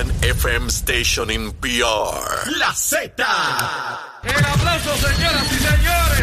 one 0.00 0.12
FM 0.22 0.70
station 0.70 1.30
in 1.30 1.52
PR. 1.60 2.56
La 2.58 2.72
Z. 2.72 3.12
El 4.22 4.44
aplauso, 4.44 4.96
señoras 4.96 5.46
y 5.52 5.58
señores. 5.58 6.20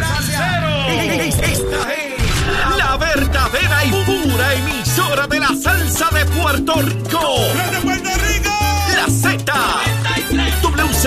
Esta 1.42 1.94
es 1.94 2.18
la 2.76 2.96
verdadera 2.96 3.84
y 3.84 3.90
pura 4.04 4.54
emisora 4.54 5.26
de 5.26 5.40
la 5.40 5.54
salsa 5.54 6.08
de 6.10 6.24
Puerto 6.26 6.82
Rico. 6.82 7.07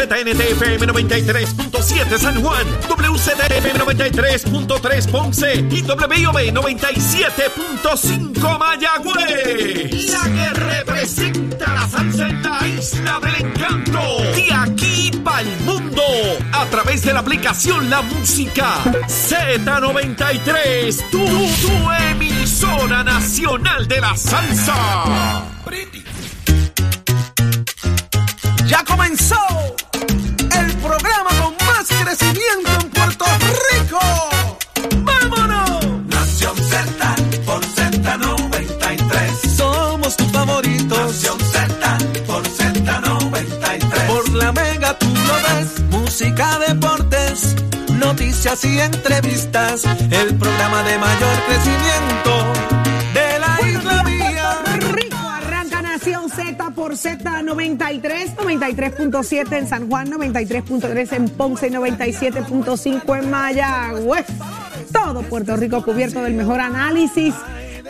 WZNTFM 0.02 0.88
93.7 0.88 2.17
San 2.17 2.41
Juan, 2.41 2.65
WZFM 2.89 3.79
93.3 3.79 5.11
Ponce 5.11 5.63
y 5.70 5.84
WIOB 5.84 6.52
97.5 6.52 8.57
Mayagüez. 8.57 10.09
La 10.09 10.23
que 10.23 10.49
representa 10.55 11.71
la 11.73 11.88
salsa 11.88 12.29
en 12.29 12.41
la 12.41 12.67
isla 12.67 13.20
del 13.20 13.35
encanto. 13.45 14.02
De 14.35 14.52
aquí 14.52 15.12
para 15.23 15.41
el 15.41 15.55
mundo. 15.59 16.02
A 16.52 16.65
través 16.65 17.04
de 17.04 17.13
la 17.13 17.20
aplicación 17.20 17.88
La 17.91 18.02
Música 18.02 18.79
Z93. 19.07 21.12
Tu, 21.12 21.20
tu 21.20 21.91
emisora 22.09 23.04
nacional 23.04 23.88
de 23.88 24.02
la 24.02 24.18
salsa. 24.18 25.43
Ya 28.65 28.84
comenzó 28.84 29.51
más 31.81 32.03
crecimiento 32.03 32.71
en 32.80 32.90
Puerto 32.90 33.26
Rico. 33.71 33.99
¡Vámonos! 34.98 35.85
Nación 36.07 36.55
Z 36.57 37.16
por 37.45 37.62
Z93. 37.62 39.55
Somos 39.55 40.16
tus 40.16 40.31
favoritos. 40.31 40.98
Nación 40.98 41.40
Z 41.40 41.98
por 42.27 42.44
Z93. 42.44 44.07
Por 44.07 44.30
la 44.30 44.52
mega 44.52 44.98
tú 44.99 45.07
lo 45.07 45.34
ves. 45.34 45.82
Música, 45.90 46.59
deportes, 46.68 47.55
noticias 47.93 48.63
y 48.65 48.79
entrevistas. 48.79 49.84
El 50.12 50.35
programa 50.35 50.84
de 50.84 50.98
mayor 50.99 51.35
crecimiento 51.48 52.54
de 53.13 53.40
la 53.40 53.70
isla 53.70 54.04
mía. 54.04 54.30
Nación 56.02 56.32
Z 56.32 56.71
por 56.71 56.94
Z93, 56.94 58.35
93.7 58.35 59.55
en 59.55 59.68
San 59.68 59.88
Juan, 59.88 60.10
93.3 60.10 61.13
en 61.13 61.30
Ponce, 61.30 61.71
97.5 61.71 63.20
en 63.20 63.30
Mayagüez. 63.30 64.25
Todo 64.91 65.22
Puerto 65.22 65.56
Rico 65.58 65.84
cubierto 65.84 66.24
del 66.24 66.34
mejor 66.34 66.59
análisis. 66.59 67.35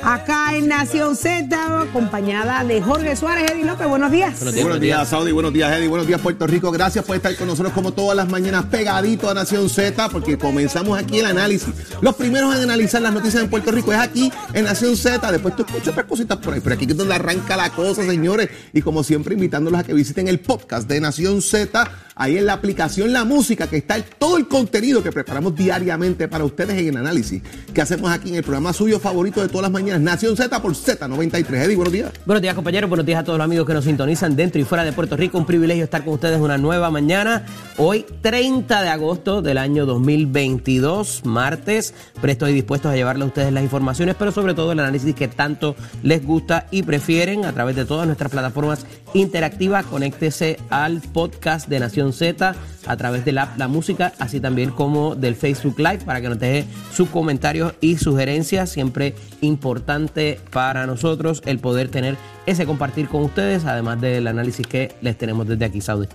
Acá 0.03 0.55
en 0.55 0.67
Nación 0.67 1.15
Z, 1.15 1.55
acompañada 1.81 2.63
de 2.63 2.81
Jorge 2.81 3.15
Suárez, 3.15 3.51
Eddie 3.51 3.65
López. 3.65 3.87
Buenos 3.87 4.11
días. 4.11 4.43
Buenos 4.43 4.79
días, 4.79 5.07
Saudi. 5.07 5.31
Buenos 5.31 5.53
días, 5.53 5.71
Eddie. 5.71 5.87
Buenos 5.87 6.07
días, 6.07 6.19
Puerto 6.19 6.47
Rico. 6.47 6.71
Gracias 6.71 7.05
por 7.05 7.15
estar 7.15 7.35
con 7.35 7.47
nosotros 7.47 7.71
como 7.71 7.93
todas 7.93 8.17
las 8.17 8.27
mañanas 8.27 8.65
pegadito 8.65 9.29
a 9.29 9.35
Nación 9.35 9.69
Z, 9.69 10.09
porque 10.09 10.39
comenzamos 10.39 10.97
aquí 10.97 11.19
el 11.19 11.27
análisis. 11.27 11.69
Los 12.01 12.15
primeros 12.15 12.55
en 12.55 12.63
analizar 12.63 13.01
las 13.01 13.13
noticias 13.13 13.43
en 13.43 13.49
Puerto 13.49 13.71
Rico 13.71 13.93
es 13.93 13.99
aquí 13.99 14.31
en 14.53 14.65
Nación 14.65 14.97
Z. 14.97 15.31
Después 15.31 15.55
tú 15.55 15.63
escuchas 15.63 15.89
otras 15.89 16.05
cositas 16.07 16.37
por 16.39 16.55
ahí, 16.55 16.61
pero 16.61 16.75
aquí 16.75 16.85
es 16.89 16.97
donde 16.97 17.13
arranca 17.13 17.55
la 17.55 17.69
cosa, 17.69 18.03
señores. 18.03 18.49
Y 18.73 18.81
como 18.81 19.03
siempre, 19.03 19.35
invitándolos 19.35 19.81
a 19.81 19.83
que 19.83 19.93
visiten 19.93 20.27
el 20.27 20.39
podcast 20.39 20.87
de 20.87 20.99
Nación 20.99 21.43
Z. 21.43 21.91
Ahí 22.15 22.37
en 22.37 22.45
la 22.45 22.53
aplicación 22.53 23.13
La 23.13 23.23
Música, 23.23 23.67
que 23.67 23.77
está 23.77 23.99
todo 24.01 24.37
el 24.37 24.47
contenido 24.47 25.01
que 25.01 25.11
preparamos 25.11 25.55
diariamente 25.55 26.27
para 26.27 26.43
ustedes 26.43 26.77
en 26.77 26.89
el 26.89 26.97
análisis 26.97 27.41
que 27.73 27.81
hacemos 27.81 28.11
aquí 28.11 28.29
en 28.29 28.35
el 28.35 28.43
programa 28.43 28.73
suyo 28.73 28.99
favorito 28.99 29.41
de 29.41 29.47
todas 29.47 29.63
las 29.63 29.71
mañanas, 29.71 29.90
Nación 29.99 30.37
Z 30.37 30.61
por 30.61 30.73
Z93. 30.73 31.53
Eddie, 31.53 31.75
buenos 31.75 31.91
días. 31.91 32.11
Buenos 32.25 32.41
días 32.41 32.55
compañeros, 32.55 32.89
buenos 32.89 33.05
días 33.05 33.19
a 33.19 33.23
todos 33.23 33.37
los 33.37 33.45
amigos 33.45 33.67
que 33.67 33.73
nos 33.73 33.83
sintonizan 33.83 34.35
dentro 34.35 34.61
y 34.61 34.63
fuera 34.63 34.83
de 34.83 34.93
Puerto 34.93 35.17
Rico. 35.17 35.37
Un 35.37 35.45
privilegio 35.45 35.83
estar 35.83 36.03
con 36.03 36.13
ustedes 36.13 36.39
una 36.39 36.57
nueva 36.57 36.89
mañana. 36.89 37.45
Hoy 37.77 38.05
30 38.21 38.81
de 38.81 38.89
agosto 38.89 39.41
del 39.41 39.57
año 39.57 39.85
2022, 39.85 41.25
martes. 41.25 41.93
Presto 42.21 42.47
y 42.47 42.53
dispuestos 42.53 42.91
a 42.91 42.95
llevarle 42.95 43.23
a 43.23 43.27
ustedes 43.27 43.51
las 43.51 43.63
informaciones, 43.63 44.15
pero 44.17 44.31
sobre 44.31 44.53
todo 44.53 44.71
el 44.71 44.79
análisis 44.79 45.13
que 45.15 45.27
tanto 45.27 45.75
les 46.03 46.25
gusta 46.25 46.67
y 46.71 46.83
prefieren 46.83 47.45
a 47.45 47.53
través 47.53 47.75
de 47.75 47.85
todas 47.85 48.05
nuestras 48.05 48.31
plataformas 48.31 48.85
interactivas. 49.13 49.85
Conéctese 49.85 50.57
al 50.69 51.01
podcast 51.01 51.67
de 51.67 51.79
Nación 51.79 52.13
Z 52.13 52.55
a 52.87 52.97
través 52.97 53.25
de 53.25 53.31
la, 53.31 53.53
la 53.57 53.67
música, 53.67 54.13
así 54.19 54.39
también 54.39 54.71
como 54.71 55.15
del 55.15 55.35
Facebook 55.35 55.77
Live 55.77 55.99
para 56.05 56.21
que 56.21 56.29
nos 56.29 56.39
deje 56.39 56.65
sus 56.93 57.09
comentarios 57.09 57.73
y 57.81 57.97
sugerencias. 57.97 58.69
Siempre 58.69 59.15
importante 59.41 60.39
para 60.51 60.85
nosotros 60.85 61.41
el 61.45 61.59
poder 61.59 61.89
tener 61.89 62.17
ese 62.45 62.65
compartir 62.65 63.07
con 63.07 63.23
ustedes, 63.23 63.65
además 63.65 64.01
del 64.01 64.27
análisis 64.27 64.65
que 64.65 64.95
les 65.01 65.17
tenemos 65.17 65.47
desde 65.47 65.65
aquí, 65.65 65.81
Saudi. 65.81 66.07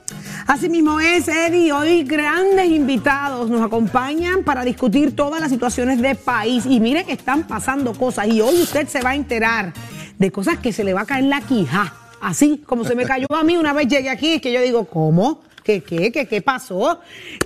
Así 0.47 0.69
mismo 0.69 0.99
es, 1.01 1.29
Eddie. 1.29 1.73
Hoy 1.73 2.03
grandes 2.05 2.67
invitados 2.67 3.49
nos 3.49 3.63
acompañan 3.63 4.43
para 4.43 4.65
discutir 4.65 5.15
todas 5.15 5.41
las 5.41 5.51
situaciones 5.51 6.01
de 6.01 6.15
país. 6.15 6.67
Y 6.67 6.81
mire 6.81 7.05
que 7.05 7.13
están 7.13 7.45
pasando 7.45 7.93
cosas. 7.95 8.27
Y 8.29 8.41
hoy 8.41 8.63
usted 8.63 8.89
se 8.89 9.03
va 9.03 9.11
a 9.11 9.15
enterar 9.15 9.73
de 10.19 10.33
cosas 10.33 10.59
que 10.59 10.73
se 10.73 10.85
le 10.85 10.95
va 10.95 11.03
a 11.03 11.07
caer 11.07 11.25
la 11.25 11.41
quija. 11.41 11.93
Así 12.27 12.61
como 12.67 12.85
se 12.85 12.97
me 12.97 13.05
cayó 13.05 13.29
a 13.31 13.45
mí 13.45 13.57
una 13.57 13.73
vez 13.73 13.87
llegué 13.87 14.11
aquí, 14.11 14.41
que 14.41 14.53
yo 14.53 14.61
digo, 14.61 14.87
¿cómo? 14.87 15.45
¿Qué, 15.63 15.81
qué, 15.81 16.11
qué, 16.11 16.27
qué 16.27 16.43
pasó? 16.43 16.99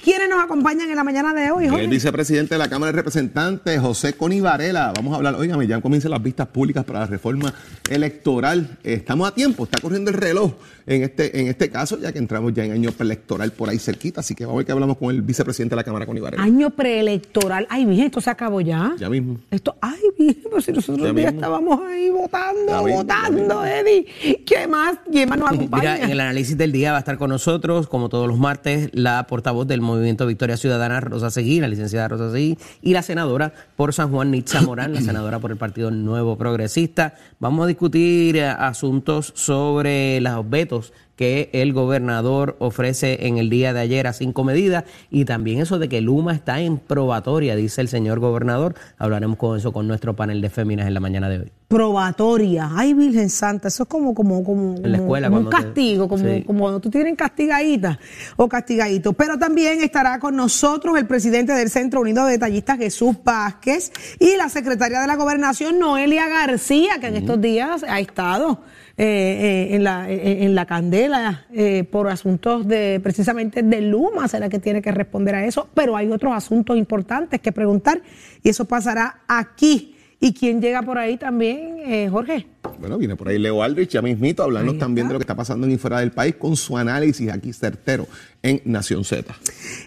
¿Quiénes 0.02 0.30
nos 0.30 0.42
acompañan 0.42 0.88
en 0.88 0.96
la 0.96 1.04
mañana 1.04 1.34
de 1.34 1.50
hoy, 1.50 1.68
Jorge? 1.68 1.84
El 1.84 1.90
vicepresidente 1.90 2.54
de 2.54 2.58
la 2.58 2.70
Cámara 2.70 2.90
de 2.90 2.96
Representantes, 2.96 3.78
José 3.78 4.14
Coni 4.14 4.40
Varela. 4.40 4.94
Vamos 4.96 5.12
a 5.12 5.16
hablar, 5.16 5.34
óigame, 5.34 5.66
ya 5.66 5.82
comienzan 5.82 6.12
las 6.12 6.22
vistas 6.22 6.46
públicas 6.46 6.82
para 6.86 7.00
la 7.00 7.06
reforma 7.06 7.52
electoral. 7.90 8.78
Estamos 8.82 9.28
a 9.28 9.34
tiempo, 9.34 9.64
está 9.64 9.82
corriendo 9.82 10.10
el 10.10 10.16
reloj 10.16 10.54
en 10.90 11.04
este, 11.04 11.40
en 11.40 11.46
este 11.46 11.70
caso, 11.70 12.00
ya 12.00 12.10
que 12.12 12.18
entramos 12.18 12.52
ya 12.52 12.64
en 12.64 12.72
año 12.72 12.90
preelectoral 12.90 13.52
por 13.52 13.68
ahí 13.68 13.78
cerquita. 13.78 14.20
Así 14.20 14.34
que 14.34 14.44
vamos 14.44 14.56
a 14.56 14.58
ver 14.58 14.66
que 14.66 14.72
hablamos 14.72 14.96
con 14.96 15.10
el 15.14 15.22
vicepresidente 15.22 15.74
de 15.74 15.76
la 15.76 15.84
Cámara, 15.84 16.04
Coni 16.04 16.18
Varela. 16.18 16.42
Año 16.42 16.70
preelectoral. 16.70 17.64
Ay, 17.70 17.84
bien, 17.84 18.06
esto 18.06 18.20
se 18.20 18.28
acabó 18.28 18.60
ya. 18.60 18.92
Ya 18.98 19.08
mismo. 19.08 19.38
Esto, 19.52 19.76
ay, 19.80 20.00
bien, 20.18 20.36
pues 20.50 20.64
si 20.64 20.72
nosotros 20.72 21.06
Ya 21.14 21.22
ya 21.22 21.28
estábamos 21.28 21.80
ahí 21.82 22.10
votando, 22.10 22.66
Ya 22.66 22.90
ya 22.90 22.96
votando, 22.96 23.38
mismo. 23.38 23.64
Eddie. 23.64 24.04
¿Qué 24.44 24.66
más? 24.66 24.98
¿Quién 25.12 25.28
más 25.28 25.38
nos 25.38 25.52
acompaña? 25.52 25.94
Mira, 25.94 26.04
en 26.04 26.10
el 26.10 26.18
análisis 26.18 26.58
del 26.58 26.72
día 26.72 26.90
va 26.90 26.96
a 26.96 27.00
estar 27.00 27.18
con 27.18 27.30
nosotros, 27.30 27.86
como 27.86 28.08
todos 28.08 28.26
los 28.26 28.38
martes, 28.38 28.90
la 28.92 29.28
portavoz 29.28 29.68
del 29.68 29.80
Movimiento 29.80 30.26
Victoria 30.26 30.56
Ciudadana, 30.56 30.98
Rosa 30.98 31.30
Seguí, 31.30 31.60
la 31.60 31.68
licenciada 31.68 32.08
Rosa 32.08 32.32
Seguí, 32.32 32.58
y 32.82 32.94
la 32.94 33.02
senadora 33.02 33.52
por 33.76 33.94
San 33.94 34.10
Juan, 34.10 34.32
Nitza 34.32 34.60
Morán, 34.62 34.92
la 34.92 35.00
senadora 35.02 35.38
por 35.38 35.52
el 35.52 35.56
Partido 35.56 35.92
Nuevo 35.92 36.36
Progresista. 36.36 37.14
Vamos 37.38 37.62
a 37.64 37.68
discutir 37.68 38.38
eh, 38.38 38.48
asuntos 38.48 39.32
sobre 39.36 40.20
los 40.20 40.50
vetos 40.50 40.79
que 41.16 41.50
el 41.52 41.72
gobernador 41.74 42.56
ofrece 42.60 43.26
en 43.26 43.36
el 43.36 43.50
día 43.50 43.72
de 43.74 43.80
ayer 43.80 44.06
a 44.06 44.12
cinco 44.14 44.42
medidas 44.42 44.84
y 45.10 45.26
también 45.26 45.60
eso 45.60 45.78
de 45.78 45.88
que 45.88 46.00
Luma 46.00 46.32
está 46.32 46.60
en 46.60 46.78
probatoria, 46.78 47.54
dice 47.56 47.82
el 47.82 47.88
señor 47.88 48.20
gobernador. 48.20 48.74
Hablaremos 48.96 49.36
con 49.36 49.58
eso 49.58 49.72
con 49.72 49.86
nuestro 49.86 50.16
panel 50.16 50.40
de 50.40 50.48
féminas 50.48 50.86
en 50.86 50.94
la 50.94 51.00
mañana 51.00 51.28
de 51.28 51.40
hoy. 51.40 51.52
Probatoria. 51.68 52.70
Ay, 52.74 52.94
Virgen 52.94 53.28
Santa, 53.30 53.68
eso 53.68 53.82
es 53.82 53.88
como, 53.88 54.14
como, 54.14 54.42
como, 54.42 54.76
En 54.76 54.90
la 54.92 54.98
escuela 54.98 55.28
como 55.28 55.40
un 55.42 55.50
te- 55.50 55.56
castigo, 55.56 56.08
como, 56.08 56.24
Sí. 56.24 56.42
como 56.46 56.80
tú 56.80 56.88
tienes 56.90 57.16
castigadita 57.16 57.98
o 58.36 58.48
castigadito. 58.48 59.12
Pero 59.12 59.38
también 59.38 59.80
estará 59.82 60.18
con 60.18 60.34
nosotros 60.36 60.96
el 60.98 61.06
presidente 61.06 61.52
del 61.52 61.68
Centro 61.70 62.00
Unido 62.00 62.24
de 62.24 62.32
Detallistas, 62.32 62.78
Jesús 62.78 63.16
Vázquez, 63.22 63.92
y 64.18 64.36
la 64.36 64.48
secretaria 64.48 65.00
de 65.00 65.06
la 65.06 65.16
Gobernación, 65.16 65.78
Noelia 65.78 66.28
García, 66.28 66.98
que 67.00 67.08
en 67.08 67.16
estos 67.16 67.40
días 67.40 67.84
ha 67.86 68.00
estado 68.00 68.60
eh, 69.02 69.70
eh, 69.70 69.76
en, 69.76 69.82
la, 69.82 70.10
en, 70.10 70.42
en 70.42 70.54
la 70.54 70.66
candela 70.66 71.46
eh, 71.54 71.84
por 71.84 72.06
asuntos 72.08 72.68
de 72.68 73.00
precisamente 73.02 73.62
de 73.62 73.80
Luma, 73.80 74.28
será 74.28 74.50
que 74.50 74.58
tiene 74.58 74.82
que 74.82 74.92
responder 74.92 75.36
a 75.36 75.46
eso, 75.46 75.70
pero 75.72 75.96
hay 75.96 76.10
otros 76.10 76.34
asuntos 76.34 76.76
importantes 76.76 77.40
que 77.40 77.50
preguntar 77.50 78.02
y 78.42 78.50
eso 78.50 78.66
pasará 78.66 79.20
aquí. 79.26 79.96
¿Y 80.22 80.34
quién 80.34 80.60
llega 80.60 80.82
por 80.82 80.98
ahí 80.98 81.16
también, 81.16 81.78
eh, 81.78 82.10
Jorge? 82.10 82.46
Bueno, 82.78 82.98
viene 82.98 83.16
por 83.16 83.28
ahí 83.28 83.38
Leo 83.38 83.62
Aldrich, 83.62 83.88
ya 83.88 84.02
mismito, 84.02 84.42
hablarnos 84.42 84.74
Ahí 84.74 84.78
también 84.78 85.08
de 85.08 85.14
lo 85.14 85.18
que 85.18 85.22
está 85.22 85.34
pasando 85.34 85.66
en 85.66 85.72
y 85.72 85.78
fuera 85.78 86.00
del 86.00 86.12
país 86.12 86.34
con 86.34 86.56
su 86.56 86.76
análisis 86.76 87.30
aquí 87.30 87.54
certero 87.54 88.06
en 88.42 88.60
Nación 88.66 89.02
Z. 89.02 89.34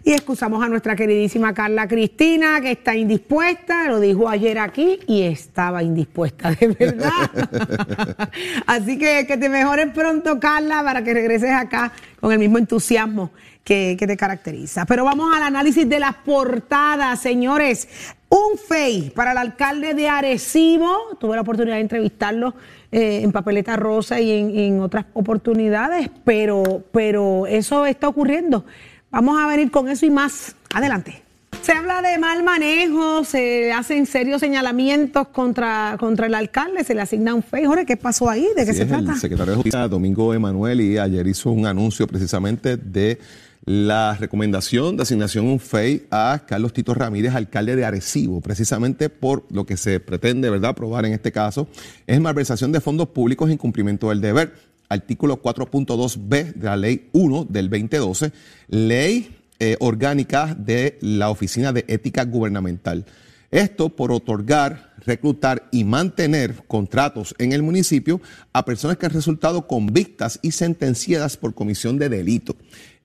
Y 0.03 0.11
excusamos 0.11 0.63
a 0.63 0.69
nuestra 0.69 0.95
queridísima 0.95 1.53
Carla 1.53 1.87
Cristina, 1.87 2.61
que 2.61 2.71
está 2.71 2.95
indispuesta, 2.95 3.87
lo 3.87 3.99
dijo 3.99 4.27
ayer 4.27 4.57
aquí 4.57 4.99
y 5.07 5.21
estaba 5.21 5.83
indispuesta, 5.83 6.49
de 6.51 6.67
verdad. 6.67 7.29
Así 8.65 8.97
que 8.97 9.27
que 9.27 9.37
te 9.37 9.49
mejores 9.49 9.91
pronto, 9.93 10.39
Carla, 10.39 10.83
para 10.83 11.03
que 11.03 11.13
regreses 11.13 11.51
acá 11.51 11.93
con 12.19 12.31
el 12.31 12.39
mismo 12.39 12.57
entusiasmo 12.57 13.29
que, 13.63 13.95
que 13.99 14.07
te 14.07 14.17
caracteriza. 14.17 14.85
Pero 14.85 15.05
vamos 15.05 15.31
al 15.35 15.43
análisis 15.43 15.87
de 15.87 15.99
las 15.99 16.15
portadas, 16.15 17.21
señores. 17.21 17.87
Un 18.33 18.57
FEI 18.57 19.11
para 19.11 19.33
el 19.33 19.37
alcalde 19.37 19.93
de 19.93 20.09
Arecibo. 20.09 21.15
Tuve 21.19 21.35
la 21.35 21.43
oportunidad 21.43 21.75
de 21.75 21.81
entrevistarlo 21.81 22.55
eh, 22.91 23.21
en 23.21 23.31
Papeleta 23.31 23.75
Rosa 23.75 24.19
y 24.19 24.31
en, 24.31 24.57
en 24.57 24.79
otras 24.79 25.05
oportunidades, 25.13 26.09
pero, 26.23 26.83
pero 26.91 27.45
eso 27.45 27.85
está 27.85 28.07
ocurriendo. 28.07 28.65
Vamos 29.11 29.39
a 29.39 29.45
venir 29.45 29.69
con 29.69 29.87
eso 29.87 30.07
y 30.07 30.09
más. 30.09 30.55
Adelante. 30.73 31.21
Se 31.61 31.73
habla 31.73 32.01
de 32.01 32.17
mal 32.17 32.41
manejo, 32.41 33.23
se 33.23 33.71
hacen 33.71 34.07
serios 34.07 34.41
señalamientos 34.41 35.27
contra, 35.27 35.95
contra 35.99 36.25
el 36.25 36.33
alcalde, 36.33 36.83
se 36.83 36.95
le 36.95 37.01
asigna 37.01 37.35
un 37.35 37.43
FEI. 37.43 37.65
Jorge, 37.65 37.85
¿qué 37.85 37.97
pasó 37.97 38.31
ahí? 38.31 38.47
¿De 38.57 38.65
qué 38.65 38.73
se 38.73 38.81
es, 38.81 38.87
trata? 38.87 39.11
El 39.11 39.19
secretario 39.19 39.51
de 39.51 39.55
Justicia, 39.57 39.87
Domingo 39.87 40.33
Emanuel, 40.33 40.81
y 40.81 40.97
ayer 40.97 41.27
hizo 41.27 41.51
un 41.51 41.67
anuncio 41.67 42.07
precisamente 42.07 42.77
de 42.77 43.19
la 43.65 44.15
recomendación 44.19 44.97
de 44.97 45.03
asignación 45.03 45.45
un 45.45 45.59
FEI 45.59 46.07
a 46.11 46.43
Carlos 46.45 46.73
Tito 46.73 46.93
Ramírez, 46.93 47.33
alcalde 47.33 47.75
de 47.75 47.85
Arecibo, 47.85 48.41
precisamente 48.41 49.09
por 49.09 49.45
lo 49.49 49.65
que 49.65 49.77
se 49.77 49.99
pretende, 49.99 50.49
¿verdad?, 50.49 50.71
aprobar 50.71 51.05
en 51.05 51.13
este 51.13 51.31
caso, 51.31 51.67
es 52.05 52.19
malversación 52.19 52.71
de 52.71 52.81
fondos 52.81 53.09
públicos 53.09 53.49
en 53.49 53.57
cumplimiento 53.57 54.09
del 54.09 54.21
deber. 54.21 54.73
Artículo 54.89 55.41
4.2b 55.41 56.53
de 56.53 56.65
la 56.65 56.75
Ley 56.75 57.09
1 57.13 57.47
del 57.49 57.69
2012, 57.69 58.31
Ley 58.67 59.35
eh, 59.59 59.77
Orgánica 59.79 60.55
de 60.59 60.99
la 61.01 61.29
Oficina 61.29 61.71
de 61.71 61.85
Ética 61.87 62.25
Gubernamental. 62.25 63.05
Esto 63.49 63.89
por 63.89 64.11
otorgar, 64.11 64.95
reclutar 65.05 65.69
y 65.71 65.83
mantener 65.83 66.63
contratos 66.67 67.35
en 67.37 67.53
el 67.53 67.61
municipio 67.61 68.19
a 68.51 68.65
personas 68.65 68.97
que 68.97 69.05
han 69.05 69.13
resultado 69.13 69.67
convictas 69.67 70.39
y 70.41 70.51
sentenciadas 70.51 71.37
por 71.37 71.53
comisión 71.53 71.99
de 71.99 72.09
delito. 72.09 72.55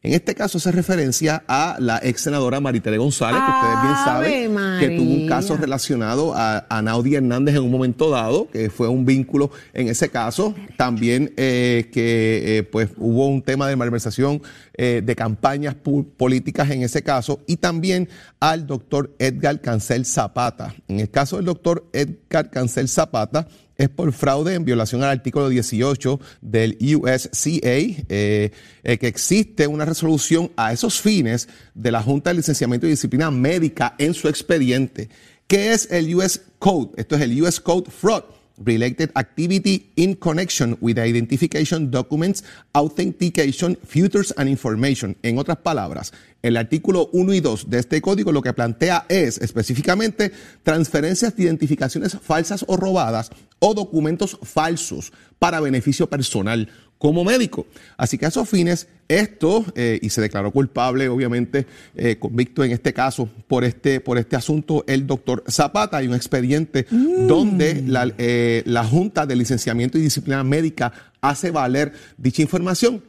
En 0.00 0.12
este 0.12 0.36
caso 0.36 0.58
hace 0.58 0.70
referencia 0.70 1.42
a 1.48 1.76
la 1.80 1.98
ex 2.00 2.20
senadora 2.20 2.60
Maritere 2.60 2.98
González, 2.98 3.40
que 3.44 3.50
ustedes 3.50 3.82
bien 3.82 3.94
saben 4.04 4.78
que 4.78 4.96
tuvo 4.96 5.10
un 5.10 5.26
caso 5.26 5.56
relacionado 5.56 6.34
a, 6.36 6.66
a 6.68 6.82
Naudi 6.82 7.16
Hernández 7.16 7.56
en 7.56 7.64
un 7.64 7.70
momento 7.72 8.08
dado, 8.08 8.48
que 8.48 8.70
fue 8.70 8.86
un 8.86 9.04
vínculo 9.04 9.50
en 9.74 9.88
ese 9.88 10.08
caso. 10.08 10.54
También 10.76 11.32
eh, 11.36 11.90
que 11.92 12.58
eh, 12.58 12.62
pues 12.62 12.90
hubo 12.96 13.26
un 13.26 13.42
tema 13.42 13.66
de 13.66 13.74
malversación 13.74 14.40
eh, 14.74 15.02
de 15.04 15.16
campañas 15.16 15.74
políticas 16.16 16.70
en 16.70 16.82
ese 16.82 17.02
caso. 17.02 17.40
Y 17.48 17.56
también 17.56 18.08
al 18.38 18.68
doctor 18.68 19.14
Edgar 19.18 19.60
Cancel 19.60 20.04
Zapata. 20.04 20.74
En 20.86 21.00
el 21.00 21.10
caso 21.10 21.36
del 21.36 21.46
doctor 21.46 21.88
Edgar 21.92 22.50
Cancel 22.50 22.88
Zapata, 22.88 23.48
es 23.78 23.88
por 23.88 24.12
fraude 24.12 24.54
en 24.54 24.64
violación 24.64 25.04
al 25.04 25.10
artículo 25.10 25.48
18 25.48 26.20
del 26.40 26.76
USCA, 26.96 27.60
eh, 27.62 28.50
eh, 28.82 28.98
que 28.98 29.06
existe 29.06 29.68
una 29.68 29.84
resolución 29.84 30.50
a 30.56 30.72
esos 30.72 31.00
fines 31.00 31.48
de 31.74 31.92
la 31.92 32.02
Junta 32.02 32.30
de 32.30 32.38
Licenciamiento 32.38 32.86
y 32.86 32.90
Disciplina 32.90 33.30
Médica 33.30 33.94
en 33.98 34.14
su 34.14 34.28
expediente. 34.28 35.08
¿Qué 35.46 35.72
es 35.72 35.88
el 35.92 36.12
US 36.16 36.42
Code? 36.58 36.90
Esto 36.96 37.14
es 37.14 37.22
el 37.22 37.40
US 37.40 37.60
Code 37.60 37.90
Fraud. 37.90 38.24
Related 38.60 39.12
activity 39.14 39.92
in 39.94 40.16
connection 40.16 40.76
with 40.80 40.98
identification 40.98 41.92
documents, 41.92 42.42
authentication, 42.72 43.78
futures 43.86 44.34
and 44.36 44.48
information. 44.48 45.16
En 45.22 45.38
otras 45.38 45.58
palabras, 45.58 46.12
el 46.42 46.56
artículo 46.56 47.08
1 47.12 47.34
y 47.34 47.40
2 47.40 47.70
de 47.70 47.78
este 47.78 48.00
código 48.00 48.32
lo 48.32 48.42
que 48.42 48.52
plantea 48.52 49.06
es 49.08 49.38
específicamente 49.38 50.32
transferencias 50.64 51.36
de 51.36 51.44
identificaciones 51.44 52.18
falsas 52.20 52.64
o 52.66 52.76
robadas 52.76 53.30
o 53.58 53.74
documentos 53.74 54.38
falsos 54.42 55.12
para 55.38 55.60
beneficio 55.60 56.08
personal 56.08 56.68
como 56.98 57.24
médico. 57.24 57.66
Así 57.96 58.18
que 58.18 58.26
a 58.26 58.28
esos 58.28 58.48
fines, 58.48 58.88
esto, 59.06 59.64
eh, 59.74 59.98
y 60.02 60.10
se 60.10 60.20
declaró 60.20 60.50
culpable, 60.50 61.08
obviamente, 61.08 61.66
eh, 61.94 62.16
convicto 62.18 62.64
en 62.64 62.72
este 62.72 62.92
caso 62.92 63.28
por 63.46 63.64
este, 63.64 64.00
por 64.00 64.18
este 64.18 64.36
asunto, 64.36 64.84
el 64.86 65.06
doctor 65.06 65.44
Zapata. 65.48 65.98
Hay 65.98 66.08
un 66.08 66.14
expediente 66.14 66.86
donde 66.90 67.82
la, 67.86 68.12
eh, 68.18 68.62
la 68.66 68.84
Junta 68.84 69.26
de 69.26 69.36
Licenciamiento 69.36 69.96
y 69.96 70.02
Disciplina 70.02 70.42
Médica 70.44 70.92
hace 71.20 71.50
valer 71.50 71.92
dicha 72.16 72.42
información. 72.42 73.02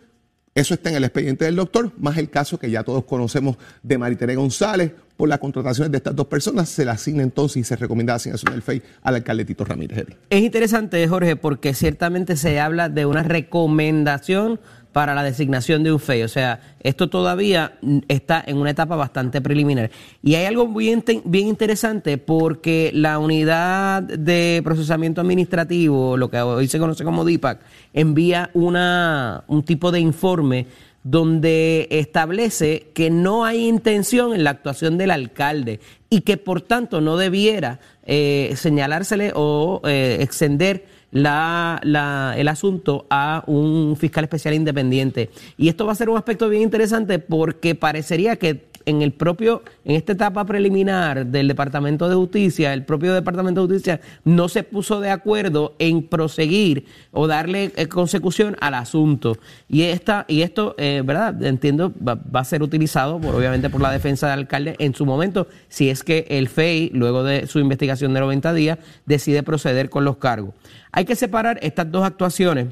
Eso 0.59 0.73
está 0.73 0.89
en 0.89 0.97
el 0.97 1.05
expediente 1.05 1.45
del 1.45 1.55
doctor, 1.55 1.89
más 1.99 2.17
el 2.17 2.29
caso 2.29 2.59
que 2.59 2.69
ya 2.69 2.83
todos 2.83 3.05
conocemos 3.05 3.55
de 3.81 3.97
Maritere 3.97 4.35
González. 4.35 4.91
Por 5.15 5.29
las 5.29 5.39
contrataciones 5.39 5.89
de 5.89 5.99
estas 5.99 6.13
dos 6.13 6.27
personas, 6.27 6.67
se 6.67 6.83
le 6.83 6.91
asigna 6.91 7.23
entonces 7.23 7.57
y 7.57 7.63
se 7.63 7.77
recomienda 7.77 8.11
la 8.11 8.17
asignación 8.17 8.51
del 8.51 8.61
FEI 8.61 8.81
al 9.03 9.15
alcalde 9.15 9.45
Tito 9.45 9.63
Ramírez. 9.63 10.05
Es 10.29 10.41
interesante, 10.41 11.07
Jorge, 11.07 11.37
porque 11.37 11.73
ciertamente 11.73 12.35
se 12.35 12.59
habla 12.59 12.89
de 12.89 13.05
una 13.05 13.23
recomendación 13.23 14.59
para 14.99 15.15
la 15.15 15.23
designación 15.23 15.81
de 15.81 15.93
un 15.93 15.99
FEI. 16.01 16.23
O 16.23 16.27
sea, 16.27 16.59
esto 16.83 17.09
todavía 17.09 17.79
está 18.09 18.43
en 18.45 18.57
una 18.57 18.71
etapa 18.71 18.97
bastante 18.97 19.39
preliminar. 19.39 19.91
Y 20.21 20.35
hay 20.35 20.43
algo 20.43 20.67
bien, 20.67 21.05
bien 21.23 21.47
interesante 21.47 22.17
porque 22.17 22.91
la 22.93 23.17
unidad 23.17 24.03
de 24.03 24.59
procesamiento 24.61 25.21
administrativo, 25.21 26.17
lo 26.17 26.29
que 26.29 26.41
hoy 26.41 26.67
se 26.67 26.79
conoce 26.79 27.05
como 27.05 27.23
DIPAC, 27.23 27.61
envía 27.93 28.49
una, 28.53 29.45
un 29.47 29.63
tipo 29.63 29.89
de 29.93 30.01
informe 30.01 30.67
donde 31.01 31.87
establece 31.91 32.87
que 32.93 33.09
no 33.09 33.45
hay 33.45 33.69
intención 33.69 34.33
en 34.33 34.43
la 34.43 34.49
actuación 34.49 34.97
del 34.97 35.11
alcalde 35.11 35.79
y 36.09 36.21
que 36.21 36.35
por 36.35 36.59
tanto 36.59 36.99
no 36.99 37.15
debiera 37.15 37.79
eh, 38.05 38.51
señalársele 38.57 39.31
o 39.33 39.79
eh, 39.85 40.17
extender 40.19 40.98
la, 41.11 42.33
el 42.37 42.47
asunto 42.47 43.05
a 43.09 43.43
un 43.47 43.95
fiscal 43.97 44.23
especial 44.23 44.53
independiente. 44.53 45.29
Y 45.57 45.69
esto 45.69 45.85
va 45.85 45.93
a 45.93 45.95
ser 45.95 46.09
un 46.09 46.17
aspecto 46.17 46.49
bien 46.49 46.63
interesante 46.63 47.19
porque 47.19 47.75
parecería 47.75 48.35
que 48.35 48.68
en 48.85 49.01
el 49.01 49.11
propio, 49.11 49.63
en 49.85 49.95
esta 49.95 50.13
etapa 50.13 50.45
preliminar 50.45 51.25
del 51.25 51.47
Departamento 51.47 52.09
de 52.09 52.15
Justicia, 52.15 52.73
el 52.73 52.83
propio 52.83 53.13
Departamento 53.13 53.61
de 53.61 53.73
Justicia 53.73 54.01
no 54.23 54.49
se 54.49 54.63
puso 54.63 54.99
de 54.99 55.09
acuerdo 55.09 55.75
en 55.79 56.03
proseguir 56.03 56.85
o 57.11 57.27
darle 57.27 57.71
eh, 57.75 57.87
consecución 57.87 58.55
al 58.59 58.73
asunto. 58.73 59.37
Y 59.67 59.83
esta, 59.83 60.25
y 60.27 60.41
esto, 60.41 60.75
eh, 60.77 61.01
¿verdad? 61.05 61.41
Entiendo, 61.43 61.93
va, 62.05 62.19
a 62.33 62.43
ser 62.43 62.63
utilizado 62.63 63.19
por, 63.19 63.35
obviamente, 63.35 63.69
por 63.69 63.81
la 63.81 63.91
defensa 63.91 64.29
del 64.29 64.39
alcalde 64.39 64.75
en 64.79 64.93
su 64.93 65.05
momento, 65.05 65.47
si 65.67 65.89
es 65.89 66.03
que 66.03 66.25
el 66.29 66.49
FEI, 66.49 66.91
luego 66.93 67.23
de 67.23 67.47
su 67.47 67.59
investigación 67.59 68.13
de 68.13 68.19
90 68.19 68.53
días, 68.53 68.79
decide 69.05 69.43
proceder 69.43 69.89
con 69.89 70.05
los 70.05 70.17
cargos. 70.17 70.53
Hay 70.91 71.05
que 71.05 71.15
separar 71.15 71.59
estas 71.61 71.91
dos 71.91 72.03
actuaciones 72.03 72.67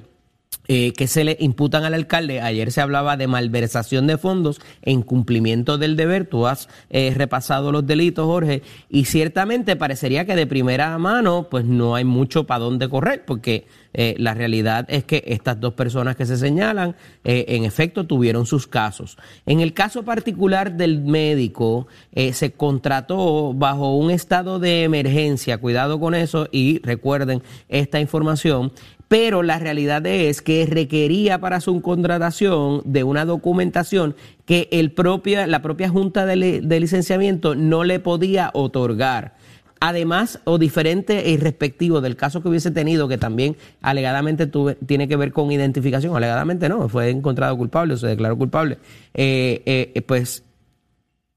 eh, 0.68 0.94
que 0.94 1.08
se 1.08 1.24
le 1.24 1.38
imputan 1.40 1.84
al 1.84 1.94
alcalde. 1.94 2.42
Ayer 2.42 2.72
se 2.72 2.82
hablaba 2.82 3.18
de 3.18 3.28
malversación 3.28 4.08
de 4.08 4.18
fondos 4.18 4.60
en 4.82 5.02
cumplimiento 5.02 5.78
del 5.78 5.96
deber. 5.96 6.26
Tú 6.26 6.48
has 6.48 6.70
eh, 6.90 7.14
repasado 7.16 7.72
los 7.72 7.86
delitos, 7.86 8.26
Jorge, 8.26 8.62
y 8.90 9.06
ciertamente 9.06 9.76
parecería 9.76 10.26
que 10.26 10.36
de 10.36 10.48
primera 10.48 10.98
mano, 10.98 11.48
pues 11.50 11.66
no 11.66 11.96
hay 11.96 12.04
mucho 12.04 12.46
para 12.46 12.60
dónde 12.60 12.90
correr, 12.90 13.26
porque 13.26 13.66
eh, 14.00 14.16
la 14.20 14.36
realidad 14.36 14.86
es 14.90 15.06
que 15.06 15.24
estas 15.26 15.60
dos 15.60 15.74
personas 15.74 16.16
que 16.16 16.28
se 16.28 16.38
señalan, 16.38 16.96
eh, 17.24 17.46
en 17.50 17.66
efecto, 17.66 18.06
tuvieron 18.06 18.46
sus 18.46 18.68
casos. 18.68 19.18
En 19.48 19.60
el 19.60 19.74
caso 19.74 20.04
particular 20.04 20.74
del 20.74 21.02
médico, 21.02 21.88
eh, 22.14 22.32
se 22.34 22.52
contrató 22.52 23.54
bajo 23.56 23.96
un 23.96 24.12
estado 24.12 24.60
de 24.60 24.84
emergencia. 24.84 25.58
Cuidado 25.58 26.00
con 26.00 26.14
eso 26.14 26.48
y 26.52 26.78
recuerden 26.84 27.42
esta 27.70 28.00
información 28.00 28.72
pero 29.08 29.44
la 29.44 29.60
realidad 29.60 30.06
es 30.06 30.42
que 30.42 30.66
requería 30.66 31.40
para 31.40 31.62
su 31.62 31.82
contratación 31.82 32.82
de 32.86 33.04
una 33.04 33.26
documentación 33.26 34.16
que 34.46 34.68
la 35.48 35.62
propia 35.62 35.90
Junta 35.90 36.26
de 36.26 36.80
Licenciamiento 36.80 37.56
no 37.56 37.84
le 37.84 38.00
podía 38.00 38.52
otorgar. 38.54 39.36
Además, 39.80 40.40
o 40.46 40.58
diferente 40.58 41.30
y 41.30 41.38
respectivo 41.38 42.02
del 42.02 42.16
caso 42.16 42.42
que 42.42 42.50
hubiese 42.50 42.72
tenido, 42.72 43.08
que 43.08 43.20
también 43.20 43.56
alegadamente 43.82 44.48
tuve- 44.48 44.76
tiene 44.86 45.08
que 45.08 45.16
ver 45.16 45.32
con 45.32 45.52
identificación, 45.52 46.16
alegadamente 46.18 46.68
no, 46.68 46.90
fue 46.90 47.12
encontrado 47.12 47.56
culpable, 47.56 47.94
o 47.94 47.98
se 47.98 48.08
declaró 48.08 48.36
culpable, 48.38 48.80
eh, 49.14 49.62
eh, 49.94 50.02
pues 50.02 50.44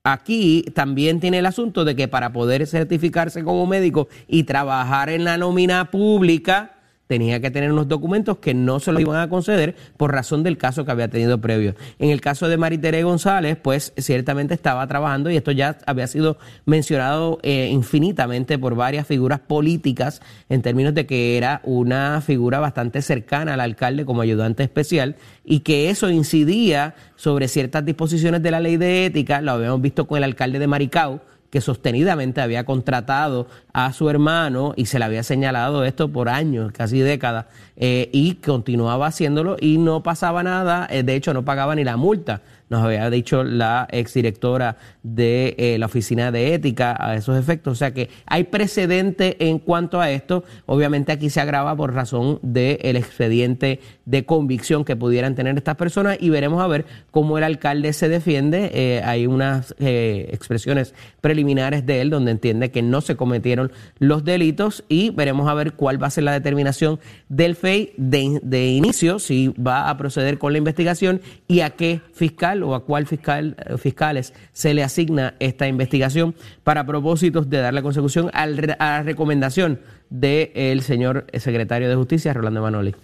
Aquí 0.03 0.65
también 0.75 1.21
tiene 1.21 1.41
el 1.41 1.47
asunto 1.47 1.85
de 1.85 1.95
que 1.95 2.09
para 2.09 2.33
poder 2.33 2.67
certificarse 2.67 3.45
como 3.45 3.67
médico 3.67 4.09
y 4.27 4.45
trabajar 4.45 5.11
en 5.11 5.25
la 5.25 5.37
nómina 5.37 5.91
pública, 5.91 6.80
tenía 7.11 7.41
que 7.41 7.51
tener 7.51 7.73
unos 7.73 7.89
documentos 7.89 8.39
que 8.39 8.55
no 8.55 8.79
se 8.79 8.93
lo 8.93 9.01
iban 9.01 9.21
a 9.21 9.29
conceder 9.29 9.75
por 9.97 10.13
razón 10.13 10.45
del 10.45 10.57
caso 10.57 10.85
que 10.85 10.93
había 10.93 11.09
tenido 11.09 11.41
previo. 11.41 11.75
En 11.99 12.11
el 12.11 12.21
caso 12.21 12.47
de 12.47 12.57
Maritere 12.57 13.03
González, 13.03 13.59
pues 13.61 13.93
ciertamente 13.97 14.55
estaba 14.55 14.87
trabajando 14.87 15.29
y 15.29 15.37
esto 15.37 15.51
ya 15.51 15.77
había 15.87 16.07
sido 16.07 16.39
mencionado 16.67 17.41
eh, 17.43 17.69
infinitamente 17.73 18.61
por 18.61 18.77
varias 18.77 19.09
figuras 19.09 19.41
políticas 19.41 20.23
en 20.49 20.63
términos 20.63 20.95
de 20.95 21.07
que 21.07 21.37
era 21.37 21.61
una 21.65 22.21
figura 22.21 22.61
bastante 22.61 23.03
cercana 23.03 23.55
al 23.55 23.61
alcalde 23.61 24.05
como 24.05 24.23
ayudante 24.23 24.63
especial 24.63 25.17
y 25.45 25.61
que 25.61 25.91
eso 25.91 26.11
incidía 26.11 26.95
sobre 27.17 27.49
ciertas 27.49 27.85
disposiciones 27.85 28.41
de 28.41 28.53
la 28.53 28.61
ley 28.61 28.77
de 28.77 29.07
ética, 29.07 29.41
lo 29.41 29.51
habíamos 29.51 29.81
visto 29.81 30.07
con 30.07 30.19
el 30.19 30.23
alcalde 30.23 30.61
de 30.61 30.69
Maricao, 30.69 31.21
que 31.51 31.61
sostenidamente 31.61 32.41
había 32.41 32.65
contratado 32.65 33.49
a 33.73 33.93
su 33.93 34.09
hermano 34.09 34.73
y 34.77 34.87
se 34.87 34.99
le 34.99 35.05
había 35.05 35.23
señalado 35.23 35.85
esto 35.85 36.11
por 36.11 36.29
años, 36.29 36.73
casi 36.73 37.01
décadas, 37.01 37.47
eh, 37.77 38.09
y 38.13 38.35
continuaba 38.37 39.09
haciéndolo 39.09 39.57
y 39.61 39.79
no 39.79 40.03
pasaba 40.03 40.43
nada, 40.43 40.87
eh, 40.91 41.03
de 41.03 41.17
hecho 41.17 41.35
no 41.35 41.45
pagaba 41.45 41.75
ni 41.75 41.85
la 41.85 41.97
multa 41.97 42.43
nos 42.71 42.83
había 42.85 43.11
dicho 43.11 43.43
la 43.43 43.87
exdirectora 43.91 44.77
de 45.03 45.57
eh, 45.59 45.77
la 45.79 45.87
Oficina 45.87 46.31
de 46.31 46.55
Ética 46.55 46.97
a 46.99 47.17
esos 47.17 47.37
efectos. 47.37 47.73
O 47.73 47.75
sea 47.75 47.93
que 47.93 48.09
hay 48.27 48.45
precedente 48.45 49.49
en 49.49 49.59
cuanto 49.59 50.01
a 50.01 50.11
esto. 50.11 50.45
Obviamente 50.67 51.13
aquí 51.13 51.31
se 51.31 51.41
agrava 51.41 51.77
por 51.77 51.93
razón 51.93 52.39
del 52.43 52.97
expediente 52.97 53.81
de 54.05 54.25
convicción 54.25 54.85
que 54.85 54.95
pudieran 54.95 55.35
tener 55.35 55.57
estas 55.57 55.77
personas 55.77 56.17
y 56.21 56.31
veremos 56.31 56.63
a 56.63 56.69
ver 56.69 56.87
cómo 57.11 57.39
el 57.39 57.45
alcalde 57.45 57.93
se 57.93 58.09
defiende. 58.09 58.71
Eh, 58.73 59.03
hay 59.05 59.27
unas 59.27 59.75
eh, 59.81 60.29
expresiones 60.33 60.95
preliminares 61.21 61.85
de 61.87 62.01
él 62.01 62.11
donde 62.11 62.31
entiende 62.31 62.71
que 62.71 62.83
no 62.83 63.01
se 63.01 63.17
cometieron 63.17 63.73
los 63.99 64.25
delitos 64.25 64.85
y 64.89 65.11
veremos 65.11 65.49
a 65.49 65.55
ver 65.55 65.73
cuál 65.73 66.01
va 66.01 66.07
a 66.07 66.11
ser 66.11 66.23
la 66.23 66.33
determinación 66.33 67.01
del 67.29 67.57
FEI 67.57 67.95
de, 67.97 68.39
de 68.45 68.69
inicio, 68.69 69.19
si 69.19 69.49
va 69.49 69.91
a 69.91 69.97
proceder 69.97 70.39
con 70.39 70.53
la 70.53 70.59
investigación 70.59 71.21
y 71.49 71.61
a 71.61 71.71
qué 71.71 72.01
fiscal 72.13 72.60
o 72.63 72.75
a 72.75 72.85
cuál 72.85 73.07
fiscal, 73.07 73.57
eh, 73.67 73.77
fiscales 73.79 74.33
se 74.53 74.75
le 74.75 74.83
asigna 74.83 75.35
esta 75.39 75.67
investigación 75.69 76.35
para 76.65 76.85
propósitos 76.87 77.49
de 77.51 77.59
darle 77.59 77.83
consecución 77.83 78.31
a 78.33 78.47
la 78.47 79.03
recomendación 79.03 79.81
del 80.11 80.83
señor 80.83 81.27
secretario 81.35 81.89
de 81.89 81.95
Justicia, 81.97 82.33
Rolando 82.35 82.63
Manoli. 82.63 82.95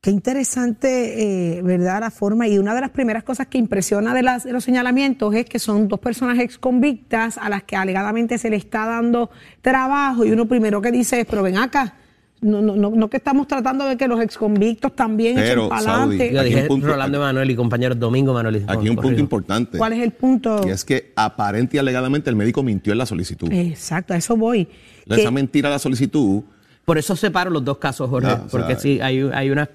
Qué 0.00 0.10
interesante, 0.10 1.56
eh, 1.58 1.62
¿verdad? 1.62 1.98
La 2.00 2.10
forma. 2.12 2.46
Y 2.46 2.56
una 2.58 2.72
de 2.72 2.80
las 2.80 2.90
primeras 2.90 3.24
cosas 3.24 3.48
que 3.48 3.58
impresiona 3.58 4.14
de, 4.14 4.22
las- 4.22 4.44
de 4.44 4.52
los 4.52 4.62
señalamientos 4.62 5.34
es 5.34 5.44
que 5.46 5.58
son 5.58 5.88
dos 5.88 5.98
personas 5.98 6.38
ex 6.38 6.56
convictas 6.56 7.36
a 7.36 7.48
las 7.48 7.64
que 7.64 7.74
alegadamente 7.74 8.38
se 8.38 8.48
le 8.48 8.56
está 8.56 8.86
dando 8.86 9.28
trabajo. 9.60 10.24
Y 10.24 10.30
uno 10.30 10.46
primero 10.46 10.80
que 10.80 10.92
dice 10.92 11.20
es, 11.20 11.26
pero 11.26 11.42
ven 11.42 11.56
acá. 11.58 11.94
No, 12.40 12.62
no, 12.62 12.76
no, 12.76 12.90
no 12.90 13.10
que 13.10 13.16
estamos 13.16 13.48
tratando 13.48 13.84
de 13.84 13.96
que 13.96 14.06
los 14.06 14.20
ex 14.20 14.38
convictos 14.38 14.94
también 14.94 15.34
Pero, 15.34 15.62
echen 15.66 15.68
para 15.70 15.80
adelante. 16.02 16.32
Yo 16.32 16.40
Aquí 16.40 16.48
dije 16.50 16.62
punto- 16.68 16.86
Rolando 16.86 17.18
Emanuel 17.18 17.50
y 17.50 17.56
compañeros 17.56 17.98
Domingo 17.98 18.32
Manoli. 18.32 18.62
Aquí 18.68 18.84
hay 18.84 18.90
un 18.90 18.96
punto 18.96 19.18
importante. 19.20 19.76
¿Cuál 19.76 19.94
es 19.94 20.00
el 20.00 20.12
punto? 20.12 20.60
Y 20.66 20.70
es 20.70 20.84
que 20.84 21.12
aparente 21.16 21.76
y 21.76 21.80
alegadamente 21.80 22.30
el 22.30 22.36
médico 22.36 22.62
mintió 22.62 22.92
en 22.92 22.98
la 22.98 23.06
solicitud. 23.06 23.52
Exacto, 23.52 24.14
a 24.14 24.16
eso 24.16 24.36
voy. 24.36 24.68
Esa 25.06 25.16
Que- 25.16 25.30
mentira 25.32 25.68
de 25.68 25.74
la 25.74 25.78
solicitud 25.80 26.42
Por 26.84 26.96
eso 26.96 27.14
separo 27.16 27.50
los 27.50 27.62
dos 27.62 27.76
casos, 27.76 28.08
Jorge, 28.08 28.28
Ah, 28.30 28.34
o 28.36 28.38
sea, 28.38 28.46
porque 28.48 28.76
sí, 28.76 28.98
hay, 29.02 29.20
hay 29.34 29.50
unas, 29.50 29.68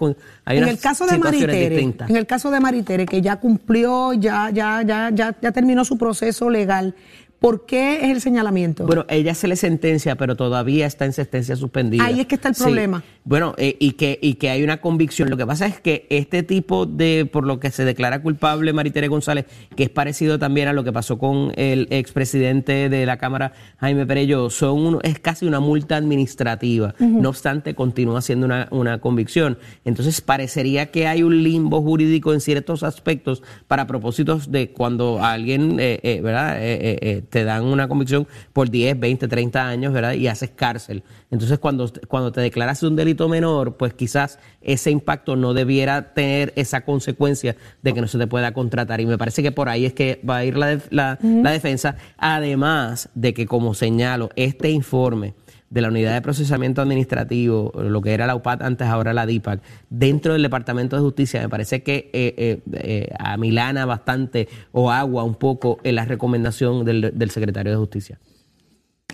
hay 0.46 0.58
en 0.58 0.63
unas 0.63 0.72
el 0.75 0.79
caso 0.82 1.03
de 1.05 1.12
situaciones 1.12 1.48
Maritere, 1.48 1.70
distintas. 1.75 2.10
en 2.10 2.15
el 2.15 2.25
caso 2.25 2.50
de 2.50 2.60
Maritere, 2.60 3.05
que 3.05 3.22
ya 3.22 3.36
cumplió, 3.36 4.13
ya, 4.13 4.50
ya, 4.51 4.82
ya, 4.82 5.12
ya, 5.13 5.36
ya 5.39 5.51
terminó 5.51 5.86
su 5.86 6.00
proceso 6.00 6.50
legal, 6.50 6.96
¿por 7.43 7.65
qué 7.65 8.05
es 8.05 8.12
el 8.12 8.21
señalamiento? 8.21 8.85
Bueno, 8.85 9.05
ella 9.09 9.35
se 9.35 9.50
le 9.50 9.57
sentencia, 9.57 10.15
pero 10.15 10.38
todavía 10.38 10.85
está 10.85 11.03
en 11.03 11.12
sentencia 11.12 11.57
suspendida. 11.57 12.05
Ahí 12.05 12.21
es 12.21 12.25
que 12.25 12.35
está 12.35 12.47
el 12.47 12.55
Sí. 12.55 13.03
Bueno, 13.25 13.56
eh, 13.58 13.77
y, 13.80 13.92
que, 13.94 14.20
y 14.22 14.34
que 14.34 14.50
hay 14.50 14.63
una 14.63 14.82
convicción. 14.82 15.30
Lo 15.30 15.38
que 15.38 15.46
pasa 15.46 15.65
es 15.65 15.80
que 15.80 16.06
este 16.10 16.44
tipo 16.44 16.86
de, 16.86 17.25
por 17.25 17.46
lo 17.48 17.58
que 17.58 17.72
se 17.72 17.86
declara 17.86 18.22
culpable 18.22 18.74
Maritere 18.74 19.08
González, 19.08 19.46
que 19.77 19.84
es 19.84 19.89
parecido 19.89 20.39
también 20.39 20.68
a 20.68 20.74
lo 20.74 20.84
que 20.84 20.92
pasó 20.92 21.18
con 21.18 21.53
el 21.56 21.88
expresidente 21.89 22.89
de 22.89 23.06
la 23.06 23.15
Cámara, 23.18 23.53
Jaime 23.77 24.06
Perello, 24.06 24.50
son 24.50 24.80
un- 24.86 25.00
es 25.03 25.20
casi 25.20 25.46
una 25.46 25.62
multa 25.62 25.96
administrativa. 25.96 26.96
No 27.00 27.30
obstante, 27.30 27.75
continúa 27.75 28.22
siendo 28.22 28.46
una, 28.46 28.68
una 28.72 29.00
convicción. 29.00 29.58
Entonces, 29.86 30.20
parecería 30.20 30.92
que 30.92 31.08
hay 31.08 31.24
un 31.24 31.44
limbo 31.44 31.82
jurídico 31.82 32.34
en 32.34 32.42
ciertos 32.42 32.84
aspectos 32.84 33.42
para 33.68 33.88
propósitos 33.88 34.51
de 34.51 34.72
cuando 34.72 35.24
alguien, 35.24 35.80
eh, 35.80 36.00
eh, 36.03 36.20
¿verdad? 36.22 36.62
Eh, 36.62 36.74
eh, 36.74 37.00
eh, 37.01 37.22
te 37.30 37.46
dan 37.46 37.63
una 37.63 37.88
convicción 37.88 38.27
por 38.51 38.70
10, 38.70 39.00
20, 39.00 39.30
30 39.30 39.65
años, 39.65 39.94
¿verdad? 39.94 40.13
Y 40.13 40.27
haces 40.27 40.50
cárcel. 40.53 41.03
Entonces, 41.32 41.58
cuando, 41.60 41.89
cuando 42.10 42.32
te 42.34 42.42
declaras 42.42 42.84
un 42.84 42.96
delito 42.98 43.12
menor, 43.29 43.77
pues 43.77 43.93
quizás 43.93 44.39
ese 44.62 44.91
impacto 44.91 45.36
no 45.36 45.53
debiera 45.53 46.13
tener 46.13 46.53
esa 46.55 46.82
consecuencia 46.86 47.55
de 47.82 47.93
que 47.93 48.01
no 48.01 48.08
se 48.08 48.17
te 48.17 48.27
pueda 48.27 48.53
contratar. 48.53 49.01
Y 49.01 49.05
me 49.05 49.17
parece 49.17 49.41
que 49.43 49.51
por 49.51 49.70
ahí 49.70 49.86
es 49.86 49.93
que 49.93 50.22
va 50.27 50.38
a 50.38 50.46
ir 50.46 50.58
la, 50.58 50.67
def- 50.75 50.88
la, 50.91 51.17
la 51.22 51.51
defensa. 51.51 51.96
Además 52.17 53.10
de 53.15 53.34
que, 53.34 53.46
como 53.46 53.74
señalo, 53.74 54.29
este 54.36 54.70
informe 54.70 55.34
de 55.70 55.82
la 55.82 55.88
Unidad 55.88 56.13
de 56.13 56.22
Procesamiento 56.22 56.84
Administrativo, 56.84 57.72
lo 57.75 58.00
que 58.01 58.13
era 58.13 58.27
la 58.27 58.36
UPAD 58.36 58.62
antes, 58.62 58.88
ahora 58.88 59.12
la 59.12 59.25
DIPAC, 59.25 59.60
dentro 59.89 60.34
del 60.34 60.43
Departamento 60.43 60.96
de 60.96 61.01
Justicia, 61.01 61.41
me 61.41 61.50
parece 61.50 61.82
que 61.82 62.12
eh, 62.13 62.36
eh, 62.38 62.60
eh, 62.74 63.10
amilana 63.17 63.86
bastante 63.86 64.48
o 64.72 64.91
agua 64.91 65.24
un 65.24 65.34
poco 65.34 65.79
en 65.84 65.96
la 65.96 66.05
recomendación 66.05 66.86
del, 66.86 67.12
del 67.15 67.32
secretario 67.32 67.72
de 67.72 67.77
Justicia. 67.77 68.20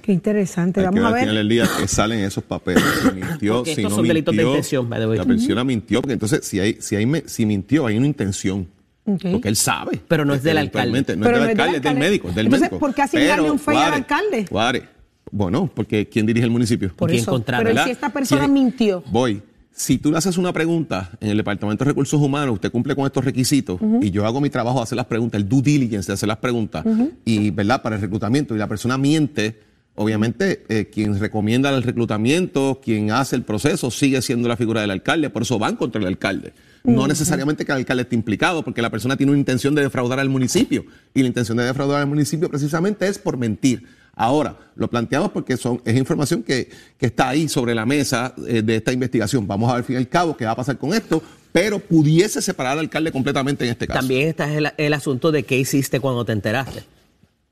Qué 0.09 0.13
interesante. 0.13 0.79
hay 0.79 0.87
que 0.87 0.99
Vamos 0.99 1.01
ver 1.01 1.05
a 1.05 1.07
al 1.09 1.13
ver. 1.13 1.21
final 1.21 1.35
del 1.35 1.49
día 1.49 1.69
que 1.79 1.87
salen 1.87 2.21
esos 2.21 2.43
papeles. 2.43 2.83
Si 3.03 3.11
mintió, 3.15 3.57
Porque 3.57 3.75
si 3.75 3.81
estos 3.81 3.91
no 3.91 3.95
son 3.97 4.07
delitos 4.07 4.35
de 4.35 4.41
intención, 4.43 4.89
by 4.89 4.99
the 4.99 5.07
way. 5.07 5.17
La 5.19 5.25
persona 5.25 5.63
mintió, 5.63 6.01
porque 6.01 6.13
entonces 6.13 6.39
si 6.43 6.59
hay, 6.59 6.77
si 6.79 6.95
hay 6.95 7.23
si 7.27 7.45
mintió, 7.45 7.85
hay 7.85 7.95
una 7.95 8.07
intención. 8.07 8.67
Porque 9.03 9.47
él 9.49 9.55
sabe. 9.55 10.01
Pero 10.07 10.25
no 10.25 10.33
es 10.33 10.41
del 10.41 10.57
Eventualmente, 10.57 11.15
No 11.15 11.25
Pero 11.25 11.35
es 11.37 11.41
no 11.41 11.47
del 11.47 11.51
es 11.51 11.57
del 11.57 11.61
alcalde, 11.61 11.77
es 11.77 11.83
del 11.83 11.89
alcalde. 11.89 12.09
médico, 12.09 12.29
es 12.29 12.35
del 12.35 12.45
Entonces, 12.47 12.69
médico. 12.71 12.79
¿por 12.79 12.93
qué 12.95 13.01
asignarle 13.03 13.51
un 13.51 13.59
fey 13.59 13.77
al 13.77 13.93
alcalde? 13.93 14.45
Guare, 14.49 14.83
bueno, 15.31 15.69
porque 15.71 16.09
¿quién 16.09 16.25
dirige 16.25 16.43
el 16.45 16.51
municipio? 16.51 16.91
Por 16.95 17.09
¿Quién 17.11 17.21
eso. 17.21 17.39
Pero 17.45 17.61
¿y 17.61 17.63
¿verdad? 17.65 17.85
si 17.85 17.91
esta 17.91 18.09
persona 18.11 18.41
¿Quién- 18.41 18.53
mintió? 18.53 19.03
Voy. 19.11 19.43
Si 19.71 19.99
tú 19.99 20.09
le 20.11 20.17
haces 20.17 20.37
una 20.39 20.51
pregunta 20.51 21.11
en 21.21 21.29
el 21.29 21.37
Departamento 21.37 21.85
de 21.85 21.89
Recursos 21.91 22.19
Humanos, 22.19 22.55
usted 22.55 22.71
cumple 22.71 22.95
con 22.95 23.05
estos 23.05 23.23
requisitos 23.23 23.79
y 24.01 24.09
yo 24.11 24.25
hago 24.25 24.41
mi 24.41 24.49
trabajo 24.49 24.79
de 24.79 24.83
hacer 24.83 24.95
las 24.95 25.05
preguntas, 25.05 25.39
el 25.39 25.47
due 25.47 25.61
diligence 25.61 26.07
de 26.07 26.13
hacer 26.15 26.27
las 26.27 26.37
preguntas, 26.39 26.83
y 27.23 27.51
¿verdad? 27.51 27.81
Para 27.83 27.95
el 27.95 28.01
reclutamiento, 28.01 28.55
y 28.55 28.57
la 28.57 28.67
persona 28.67 28.97
miente, 28.97 29.57
obviamente 29.95 30.63
eh, 30.69 30.89
quien 30.91 31.19
recomienda 31.19 31.69
el 31.69 31.83
reclutamiento, 31.83 32.79
quien 32.83 33.11
hace 33.11 33.35
el 33.35 33.43
proceso, 33.43 33.91
sigue 33.91 34.21
siendo 34.21 34.47
la 34.47 34.55
figura 34.55 34.81
del 34.81 34.91
alcalde, 34.91 35.29
por 35.29 35.41
eso 35.41 35.59
van 35.59 35.75
contra 35.75 35.99
el 36.01 36.07
alcalde. 36.07 36.53
No 36.85 37.07
necesariamente 37.07 37.65
que 37.65 37.71
el 37.73 37.79
alcalde 37.79 38.03
esté 38.03 38.15
implicado, 38.15 38.63
porque 38.63 38.81
la 38.81 38.89
persona 38.89 39.17
tiene 39.17 39.31
una 39.31 39.39
intención 39.39 39.75
de 39.75 39.81
defraudar 39.81 40.19
al 40.19 40.29
municipio, 40.29 40.85
y 41.13 41.21
la 41.21 41.27
intención 41.27 41.57
de 41.57 41.65
defraudar 41.65 42.01
al 42.01 42.07
municipio 42.07 42.49
precisamente 42.49 43.07
es 43.07 43.19
por 43.19 43.37
mentir. 43.37 43.85
Ahora, 44.15 44.57
lo 44.75 44.89
planteamos 44.89 45.31
porque 45.31 45.55
son, 45.55 45.81
es 45.85 45.95
información 45.95 46.43
que, 46.43 46.69
que 46.97 47.05
está 47.05 47.29
ahí 47.29 47.47
sobre 47.47 47.73
la 47.73 47.85
mesa 47.85 48.33
eh, 48.47 48.61
de 48.61 48.75
esta 48.77 48.91
investigación. 48.91 49.47
Vamos 49.47 49.69
a 49.69 49.73
ver, 49.73 49.79
al 49.79 49.85
fin 49.85 49.95
y 49.95 49.97
al 49.97 50.09
cabo, 50.09 50.35
qué 50.35 50.43
va 50.43 50.51
a 50.51 50.55
pasar 50.55 50.77
con 50.77 50.93
esto, 50.93 51.23
pero 51.53 51.79
pudiese 51.79 52.41
separar 52.41 52.73
al 52.73 52.79
alcalde 52.79 53.11
completamente 53.11 53.63
en 53.63 53.71
este 53.71 53.87
caso. 53.87 53.99
También 53.99 54.27
está 54.27 54.53
el, 54.53 54.71
el 54.75 54.93
asunto 54.93 55.31
de 55.31 55.43
qué 55.43 55.57
hiciste 55.57 55.99
cuando 55.99 56.25
te 56.25 56.33
enteraste. 56.33 56.83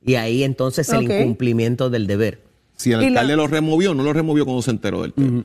Y 0.07 0.15
ahí 0.15 0.43
entonces 0.43 0.89
el 0.89 1.03
incumplimiento 1.03 1.91
del 1.91 2.07
deber. 2.07 2.39
Si 2.77 2.91
el 2.91 3.01
la- 3.01 3.07
alcalde 3.07 3.35
lo 3.35 3.45
removió, 3.47 3.93
no 3.93 4.01
lo 4.03 4.13
removió 4.13 4.45
cuando 4.45 4.61
se 4.63 4.71
enteró 4.71 5.03
del 5.03 5.13
tema. 5.13 5.43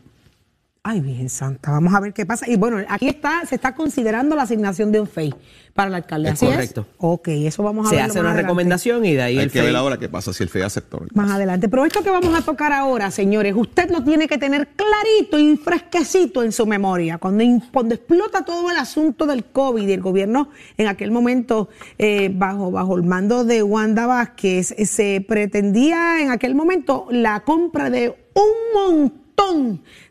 Ay, 0.85 1.01
bien 1.01 1.29
santa, 1.29 1.71
vamos 1.71 1.95
a 1.95 2.01
ver 2.01 2.13
qué 2.13 2.27
pasa. 2.27 2.51
Y 2.51 2.57
bueno, 2.57 2.79
aquí 2.89 3.07
está, 3.07 3.47
se 3.47 3.55
está 3.55 3.73
considerando 3.73 4.35
la 4.35 4.43
asignación 4.43 4.91
de 4.91 5.01
un 5.01 5.07
FEI 5.07 5.33
para 5.75 5.87
el 5.89 5.95
alcalde. 5.95 6.31
Es 6.31 6.35
¿Así 6.35 6.47
correcto. 6.47 6.81
es? 6.81 6.87
Ok, 6.99 7.29
eso 7.29 7.63
vamos 7.63 7.87
a 7.87 7.91
Se 7.91 7.95
verlo 7.95 8.11
hace 8.11 8.15
más 8.19 8.21
una 8.23 8.31
adelante. 8.31 8.43
recomendación 8.49 9.05
y 9.05 9.13
de 9.15 9.23
ahí 9.23 9.39
Hay 9.39 9.45
el 9.45 9.53
que 9.53 9.61
ver 9.61 9.69
FEI 9.69 9.77
ahora 9.77 9.97
qué 9.99 10.09
pasa 10.09 10.33
si 10.33 10.43
el 10.43 10.49
FEA 10.49 10.67
aceptó. 10.67 10.99
Más 11.15 11.27
caso. 11.27 11.37
adelante. 11.37 11.69
Pero 11.69 11.85
esto 11.85 12.03
que 12.03 12.11
vamos 12.11 12.37
a 12.37 12.43
tocar 12.43 12.73
ahora, 12.73 13.13
señores, 13.13 13.55
usted 13.57 13.91
lo 13.93 14.03
tiene 14.03 14.27
que 14.27 14.39
tener 14.39 14.71
clarito 14.75 15.39
y 15.39 15.57
fresquecito 15.57 16.43
en 16.43 16.51
su 16.51 16.67
memoria. 16.67 17.19
Cuando, 17.19 17.45
cuando 17.73 17.95
explota 17.95 18.45
todo 18.45 18.69
el 18.69 18.77
asunto 18.77 19.25
del 19.27 19.45
COVID 19.45 19.87
y 19.87 19.93
el 19.93 20.01
gobierno 20.03 20.49
en 20.77 20.89
aquel 20.89 21.13
momento, 21.13 21.69
eh, 21.97 22.29
bajo, 22.35 22.73
bajo 22.73 22.97
el 22.97 23.05
mando 23.05 23.45
de 23.45 23.63
Wanda 23.63 24.07
Vázquez, 24.09 24.73
eh, 24.77 24.85
se 24.87 25.25
pretendía 25.29 26.21
en 26.21 26.33
aquel 26.33 26.57
momento 26.57 27.07
la 27.13 27.39
compra 27.45 27.89
de 27.89 28.17
un 28.35 29.22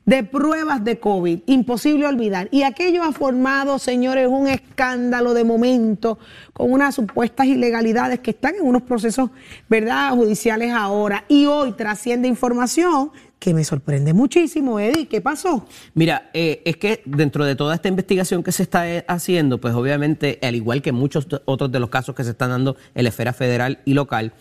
de 0.06 0.24
pruebas 0.24 0.84
de 0.84 1.00
COVID, 1.00 1.40
imposible 1.46 2.06
olvidar. 2.06 2.48
Y 2.52 2.64
aquello 2.64 3.04
ha 3.04 3.12
formado, 3.12 3.80
señores, 3.80 4.28
un 4.28 4.48
escándalo 4.48 5.34
de 5.34 5.44
momento 5.44 6.20
con 6.54 6.72
unas 6.72 6.96
supuestas 6.96 7.48
ilegalidades 7.48 8.20
que 8.20 8.32
están 8.32 8.56
en 8.56 8.64
unos 8.64 8.82
procesos, 8.84 9.30
¿verdad?, 9.70 10.12
judiciales 10.12 10.72
ahora. 10.72 11.26
Y 11.28 11.46
hoy 11.46 11.74
trasciende 11.74 12.28
información 12.28 13.12
que 13.40 13.54
me 13.56 13.64
sorprende 13.64 14.14
muchísimo, 14.14 14.80
Eddie. 14.80 15.08
¿Qué 15.08 15.20
pasó? 15.20 15.66
Mira, 15.96 16.30
eh, 16.34 16.62
es 16.64 16.78
que 16.78 17.02
dentro 17.06 17.44
de 17.44 17.56
toda 17.56 17.74
esta 17.74 17.88
investigación 17.88 18.44
que 18.44 18.52
se 18.52 18.62
está 18.62 18.88
eh, 18.88 19.04
haciendo, 19.08 19.60
pues 19.60 19.74
obviamente, 19.74 20.38
al 20.44 20.56
igual 20.56 20.84
que 20.84 20.92
muchos 20.92 21.28
otros 21.46 21.72
de 21.72 21.80
los 21.80 21.90
casos 21.90 22.14
que 22.14 22.24
se 22.24 22.32
están 22.32 22.52
dando 22.52 22.78
en 22.94 23.04
la 23.04 23.10
esfera 23.10 23.34
federal 23.34 23.80
y 23.84 23.96
local, 23.96 24.34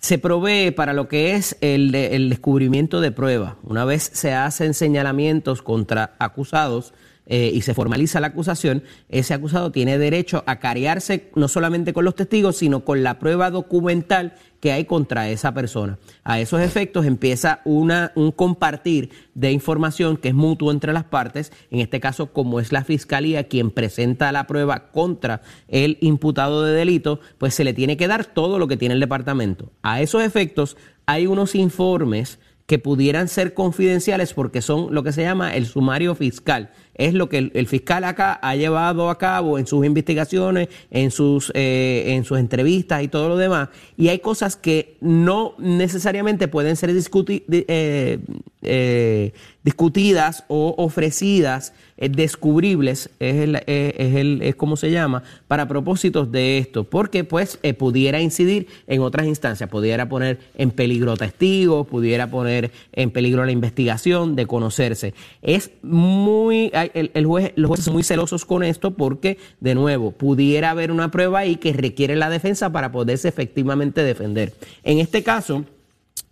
se 0.00 0.18
provee 0.18 0.70
para 0.70 0.92
lo 0.92 1.08
que 1.08 1.34
es 1.34 1.56
el, 1.60 1.94
el 1.94 2.28
descubrimiento 2.30 3.00
de 3.00 3.12
pruebas. 3.12 3.54
Una 3.62 3.84
vez 3.84 4.10
se 4.12 4.34
hacen 4.34 4.74
señalamientos 4.74 5.62
contra 5.62 6.14
acusados, 6.18 6.94
eh, 7.26 7.50
y 7.54 7.62
se 7.62 7.74
formaliza 7.74 8.20
la 8.20 8.28
acusación, 8.28 8.82
ese 9.08 9.34
acusado 9.34 9.70
tiene 9.70 9.98
derecho 9.98 10.42
a 10.46 10.58
carearse 10.58 11.30
no 11.36 11.48
solamente 11.48 11.92
con 11.92 12.04
los 12.04 12.16
testigos, 12.16 12.56
sino 12.56 12.84
con 12.84 13.02
la 13.02 13.18
prueba 13.18 13.50
documental 13.50 14.34
que 14.60 14.72
hay 14.72 14.84
contra 14.84 15.28
esa 15.28 15.54
persona. 15.54 15.98
A 16.24 16.40
esos 16.40 16.60
efectos 16.60 17.04
empieza 17.04 17.60
un 17.64 17.92
compartir 18.36 19.10
de 19.34 19.50
información 19.50 20.16
que 20.16 20.28
es 20.28 20.34
mutuo 20.34 20.70
entre 20.70 20.92
las 20.92 21.04
partes, 21.04 21.52
en 21.70 21.80
este 21.80 22.00
caso 22.00 22.32
como 22.32 22.60
es 22.60 22.70
la 22.70 22.84
fiscalía 22.84 23.48
quien 23.48 23.70
presenta 23.70 24.30
la 24.30 24.46
prueba 24.46 24.90
contra 24.90 25.42
el 25.68 25.98
imputado 26.00 26.62
de 26.64 26.74
delito, 26.74 27.20
pues 27.38 27.54
se 27.54 27.64
le 27.64 27.74
tiene 27.74 27.96
que 27.96 28.08
dar 28.08 28.24
todo 28.24 28.58
lo 28.58 28.68
que 28.68 28.76
tiene 28.76 28.94
el 28.94 29.00
departamento. 29.00 29.72
A 29.82 30.00
esos 30.00 30.22
efectos 30.22 30.76
hay 31.06 31.26
unos 31.26 31.54
informes 31.54 32.38
que 32.66 32.78
pudieran 32.78 33.28
ser 33.28 33.54
confidenciales 33.54 34.32
porque 34.32 34.62
son 34.62 34.94
lo 34.94 35.02
que 35.02 35.12
se 35.12 35.22
llama 35.22 35.54
el 35.54 35.66
sumario 35.66 36.14
fiscal, 36.14 36.70
es 36.94 37.14
lo 37.14 37.28
que 37.28 37.50
el, 37.52 37.66
fiscal 37.66 38.04
acá 38.04 38.38
ha 38.42 38.54
llevado 38.54 39.08
a 39.08 39.16
cabo 39.16 39.58
en 39.58 39.66
sus 39.66 39.84
investigaciones, 39.86 40.68
en 40.90 41.10
sus, 41.10 41.50
eh, 41.54 42.04
en 42.08 42.24
sus 42.24 42.38
entrevistas 42.38 43.02
y 43.02 43.08
todo 43.08 43.30
lo 43.30 43.36
demás. 43.36 43.70
Y 43.96 44.08
hay 44.08 44.18
cosas 44.18 44.56
que 44.56 44.96
no 45.00 45.54
necesariamente 45.58 46.48
pueden 46.48 46.76
ser 46.76 46.90
eh, 46.90 48.18
eh, 48.62 49.32
discutidas 49.64 50.44
o 50.48 50.74
ofrecidas, 50.76 51.72
descubribles, 51.96 53.10
es, 53.20 53.36
el, 53.36 53.56
es, 53.66 54.16
el, 54.16 54.42
es 54.42 54.56
como 54.56 54.76
se 54.76 54.90
llama, 54.90 55.22
para 55.46 55.68
propósitos 55.68 56.32
de 56.32 56.58
esto, 56.58 56.82
porque 56.82 57.22
pues 57.22 57.60
pudiera 57.78 58.20
incidir 58.20 58.66
en 58.88 59.02
otras 59.02 59.26
instancias, 59.28 59.70
pudiera 59.70 60.08
poner 60.08 60.40
en 60.56 60.72
peligro 60.72 61.16
testigos, 61.16 61.86
pudiera 61.86 62.28
poner 62.28 62.72
en 62.92 63.12
peligro 63.12 63.44
la 63.44 63.52
investigación 63.52 64.34
de 64.34 64.46
conocerse. 64.46 65.14
Es 65.42 65.70
muy, 65.82 66.72
el 66.94 67.26
juez, 67.26 67.52
los 67.56 67.68
jueces 67.68 67.84
son 67.84 67.94
muy 67.94 68.02
celosos 68.02 68.44
con 68.44 68.62
esto 68.62 68.92
porque, 68.92 69.38
de 69.60 69.74
nuevo, 69.74 70.12
pudiera 70.12 70.70
haber 70.70 70.90
una 70.90 71.10
prueba 71.10 71.40
ahí 71.40 71.56
que 71.56 71.72
requiere 71.72 72.16
la 72.16 72.30
defensa 72.30 72.70
para 72.70 72.92
poderse 72.92 73.28
efectivamente 73.28 74.02
defender. 74.02 74.54
En 74.82 74.98
este 74.98 75.22
caso, 75.22 75.64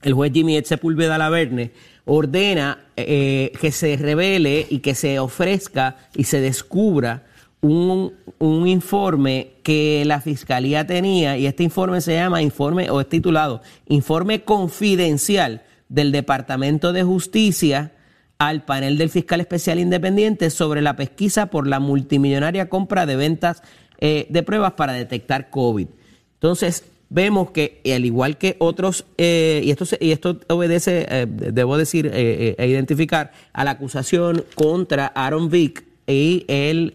el 0.03 0.15
juez 0.15 0.33
Jimmy 0.33 0.57
Ed 0.57 0.65
Sepúlveda 0.65 1.19
Laverne 1.19 1.73
ordena 2.05 2.87
eh, 2.97 3.53
que 3.61 3.71
se 3.71 3.97
revele 3.97 4.67
y 4.69 4.79
que 4.79 4.95
se 4.95 5.19
ofrezca 5.19 5.97
y 6.17 6.25
se 6.25 6.41
descubra 6.41 7.27
un, 7.61 8.15
un 8.39 8.67
informe 8.67 9.53
que 9.63 10.03
la 10.07 10.21
fiscalía 10.21 10.87
tenía 10.87 11.37
y 11.37 11.47
este 11.47 11.63
informe 11.63 12.01
se 12.01 12.15
llama 12.15 12.43
informe 12.43 12.91
o 12.91 13.01
es 13.01 13.09
titulado 13.09 13.61
informe 13.87 14.43
confidencial 14.43 15.63
del 15.91 16.11
Departamento 16.11 16.93
de 16.93 17.03
Justicia 17.03 17.93
al 18.41 18.65
panel 18.65 18.97
del 18.97 19.11
fiscal 19.11 19.41
especial 19.41 19.79
independiente 19.79 20.49
sobre 20.49 20.81
la 20.81 20.97
pesquisa 20.97 21.47
por 21.47 21.67
la 21.67 21.79
multimillonaria 21.79 22.71
compra 22.71 23.05
de 23.05 23.15
ventas 23.15 23.63
eh, 23.99 24.27
de 24.31 24.43
pruebas 24.43 24.73
para 24.73 24.95
detectar 24.95 25.51
COVID. 25.51 25.87
Entonces, 26.35 26.85
vemos 27.11 27.51
que, 27.51 27.83
al 27.95 28.07
igual 28.07 28.39
que 28.39 28.57
otros, 28.59 29.05
eh, 29.19 29.61
y, 29.63 29.71
esto, 29.71 29.85
y 30.01 30.13
esto 30.13 30.41
obedece, 30.49 31.07
eh, 31.11 31.27
debo 31.29 31.77
decir, 31.77 32.11
eh, 32.15 32.55
e 32.57 32.67
identificar 32.67 33.33
a 33.53 33.65
la 33.65 33.73
acusación 33.73 34.47
contra 34.55 35.09
Aaron 35.09 35.51
Vick 35.51 35.85
y 36.07 36.45
el 36.49 36.93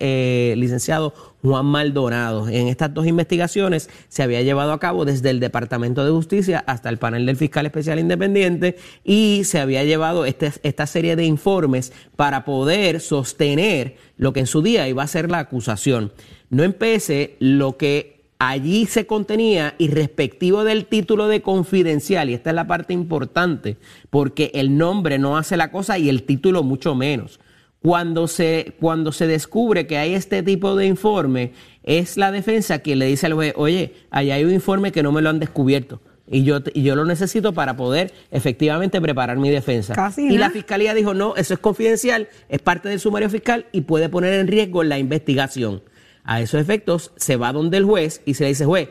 licenciado 0.60 1.14
Juan 1.46 1.66
Maldonado. 1.66 2.50
En 2.50 2.68
estas 2.68 2.94
dos 2.94 3.08
investigaciones 3.08 3.90
se 4.10 4.24
había 4.24 4.42
llevado 4.42 4.74
a 4.74 4.80
cabo 4.80 5.06
desde 5.06 5.30
el 5.30 5.40
Departamento 5.40 6.04
de 6.04 6.12
Justicia 6.12 6.64
hasta 6.68 6.90
el 6.90 6.98
panel 6.98 7.25
del 7.25 7.38
fiscal 7.38 7.66
especial 7.66 8.00
independiente 8.00 8.75
y 9.04 9.44
se 9.46 9.60
había 9.60 9.84
llevado 9.84 10.25
este- 10.25 10.52
esta 10.64 10.88
serie 10.88 11.16
de 11.16 11.25
informes 11.25 11.94
para 12.16 12.44
poder 12.44 13.00
sostener 13.00 13.96
lo 14.18 14.34
que 14.34 14.42
en 14.42 14.48
su 14.48 14.62
día 14.62 14.88
iba 14.90 15.04
a 15.04 15.08
ser 15.08 15.30
la 15.30 15.40
acusación. 15.40 16.12
No 16.50 16.64
empecé 16.64 17.36
lo 17.40 17.78
que 17.78 18.16
allí 18.38 18.86
se 18.86 19.06
contenía 19.06 19.75
y 19.78 19.88
respectivo 19.88 20.64
del 20.64 20.86
título 20.86 21.28
de 21.28 21.42
confidencial, 21.42 22.30
y 22.30 22.34
esta 22.34 22.50
es 22.50 22.56
la 22.56 22.68
parte 22.68 22.94
importante, 22.94 23.78
porque 24.10 24.52
el 24.54 24.78
nombre 24.78 25.18
no 25.20 25.38
hace 25.38 25.56
la 25.56 25.72
cosa 25.72 25.98
y 25.98 26.10
el 26.10 26.24
título 26.24 26.62
mucho 26.64 26.96
menos. 26.96 27.40
Cuando 27.86 28.27
se, 28.27 28.74
cuando 28.80 29.12
se 29.12 29.27
descubre 29.27 29.86
que 29.86 30.00
hay 30.00 30.15
este 30.15 30.42
tipo 30.42 30.75
de 30.75 30.88
informe, 30.88 31.51
es 31.84 32.18
la 32.18 32.32
defensa 32.32 32.80
quien 32.80 32.98
le 32.98 33.06
dice 33.06 33.27
al 33.27 33.34
juez, 33.34 33.54
oye, 33.56 33.94
allá 34.10 34.34
hay 34.34 34.44
un 34.44 34.51
informe 34.51 34.92
que 34.92 35.04
no 35.04 35.12
me 35.12 35.22
lo 35.22 35.30
han 35.30 35.38
descubierto. 35.38 36.01
Y 36.25 36.44
yo, 36.44 36.62
y 36.74 36.82
yo 36.82 36.96
lo 36.96 37.06
necesito 37.06 37.54
para 37.54 37.77
poder 37.77 38.12
efectivamente 38.32 39.00
preparar 39.00 39.38
mi 39.38 39.51
defensa. 39.51 39.94
Casi 39.94 40.24
y 40.24 40.39
la 40.39 40.50
fiscalía 40.50 40.96
dijo, 40.96 41.13
no, 41.13 41.36
eso 41.36 41.54
es 41.54 41.60
confidencial, 41.60 42.27
es 42.50 42.60
parte 42.60 42.89
del 42.89 43.00
sumario 43.00 43.30
fiscal 43.30 43.68
y 43.72 43.82
puede 43.82 44.10
poner 44.10 44.34
en 44.34 44.48
riesgo 44.48 44.84
la 44.84 44.98
investigación. 44.98 45.84
A 46.24 46.42
esos 46.42 46.60
efectos 46.60 47.12
se 47.18 47.36
va 47.36 47.54
donde 47.54 47.77
el 47.77 47.86
juez 47.86 48.24
y 48.25 48.34
se 48.34 48.46
le 48.46 48.50
dice, 48.50 48.65
juez, 48.65 48.89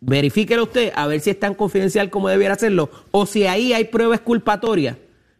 verifíquelo 0.00 0.64
usted 0.64 0.92
a 0.94 1.06
ver 1.06 1.20
si 1.20 1.30
es 1.30 1.40
tan 1.40 1.54
confidencial 1.54 2.10
como 2.10 2.28
debiera 2.28 2.52
hacerlo 2.52 2.90
o 3.10 3.24
si 3.24 3.46
ahí 3.46 3.72
hay 3.72 3.84
pruebas 3.84 4.20
culpatorias 4.20 4.98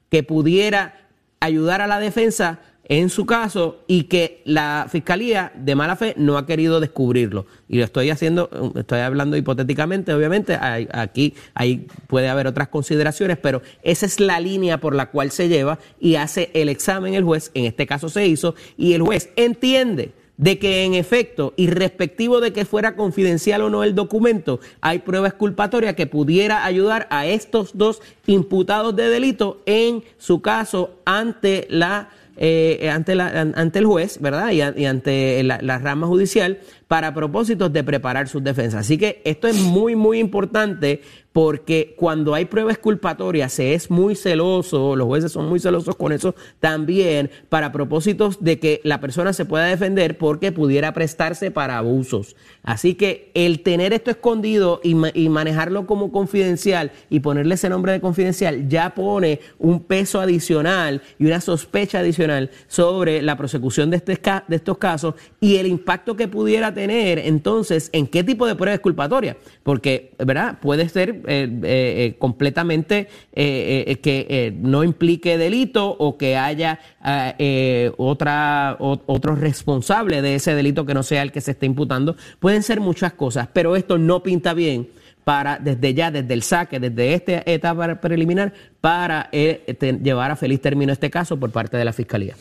que 0.09 0.23
pudiera 0.23 0.95
ayudar 1.38 1.83
a 1.83 1.87
la 1.87 2.00
defensa 2.00 2.61
en 2.88 3.11
su 3.11 3.26
caso 3.26 3.80
y 3.87 4.04
que 4.04 4.42
la 4.45 4.87
fiscalía 4.90 5.52
de 5.54 5.75
mala 5.75 5.97
fe 5.97 6.14
no 6.16 6.38
ha 6.38 6.47
querido 6.47 6.80
descubrirlo. 6.80 7.47
Y 7.68 7.78
lo 7.78 7.85
estoy 7.85 8.11
haciendo, 8.11 8.50
estoy 8.76 9.00
hablando 9.00 9.37
hipotéticamente, 9.37 10.12
obviamente, 10.14 10.59
aquí 10.92 11.35
ahí 11.54 11.87
puede 12.07 12.28
haber 12.28 12.47
otras 12.47 12.68
consideraciones, 12.68 13.37
pero 13.37 13.62
esa 13.83 14.07
es 14.07 14.21
la 14.21 14.40
línea 14.40 14.80
por 14.80 14.95
la 14.95 15.11
cual 15.11 15.30
se 15.30 15.49
lleva 15.49 15.78
y 16.00 16.14
hace 16.14 16.50
el 16.54 16.68
examen 16.68 17.14
el 17.14 17.25
juez, 17.25 17.50
en 17.54 17.66
este 17.66 17.87
caso 17.87 18.09
se 18.09 18.26
hizo, 18.26 18.54
y 18.76 18.95
el 18.95 19.02
juez 19.02 19.30
entiende 19.37 20.12
de 20.38 20.59
que 20.59 20.85
en 20.85 20.95
efecto, 20.95 21.52
irrespectivo 21.57 22.40
de 22.40 22.52
que 22.52 22.64
fuera 22.64 22.95
confidencial 22.95 23.61
o 23.61 23.71
no 23.71 23.83
el 23.83 23.95
documento, 23.95 24.61
hay 24.80 25.00
pruebas 25.00 25.34
culpatorias 25.34 25.95
que 25.95 26.06
pudiera 26.06 26.65
ayudar 26.65 27.08
a 27.10 27.26
estos 27.26 27.76
dos 27.76 28.00
imputados 28.26 28.95
de 28.95 29.10
delito 29.10 29.60
en 29.67 30.04
su 30.17 30.41
caso 30.41 30.95
ante 31.04 31.67
la 31.71 32.10
eh, 32.38 32.90
ante, 32.90 33.14
la, 33.14 33.26
an- 33.28 33.52
ante 33.56 33.78
el 33.80 33.86
juez, 33.86 34.18
¿verdad? 34.20 34.50
Y, 34.52 34.80
y 34.80 34.84
ante 34.86 35.42
la, 35.42 35.58
la 35.62 35.78
rama 35.78 36.06
judicial 36.06 36.58
para 36.88 37.12
propósitos 37.14 37.72
de 37.72 37.84
preparar 37.84 38.28
sus 38.28 38.42
defensas. 38.42 38.80
Así 38.80 38.96
que 38.96 39.20
esto 39.24 39.46
es 39.46 39.56
muy, 39.60 39.94
muy 39.94 40.18
importante 40.18 41.02
porque 41.32 41.94
cuando 41.96 42.34
hay 42.34 42.46
pruebas 42.46 42.78
culpatorias 42.78 43.52
se 43.52 43.74
es 43.74 43.92
muy 43.92 44.16
celoso, 44.16 44.96
los 44.96 45.06
jueces 45.06 45.30
son 45.30 45.48
muy 45.48 45.60
celosos 45.60 45.94
con 45.94 46.10
eso 46.10 46.34
también 46.58 47.30
para 47.48 47.70
propósitos 47.70 48.42
de 48.42 48.58
que 48.58 48.80
la 48.82 49.00
persona 49.00 49.32
se 49.32 49.44
pueda 49.44 49.66
defender 49.66 50.18
porque 50.18 50.50
pudiera 50.50 50.92
prestarse 50.94 51.52
para 51.52 51.78
abusos. 51.78 52.34
Así 52.64 52.94
que 52.94 53.30
el 53.34 53.60
tener 53.60 53.92
esto 53.92 54.10
escondido 54.10 54.80
y, 54.82 54.96
y 55.14 55.28
manejarlo 55.28 55.86
como 55.86 56.10
confidencial 56.10 56.90
y 57.08 57.20
ponerle 57.20 57.54
ese 57.54 57.68
nombre 57.68 57.92
de 57.92 58.00
confidencial 58.00 58.68
ya 58.68 58.94
pone 58.96 59.40
un 59.58 59.84
peso 59.84 60.20
adicional 60.20 61.02
y 61.20 61.26
una 61.26 61.40
sospecha 61.40 62.00
adicional 62.00 62.50
sobre 62.66 63.22
la 63.22 63.36
prosecución 63.36 63.90
de, 63.90 63.98
este, 63.98 64.18
de 64.48 64.56
estos 64.56 64.78
casos 64.78 65.14
y 65.40 65.58
el 65.58 65.66
impacto 65.66 66.16
que 66.16 66.26
pudiera 66.26 66.74
tener 66.78 67.19
entonces 67.19 67.91
en 67.93 68.06
qué 68.06 68.23
tipo 68.23 68.47
de 68.47 68.54
prueba 68.54 68.75
es 68.75 68.80
culpatoria. 68.80 69.36
Porque, 69.62 70.12
¿verdad? 70.19 70.58
Puede 70.60 70.88
ser 70.88 71.10
eh, 71.10 71.21
eh, 71.26 71.56
eh, 71.64 72.14
completamente 72.19 73.08
eh, 73.34 73.84
eh, 73.86 73.97
que 73.97 74.54
no 74.60 74.84
implique 74.84 75.36
delito 75.38 75.88
o 75.91 76.17
que 76.17 76.36
haya 76.36 76.78
ah, 77.02 77.34
otra, 77.97 78.76
o- 78.78 79.00
otro 79.06 79.34
responsable 79.34 80.23
de 80.23 80.36
ese 80.36 80.54
delito 80.54 80.86
que 80.86 80.95
no 80.95 81.02
sea 81.02 81.23
el 81.23 81.32
que 81.32 81.41
se 81.41 81.50
esté 81.50 81.67
imputando. 81.67 82.17
Pueden 82.38 82.62
ser 82.62 82.80
muchas 82.80 83.12
cosas, 83.14 83.49
pero 83.52 83.76
esto 83.76 83.99
no 83.99 84.23
pinta 84.23 84.54
bien 84.54 84.88
para 85.25 85.58
desde 85.58 85.93
ya, 85.93 86.10
desde 86.10 86.32
el 86.32 86.43
saque, 86.43 86.80
desde 86.80 87.12
esta 87.14 87.43
etapa 87.45 88.00
preliminar, 88.00 88.52
para 88.80 89.28
eh, 89.32 89.76
te- 89.78 89.93
llevar 90.02 90.30
a 90.30 90.36
feliz 90.36 90.60
término 90.60 90.93
este 90.93 91.10
caso 91.10 91.36
por 91.38 91.50
parte 91.50 91.76
de 91.76 91.84
la 91.84 91.93
Fiscalía. 91.93 92.34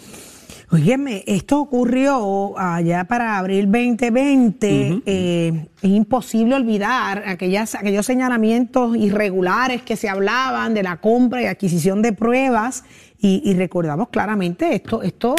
Óyeme, 0.71 1.23
esto 1.27 1.59
ocurrió 1.59 2.57
allá 2.57 3.05
para 3.05 3.37
abril 3.37 3.65
2020. 3.71 5.01
eh, 5.05 5.67
es 5.81 5.89
imposible 5.89 6.55
olvidar 6.55 7.23
aquellas, 7.25 7.75
aquellos 7.75 8.05
señalamientos 8.05 8.95
irregulares 8.97 9.81
que 9.81 9.95
se 9.95 10.09
hablaban 10.09 10.73
de 10.73 10.83
la 10.83 10.97
compra 10.97 11.41
y 11.41 11.45
adquisición 11.45 12.01
de 12.01 12.13
pruebas. 12.13 12.83
Y, 13.19 13.41
y 13.49 13.53
recordamos 13.53 14.09
claramente 14.09 14.75
esto, 14.75 15.01
esto, 15.01 15.35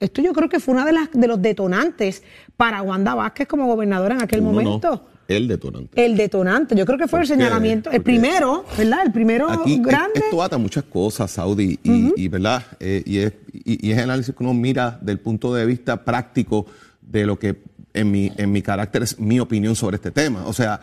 esto 0.00 0.22
yo 0.22 0.32
creo 0.32 0.48
que 0.48 0.60
fue 0.60 0.74
uno 0.74 0.84
de, 0.84 0.92
las, 0.92 1.10
de 1.12 1.28
los 1.28 1.40
detonantes 1.40 2.22
para 2.56 2.82
Wanda 2.82 3.14
Vázquez 3.14 3.46
como 3.46 3.66
gobernadora 3.66 4.14
en 4.14 4.22
aquel 4.22 4.40
Uno 4.40 4.52
no, 4.52 4.62
momento. 4.62 5.06
El 5.28 5.48
detonante. 5.48 6.04
El 6.04 6.16
detonante, 6.16 6.74
yo 6.76 6.84
creo 6.86 6.98
que 6.98 7.08
fue 7.08 7.20
el 7.20 7.26
señalamiento, 7.26 7.90
el 7.90 8.02
primero, 8.02 8.64
¿verdad? 8.76 9.00
El 9.06 9.12
primero 9.12 9.50
Aquí 9.50 9.78
grande. 9.82 10.12
esto 10.20 10.42
ata 10.42 10.58
muchas 10.58 10.84
cosas, 10.84 11.30
Saudi, 11.30 11.78
y, 11.82 12.12
y, 12.16 12.28
verdad, 12.28 12.62
Eh, 12.80 13.02
y, 13.06 13.18
es, 13.18 13.32
y, 13.52 13.88
y 13.88 13.92
es 13.92 13.98
el 13.98 14.04
análisis 14.04 14.34
que 14.34 14.42
uno 14.42 14.54
mira 14.54 14.98
del 15.00 15.18
punto 15.20 15.54
de 15.54 15.64
vista 15.66 16.04
práctico 16.04 16.66
de 17.00 17.26
lo 17.26 17.38
que 17.38 17.56
en 17.92 18.10
mi, 18.10 18.32
en 18.36 18.50
mi 18.52 18.60
carácter 18.62 19.02
es 19.04 19.18
mi 19.18 19.38
opinión 19.40 19.76
sobre 19.76 19.96
este 19.96 20.10
tema. 20.10 20.46
O 20.46 20.52
sea, 20.52 20.80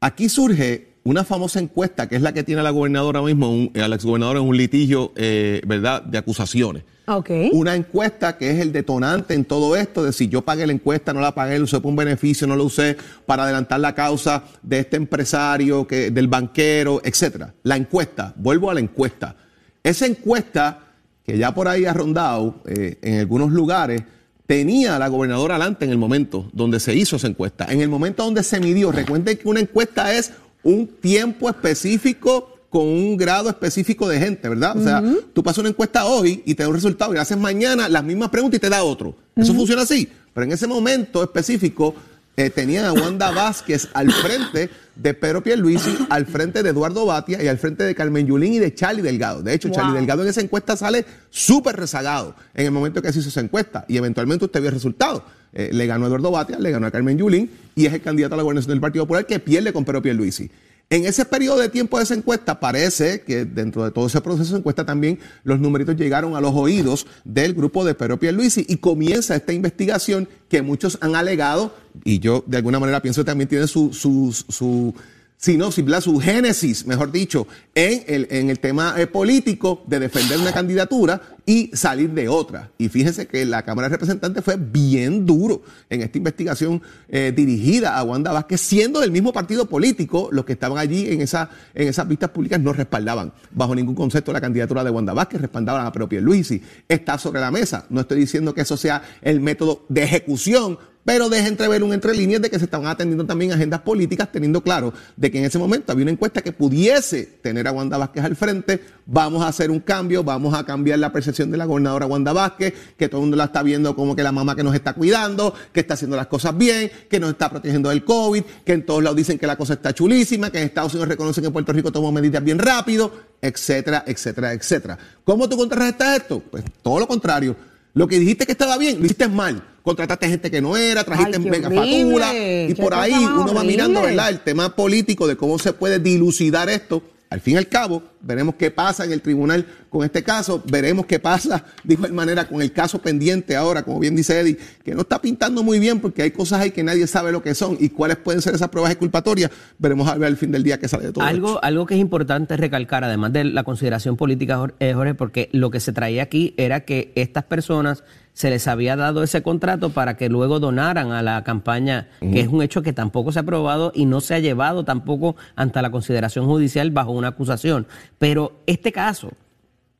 aquí 0.00 0.28
surge 0.28 0.94
una 1.04 1.24
famosa 1.24 1.58
encuesta 1.58 2.08
que 2.08 2.16
es 2.16 2.22
la 2.22 2.32
que 2.32 2.42
tiene 2.42 2.62
la 2.62 2.70
gobernadora 2.70 3.20
ahora 3.20 3.32
mismo, 3.32 3.50
un, 3.50 3.70
el 3.74 3.92
exgobernador 3.92 4.36
en 4.36 4.42
un 4.42 4.56
litigio, 4.56 5.12
eh, 5.16 5.62
¿verdad?, 5.66 6.02
de 6.02 6.18
acusaciones. 6.18 6.84
Ok. 7.06 7.30
Una 7.52 7.74
encuesta 7.74 8.36
que 8.36 8.50
es 8.50 8.60
el 8.60 8.70
detonante 8.70 9.32
en 9.32 9.46
todo 9.46 9.76
esto, 9.76 10.04
de 10.04 10.12
si 10.12 10.28
yo 10.28 10.42
pagué 10.42 10.66
la 10.66 10.74
encuesta, 10.74 11.14
no 11.14 11.20
la 11.20 11.34
pagué, 11.34 11.58
lo 11.58 11.64
usé 11.64 11.80
por 11.80 11.88
un 11.88 11.96
beneficio, 11.96 12.46
no 12.46 12.54
lo 12.54 12.64
usé 12.64 12.98
para 13.24 13.44
adelantar 13.44 13.80
la 13.80 13.94
causa 13.94 14.44
de 14.62 14.80
este 14.80 14.98
empresario, 14.98 15.86
que, 15.86 16.10
del 16.10 16.28
banquero, 16.28 17.00
etcétera. 17.02 17.54
La 17.62 17.76
encuesta, 17.76 18.34
vuelvo 18.36 18.70
a 18.70 18.74
la 18.74 18.80
encuesta. 18.80 19.36
Esa 19.82 20.04
encuesta, 20.04 20.80
que 21.24 21.38
ya 21.38 21.54
por 21.54 21.66
ahí 21.66 21.86
ha 21.86 21.94
rondado 21.94 22.62
eh, 22.66 22.98
en 23.00 23.20
algunos 23.20 23.52
lugares, 23.52 24.02
tenía 24.46 24.96
a 24.96 24.98
la 24.98 25.08
gobernadora 25.08 25.56
adelante 25.56 25.86
en 25.86 25.90
el 25.90 25.98
momento 25.98 26.50
donde 26.52 26.78
se 26.78 26.94
hizo 26.94 27.16
esa 27.16 27.26
encuesta. 27.26 27.66
En 27.70 27.80
el 27.80 27.88
momento 27.88 28.24
donde 28.24 28.42
se 28.42 28.60
midió, 28.60 28.92
recuerden 28.92 29.38
que 29.38 29.48
una 29.48 29.60
encuesta 29.60 30.14
es 30.14 30.32
un 30.68 30.86
tiempo 30.86 31.48
específico 31.48 32.54
con 32.68 32.82
un 32.86 33.16
grado 33.16 33.48
específico 33.48 34.06
de 34.08 34.18
gente, 34.18 34.48
¿verdad? 34.48 34.76
O 34.76 34.82
sea, 34.82 35.02
tú 35.32 35.42
pasas 35.42 35.58
una 35.58 35.70
encuesta 35.70 36.04
hoy 36.04 36.42
y 36.44 36.54
te 36.54 36.62
da 36.62 36.68
un 36.68 36.74
resultado 36.74 37.14
y 37.14 37.18
haces 37.18 37.38
mañana 37.38 37.88
las 37.88 38.04
mismas 38.04 38.28
preguntas 38.28 38.58
y 38.58 38.60
te 38.60 38.68
da 38.68 38.82
otro. 38.82 39.14
Eso 39.34 39.54
funciona 39.54 39.82
así. 39.82 40.08
Pero 40.34 40.44
en 40.44 40.52
ese 40.52 40.66
momento 40.66 41.22
específico 41.22 41.94
eh, 42.38 42.50
tenían 42.50 42.84
a 42.84 42.92
Wanda 42.92 43.32
Vázquez 43.32 43.88
al 43.94 44.12
frente 44.12 44.70
de 44.94 45.12
Pedro 45.12 45.42
Pierluisi, 45.42 46.06
al 46.08 46.24
frente 46.24 46.62
de 46.62 46.70
Eduardo 46.70 47.04
Batia 47.04 47.42
y 47.42 47.48
al 47.48 47.58
frente 47.58 47.82
de 47.82 47.96
Carmen 47.96 48.28
Yulín 48.28 48.52
y 48.52 48.58
de 48.60 48.72
Charlie 48.72 49.02
Delgado. 49.02 49.42
De 49.42 49.52
hecho, 49.52 49.70
Charlie. 49.70 49.94
Delgado 49.94 50.22
en 50.22 50.28
esa 50.28 50.40
encuesta 50.40 50.76
sale 50.76 51.04
súper 51.30 51.74
rezagado 51.74 52.36
en 52.54 52.66
el 52.66 52.70
momento 52.70 53.02
que 53.02 53.12
se 53.12 53.18
hizo 53.18 53.28
esa 53.28 53.40
encuesta 53.40 53.84
y 53.88 53.96
eventualmente 53.96 54.44
usted 54.44 54.60
vio 54.60 54.68
el 54.68 54.74
resultado. 54.74 55.24
Eh, 55.52 55.70
le 55.72 55.86
ganó 55.86 56.04
a 56.04 56.06
Eduardo 56.06 56.30
Batia, 56.30 56.60
le 56.60 56.70
ganó 56.70 56.86
a 56.86 56.92
Carmen 56.92 57.18
Yulín 57.18 57.50
y 57.74 57.86
es 57.86 57.92
el 57.92 58.02
candidato 58.02 58.34
a 58.34 58.36
la 58.36 58.44
gobernación 58.44 58.70
del 58.70 58.80
Partido 58.80 59.04
Popular 59.04 59.26
que 59.26 59.40
pierde 59.40 59.72
con 59.72 59.84
Pedro 59.84 60.00
Pierluisi. 60.00 60.48
En 60.90 61.04
ese 61.04 61.26
periodo 61.26 61.58
de 61.58 61.68
tiempo 61.68 61.98
de 61.98 62.04
esa 62.04 62.14
encuesta, 62.14 62.60
parece 62.60 63.20
que 63.20 63.44
dentro 63.44 63.84
de 63.84 63.90
todo 63.90 64.06
ese 64.06 64.22
proceso 64.22 64.54
de 64.54 64.60
encuesta 64.60 64.86
también 64.86 65.18
los 65.44 65.60
numeritos 65.60 65.96
llegaron 65.96 66.34
a 66.34 66.40
los 66.40 66.54
oídos 66.54 67.06
del 67.24 67.52
grupo 67.52 67.84
de 67.84 67.94
Pedro 67.94 68.18
Pierluisi 68.18 68.64
y 68.66 68.78
comienza 68.78 69.36
esta 69.36 69.52
investigación 69.52 70.26
que 70.48 70.62
muchos 70.62 70.96
han 71.02 71.14
alegado, 71.14 71.74
y 72.04 72.20
yo 72.20 72.42
de 72.46 72.56
alguna 72.56 72.80
manera 72.80 73.02
pienso 73.02 73.20
que 73.20 73.26
también 73.26 73.48
tiene 73.48 73.66
su, 73.66 73.92
su, 73.92 74.34
su 74.48 74.94
sinopsis, 75.36 75.84
su 76.00 76.18
génesis, 76.18 76.86
mejor 76.86 77.12
dicho, 77.12 77.46
en 77.74 78.04
el, 78.06 78.26
en 78.30 78.48
el 78.48 78.58
tema 78.58 78.94
eh, 78.96 79.06
político 79.06 79.82
de 79.86 80.00
defender 80.00 80.38
una 80.38 80.52
candidatura 80.52 81.20
y 81.48 81.70
salir 81.72 82.10
de 82.10 82.28
otra. 82.28 82.72
Y 82.76 82.90
fíjense 82.90 83.26
que 83.26 83.46
la 83.46 83.62
Cámara 83.62 83.88
de 83.88 83.94
Representantes 83.94 84.44
fue 84.44 84.58
bien 84.58 85.24
duro 85.24 85.62
en 85.88 86.02
esta 86.02 86.18
investigación 86.18 86.82
eh, 87.08 87.32
dirigida 87.34 87.96
a 87.96 88.02
Wanda 88.02 88.32
Vázquez, 88.32 88.60
siendo 88.60 89.00
del 89.00 89.10
mismo 89.10 89.32
partido 89.32 89.64
político, 89.64 90.28
los 90.30 90.44
que 90.44 90.52
estaban 90.52 90.76
allí 90.76 91.10
en, 91.10 91.22
esa, 91.22 91.48
en 91.72 91.88
esas 91.88 92.06
vistas 92.06 92.28
públicas 92.28 92.60
no 92.60 92.74
respaldaban 92.74 93.32
bajo 93.50 93.74
ningún 93.74 93.94
concepto 93.94 94.30
la 94.30 94.42
candidatura 94.42 94.84
de 94.84 94.90
Wanda 94.90 95.14
Vázquez, 95.14 95.40
respaldaban 95.40 95.86
a 95.86 95.90
propia 95.90 96.20
Luisi. 96.20 96.60
Está 96.86 97.16
sobre 97.16 97.40
la 97.40 97.50
mesa. 97.50 97.86
No 97.88 98.02
estoy 98.02 98.18
diciendo 98.18 98.52
que 98.52 98.60
eso 98.60 98.76
sea 98.76 99.02
el 99.22 99.40
método 99.40 99.86
de 99.88 100.02
ejecución, 100.02 100.78
pero 101.08 101.30
deja 101.30 101.48
entrever 101.48 101.82
un 101.82 101.94
entre 101.94 102.14
líneas 102.14 102.42
de 102.42 102.50
que 102.50 102.58
se 102.58 102.66
estaban 102.66 102.86
atendiendo 102.86 103.24
también 103.24 103.50
agendas 103.50 103.80
políticas, 103.80 104.30
teniendo 104.30 104.62
claro 104.62 104.92
de 105.16 105.30
que 105.30 105.38
en 105.38 105.46
ese 105.46 105.58
momento 105.58 105.90
había 105.90 106.02
una 106.02 106.12
encuesta 106.12 106.42
que 106.42 106.52
pudiese 106.52 107.24
tener 107.40 107.66
a 107.66 107.72
Wanda 107.72 107.96
Vázquez 107.96 108.24
al 108.24 108.36
frente, 108.36 108.82
vamos 109.06 109.42
a 109.42 109.48
hacer 109.48 109.70
un 109.70 109.80
cambio, 109.80 110.22
vamos 110.22 110.52
a 110.52 110.66
cambiar 110.66 110.98
la 110.98 111.10
percepción 111.10 111.37
de 111.46 111.56
la 111.56 111.64
gobernadora 111.64 112.06
Wanda 112.06 112.32
Vázquez, 112.32 112.74
que 112.96 113.08
todo 113.08 113.20
el 113.20 113.22
mundo 113.22 113.36
la 113.36 113.44
está 113.44 113.62
viendo 113.62 113.94
como 113.94 114.16
que 114.16 114.22
la 114.22 114.32
mamá 114.32 114.56
que 114.56 114.62
nos 114.62 114.74
está 114.74 114.92
cuidando, 114.92 115.54
que 115.72 115.80
está 115.80 115.94
haciendo 115.94 116.16
las 116.16 116.26
cosas 116.26 116.56
bien, 116.56 116.90
que 117.08 117.20
nos 117.20 117.30
está 117.30 117.48
protegiendo 117.50 117.90
del 117.90 118.04
COVID, 118.04 118.42
que 118.64 118.72
en 118.72 118.84
todos 118.84 119.02
lados 119.02 119.16
dicen 119.16 119.38
que 119.38 119.46
la 119.46 119.56
cosa 119.56 119.74
está 119.74 119.94
chulísima, 119.94 120.50
que 120.50 120.58
en 120.58 120.64
Estados 120.64 120.94
Unidos 120.94 121.08
reconocen 121.08 121.44
que 121.44 121.50
Puerto 121.50 121.72
Rico 121.72 121.92
tomó 121.92 122.10
medidas 122.10 122.42
bien 122.42 122.58
rápido, 122.58 123.12
etcétera, 123.40 124.04
etcétera, 124.06 124.52
etcétera. 124.52 124.98
¿Cómo 125.24 125.48
tú 125.48 125.56
contrarrestas 125.56 126.18
esto? 126.18 126.42
Pues 126.50 126.64
todo 126.82 126.98
lo 126.98 127.06
contrario. 127.06 127.56
Lo 127.94 128.06
que 128.06 128.18
dijiste 128.18 128.46
que 128.46 128.52
estaba 128.52 128.78
bien, 128.78 128.98
lo 128.98 129.06
hiciste 129.06 129.28
mal. 129.28 129.62
Contrataste 129.82 130.28
gente 130.28 130.50
que 130.50 130.60
no 130.60 130.76
era, 130.76 131.02
trajiste 131.02 131.40
qué 131.42 131.50
mega 131.50 131.70
fatula. 131.70 132.32
Y 132.34 132.74
por 132.74 132.94
ahí 132.94 133.14
uno 133.14 133.54
va 133.54 133.64
mirando. 133.64 134.02
¿verdad? 134.02 134.28
El 134.28 134.40
tema 134.40 134.76
político 134.76 135.26
de 135.26 135.36
cómo 135.36 135.58
se 135.58 135.72
puede 135.72 135.98
dilucidar 135.98 136.68
esto. 136.68 137.02
Al 137.30 137.40
fin 137.40 137.54
y 137.54 137.56
al 137.58 137.68
cabo, 137.68 138.02
veremos 138.22 138.54
qué 138.54 138.70
pasa 138.70 139.04
en 139.04 139.12
el 139.12 139.20
tribunal 139.20 139.66
con 139.90 140.02
este 140.02 140.22
caso, 140.22 140.62
veremos 140.70 141.04
qué 141.04 141.18
pasa 141.18 141.62
de 141.84 141.94
igual 141.94 142.12
manera 142.14 142.48
con 142.48 142.62
el 142.62 142.72
caso 142.72 143.00
pendiente 143.00 143.54
ahora, 143.54 143.82
como 143.82 144.00
bien 144.00 144.16
dice 144.16 144.40
Eddie, 144.40 144.56
que 144.82 144.94
no 144.94 145.02
está 145.02 145.20
pintando 145.20 145.62
muy 145.62 145.78
bien 145.78 146.00
porque 146.00 146.22
hay 146.22 146.30
cosas 146.30 146.60
ahí 146.60 146.70
que 146.70 146.82
nadie 146.82 147.06
sabe 147.06 147.30
lo 147.30 147.42
que 147.42 147.54
son 147.54 147.76
y 147.78 147.90
cuáles 147.90 148.16
pueden 148.16 148.40
ser 148.40 148.54
esas 148.54 148.70
pruebas 148.70 148.92
exculpatorias. 148.92 149.50
Veremos 149.78 150.08
a 150.08 150.14
ver 150.14 150.28
al 150.28 150.36
fin 150.38 150.50
del 150.52 150.62
día 150.62 150.78
qué 150.78 150.88
sale 150.88 151.06
de 151.06 151.12
todo 151.12 151.24
esto. 151.24 151.36
Algo, 151.36 151.62
algo 151.62 151.84
que 151.84 151.94
es 151.94 152.00
importante 152.00 152.56
recalcar, 152.56 153.04
además 153.04 153.32
de 153.34 153.44
la 153.44 153.62
consideración 153.62 154.16
política, 154.16 154.58
eh, 154.80 154.94
Jorge, 154.94 155.14
porque 155.14 155.50
lo 155.52 155.70
que 155.70 155.80
se 155.80 155.92
traía 155.92 156.22
aquí 156.22 156.54
era 156.56 156.80
que 156.80 157.12
estas 157.14 157.44
personas 157.44 158.04
se 158.38 158.50
les 158.50 158.68
había 158.68 158.94
dado 158.94 159.24
ese 159.24 159.42
contrato 159.42 159.90
para 159.90 160.16
que 160.16 160.28
luego 160.28 160.60
donaran 160.60 161.10
a 161.10 161.22
la 161.22 161.42
campaña, 161.42 162.06
que 162.20 162.38
es 162.38 162.46
un 162.46 162.62
hecho 162.62 162.82
que 162.82 162.92
tampoco 162.92 163.32
se 163.32 163.40
ha 163.40 163.42
probado 163.42 163.90
y 163.96 164.06
no 164.06 164.20
se 164.20 164.36
ha 164.36 164.38
llevado 164.38 164.84
tampoco 164.84 165.34
ante 165.56 165.82
la 165.82 165.90
consideración 165.90 166.46
judicial 166.46 166.92
bajo 166.92 167.10
una 167.10 167.28
acusación. 167.28 167.88
Pero 168.20 168.60
este 168.66 168.92
caso, 168.92 169.32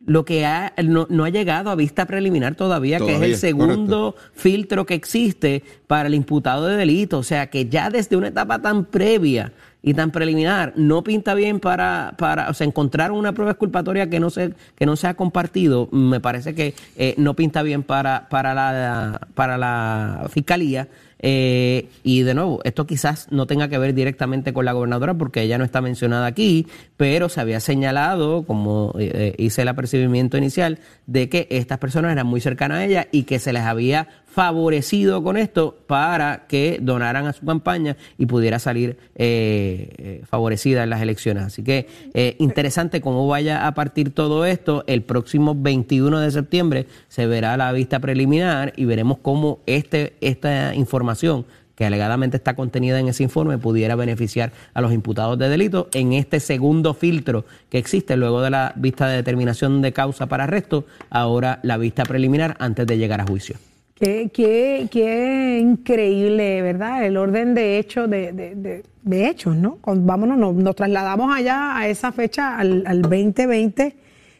lo 0.06 0.24
que 0.24 0.46
ha, 0.46 0.72
no, 0.84 1.08
no 1.10 1.24
ha 1.24 1.30
llegado 1.30 1.68
a 1.68 1.74
vista 1.74 2.06
preliminar 2.06 2.54
todavía, 2.54 3.00
que 3.00 3.16
es 3.16 3.22
el 3.22 3.36
segundo 3.36 4.14
filtro 4.34 4.86
que 4.86 4.94
existe 4.94 5.64
para 5.88 6.06
el 6.06 6.14
imputado 6.14 6.68
de 6.68 6.76
delito. 6.76 7.18
O 7.18 7.24
sea, 7.24 7.50
que 7.50 7.68
ya 7.68 7.90
desde 7.90 8.14
una 8.14 8.28
etapa 8.28 8.62
tan 8.62 8.84
previa 8.84 9.52
y 9.82 9.94
tan 9.94 10.10
preliminar 10.10 10.72
no 10.76 11.04
pinta 11.04 11.34
bien 11.34 11.60
para, 11.60 12.14
para 12.18 12.50
o 12.50 12.54
sea, 12.54 12.66
encontrar 12.66 13.12
una 13.12 13.32
prueba 13.32 13.52
exculpatoria 13.52 14.10
que 14.10 14.20
no 14.20 14.30
se, 14.30 14.54
que 14.74 14.86
no 14.86 14.96
se 14.96 15.06
ha 15.06 15.14
compartido, 15.14 15.88
me 15.92 16.20
parece 16.20 16.54
que 16.54 16.74
eh, 16.96 17.14
no 17.16 17.34
pinta 17.34 17.62
bien 17.62 17.82
para, 17.82 18.28
para, 18.28 18.54
la, 18.54 19.20
para 19.34 19.56
la 19.56 20.26
fiscalía. 20.30 20.88
Eh, 21.20 21.88
y 22.04 22.22
de 22.22 22.32
nuevo, 22.34 22.60
esto 22.62 22.86
quizás 22.86 23.26
no 23.32 23.46
tenga 23.46 23.68
que 23.68 23.76
ver 23.76 23.92
directamente 23.92 24.52
con 24.52 24.64
la 24.64 24.72
gobernadora 24.72 25.14
porque 25.14 25.42
ella 25.42 25.58
no 25.58 25.64
está 25.64 25.80
mencionada 25.80 26.26
aquí, 26.26 26.68
pero 26.96 27.28
se 27.28 27.40
había 27.40 27.58
señalado, 27.58 28.44
como 28.44 28.94
eh, 28.98 29.34
hice 29.36 29.62
el 29.62 29.68
apercibimiento 29.68 30.38
inicial, 30.38 30.78
de 31.06 31.28
que 31.28 31.48
estas 31.50 31.78
personas 31.78 32.12
eran 32.12 32.26
muy 32.26 32.40
cercanas 32.40 32.78
a 32.78 32.84
ella 32.84 33.08
y 33.10 33.24
que 33.24 33.40
se 33.40 33.52
les 33.52 33.62
había 33.62 34.06
favorecido 34.30 35.22
con 35.22 35.36
esto 35.36 35.76
para 35.86 36.46
que 36.46 36.78
donaran 36.80 37.26
a 37.26 37.32
su 37.32 37.44
campaña 37.44 37.96
y 38.18 38.26
pudiera 38.26 38.58
salir 38.58 38.98
eh, 39.16 39.90
eh, 39.96 40.22
favorecida 40.28 40.84
en 40.84 40.90
las 40.90 41.02
elecciones. 41.02 41.44
Así 41.44 41.62
que 41.64 41.88
eh, 42.14 42.36
interesante 42.38 43.00
cómo 43.00 43.26
vaya 43.26 43.66
a 43.66 43.74
partir 43.74 44.14
todo 44.14 44.44
esto. 44.44 44.84
El 44.86 45.02
próximo 45.02 45.54
21 45.56 46.20
de 46.20 46.30
septiembre 46.30 46.86
se 47.08 47.26
verá 47.26 47.56
la 47.56 47.72
vista 47.72 48.00
preliminar 48.00 48.72
y 48.76 48.84
veremos 48.84 49.18
cómo 49.20 49.60
este, 49.66 50.14
esta 50.20 50.74
información 50.74 51.46
que 51.74 51.86
alegadamente 51.86 52.36
está 52.36 52.54
contenida 52.54 52.98
en 52.98 53.08
ese 53.08 53.22
informe 53.22 53.56
pudiera 53.56 53.94
beneficiar 53.94 54.52
a 54.74 54.80
los 54.80 54.92
imputados 54.92 55.38
de 55.38 55.48
delito 55.48 55.88
en 55.94 56.12
este 56.12 56.40
segundo 56.40 56.92
filtro 56.92 57.44
que 57.70 57.78
existe 57.78 58.16
luego 58.16 58.42
de 58.42 58.50
la 58.50 58.72
vista 58.74 59.06
de 59.06 59.16
determinación 59.16 59.80
de 59.80 59.92
causa 59.92 60.26
para 60.26 60.44
arresto, 60.44 60.86
ahora 61.08 61.60
la 61.62 61.76
vista 61.76 62.02
preliminar 62.02 62.56
antes 62.58 62.84
de 62.84 62.98
llegar 62.98 63.20
a 63.20 63.26
juicio. 63.26 63.56
Qué, 63.98 64.30
qué, 64.32 64.88
qué 64.92 65.58
increíble, 65.60 66.62
¿verdad? 66.62 67.04
El 67.04 67.16
orden 67.16 67.54
de 67.54 67.78
hechos, 67.78 68.08
de, 68.08 68.32
de, 68.32 68.54
de- 69.02 69.28
hechos, 69.28 69.56
¿no? 69.56 69.78
Vámonos, 69.84 70.54
nos, 70.54 70.76
trasladamos 70.76 71.34
allá 71.34 71.76
a 71.76 71.88
esa 71.88 72.12
fecha, 72.12 72.56
al, 72.56 72.84
al 72.86 73.02
2020, 73.02 73.96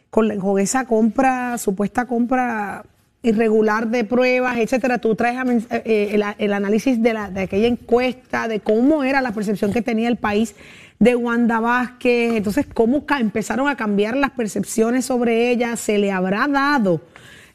con, 0.09 0.59
esa 0.59 0.85
compra, 0.85 1.57
supuesta 1.57 2.05
compra 2.05 2.85
irregular 3.21 3.89
de 3.89 4.05
pruebas, 4.05 4.57
etcétera. 4.59 4.99
Tú 4.99 5.15
traes 5.15 5.65
eh, 5.71 5.81
eh, 5.83 6.35
el, 6.37 6.53
análisis 6.53 7.01
de, 7.01 7.17
de 7.33 7.41
aquella 7.41 7.67
encuesta, 7.67 8.47
de 8.47 8.61
cómo 8.61 9.03
era 9.03 9.21
la 9.21 9.33
percepción 9.33 9.73
que 9.73 9.81
tenía 9.81 10.07
el 10.07 10.15
país 10.15 10.55
de 10.99 11.17
Wanda 11.17 11.59
Vázquez, 11.59 12.35
entonces 12.35 12.65
cómo 12.73 13.05
empezaron 13.19 13.67
a 13.67 13.75
cambiar 13.75 14.15
las 14.15 14.31
percepciones 14.31 15.05
sobre 15.05 15.49
ella, 15.49 15.75
se 15.75 15.97
le 15.97 16.11
habrá 16.11 16.47
dado 16.47 17.01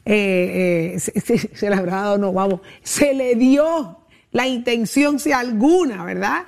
eh, 0.05 0.93
eh, 0.95 0.99
se, 1.53 1.69
le 1.69 1.75
habrá 1.75 1.95
dado, 2.01 2.17
no, 2.17 2.31
vamos, 2.33 2.61
se 2.83 3.13
le 3.13 3.35
dio 3.35 3.99
la 4.31 4.47
intención, 4.47 5.19
si 5.19 5.31
alguna, 5.31 6.03
¿verdad? 6.03 6.43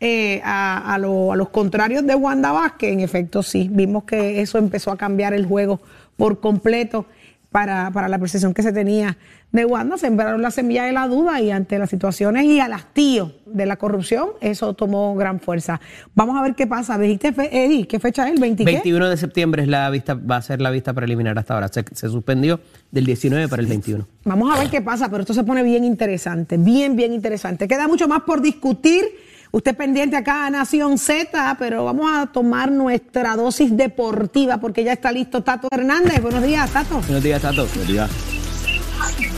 Eh, 0.00 0.40
a, 0.44 0.94
a 0.94 0.98
lo- 0.98 1.32
a 1.32 1.36
los 1.36 1.50
contrarios 1.50 2.06
de 2.06 2.14
Wanda 2.14 2.52
Vázquez, 2.52 2.92
en 2.92 3.00
efecto, 3.00 3.42
sí, 3.42 3.68
vimos 3.70 4.04
que 4.04 4.40
eso 4.40 4.56
empezó 4.58 4.90
a 4.90 4.96
cambiar 4.96 5.34
el 5.34 5.44
juego 5.46 5.80
por 6.16 6.40
completo 6.40 7.06
para, 7.50 7.90
para 7.90 8.08
la 8.08 8.18
percepción 8.18 8.54
que 8.54 8.62
se 8.62 8.72
tenía 8.72 9.16
de 9.52 9.64
Wanda, 9.64 9.98
sembraron 9.98 10.40
la 10.42 10.50
semilla 10.50 10.84
de 10.84 10.92
la 10.92 11.08
duda 11.08 11.40
y 11.40 11.50
ante 11.50 11.78
las 11.78 11.90
situaciones 11.90 12.44
y 12.44 12.60
al 12.60 12.72
hastío 12.72 13.32
de 13.46 13.66
la 13.66 13.76
corrupción, 13.76 14.28
eso 14.40 14.74
tomó 14.74 15.16
gran 15.16 15.40
fuerza. 15.40 15.80
Vamos 16.14 16.38
a 16.38 16.42
ver 16.42 16.54
qué 16.54 16.68
pasa. 16.68 16.96
Dijiste, 16.98 17.34
Eddie, 17.50 17.86
¿qué 17.88 17.98
fecha 17.98 18.28
es? 18.28 18.34
¿El 18.34 18.40
20 18.40 18.64
qué? 18.64 18.72
21 18.72 19.08
de 19.08 19.16
septiembre 19.16 19.62
es 19.62 19.68
la 19.68 19.90
vista, 19.90 20.14
va 20.14 20.36
a 20.36 20.42
ser 20.42 20.60
la 20.60 20.70
vista 20.70 20.92
preliminar 20.92 21.36
hasta 21.38 21.54
ahora. 21.54 21.68
Se, 21.68 21.84
se 21.92 22.08
suspendió 22.08 22.60
del 22.92 23.06
19 23.06 23.48
para 23.48 23.62
el 23.62 23.68
21. 23.68 24.06
Vamos 24.24 24.56
a 24.56 24.60
ver 24.60 24.70
qué 24.70 24.80
pasa, 24.80 25.08
pero 25.08 25.22
esto 25.22 25.34
se 25.34 25.42
pone 25.42 25.64
bien 25.64 25.82
interesante, 25.82 26.56
bien, 26.56 26.94
bien 26.94 27.12
interesante. 27.12 27.66
Queda 27.66 27.88
mucho 27.88 28.06
más 28.06 28.22
por 28.22 28.40
discutir. 28.40 29.04
Usted 29.52 29.76
pendiente 29.76 30.16
acá 30.16 30.46
a 30.46 30.50
Nación 30.50 30.96
Z, 30.96 31.56
pero 31.58 31.84
vamos 31.84 32.10
a 32.12 32.26
tomar 32.26 32.70
nuestra 32.70 33.34
dosis 33.34 33.76
deportiva 33.76 34.58
porque 34.58 34.84
ya 34.84 34.92
está 34.92 35.10
listo 35.10 35.42
Tato 35.42 35.66
Hernández. 35.72 36.22
Buenos 36.22 36.42
días, 36.42 36.70
Tato. 36.70 37.00
Buenos 37.00 37.22
días, 37.22 37.42
Tato. 37.42 37.66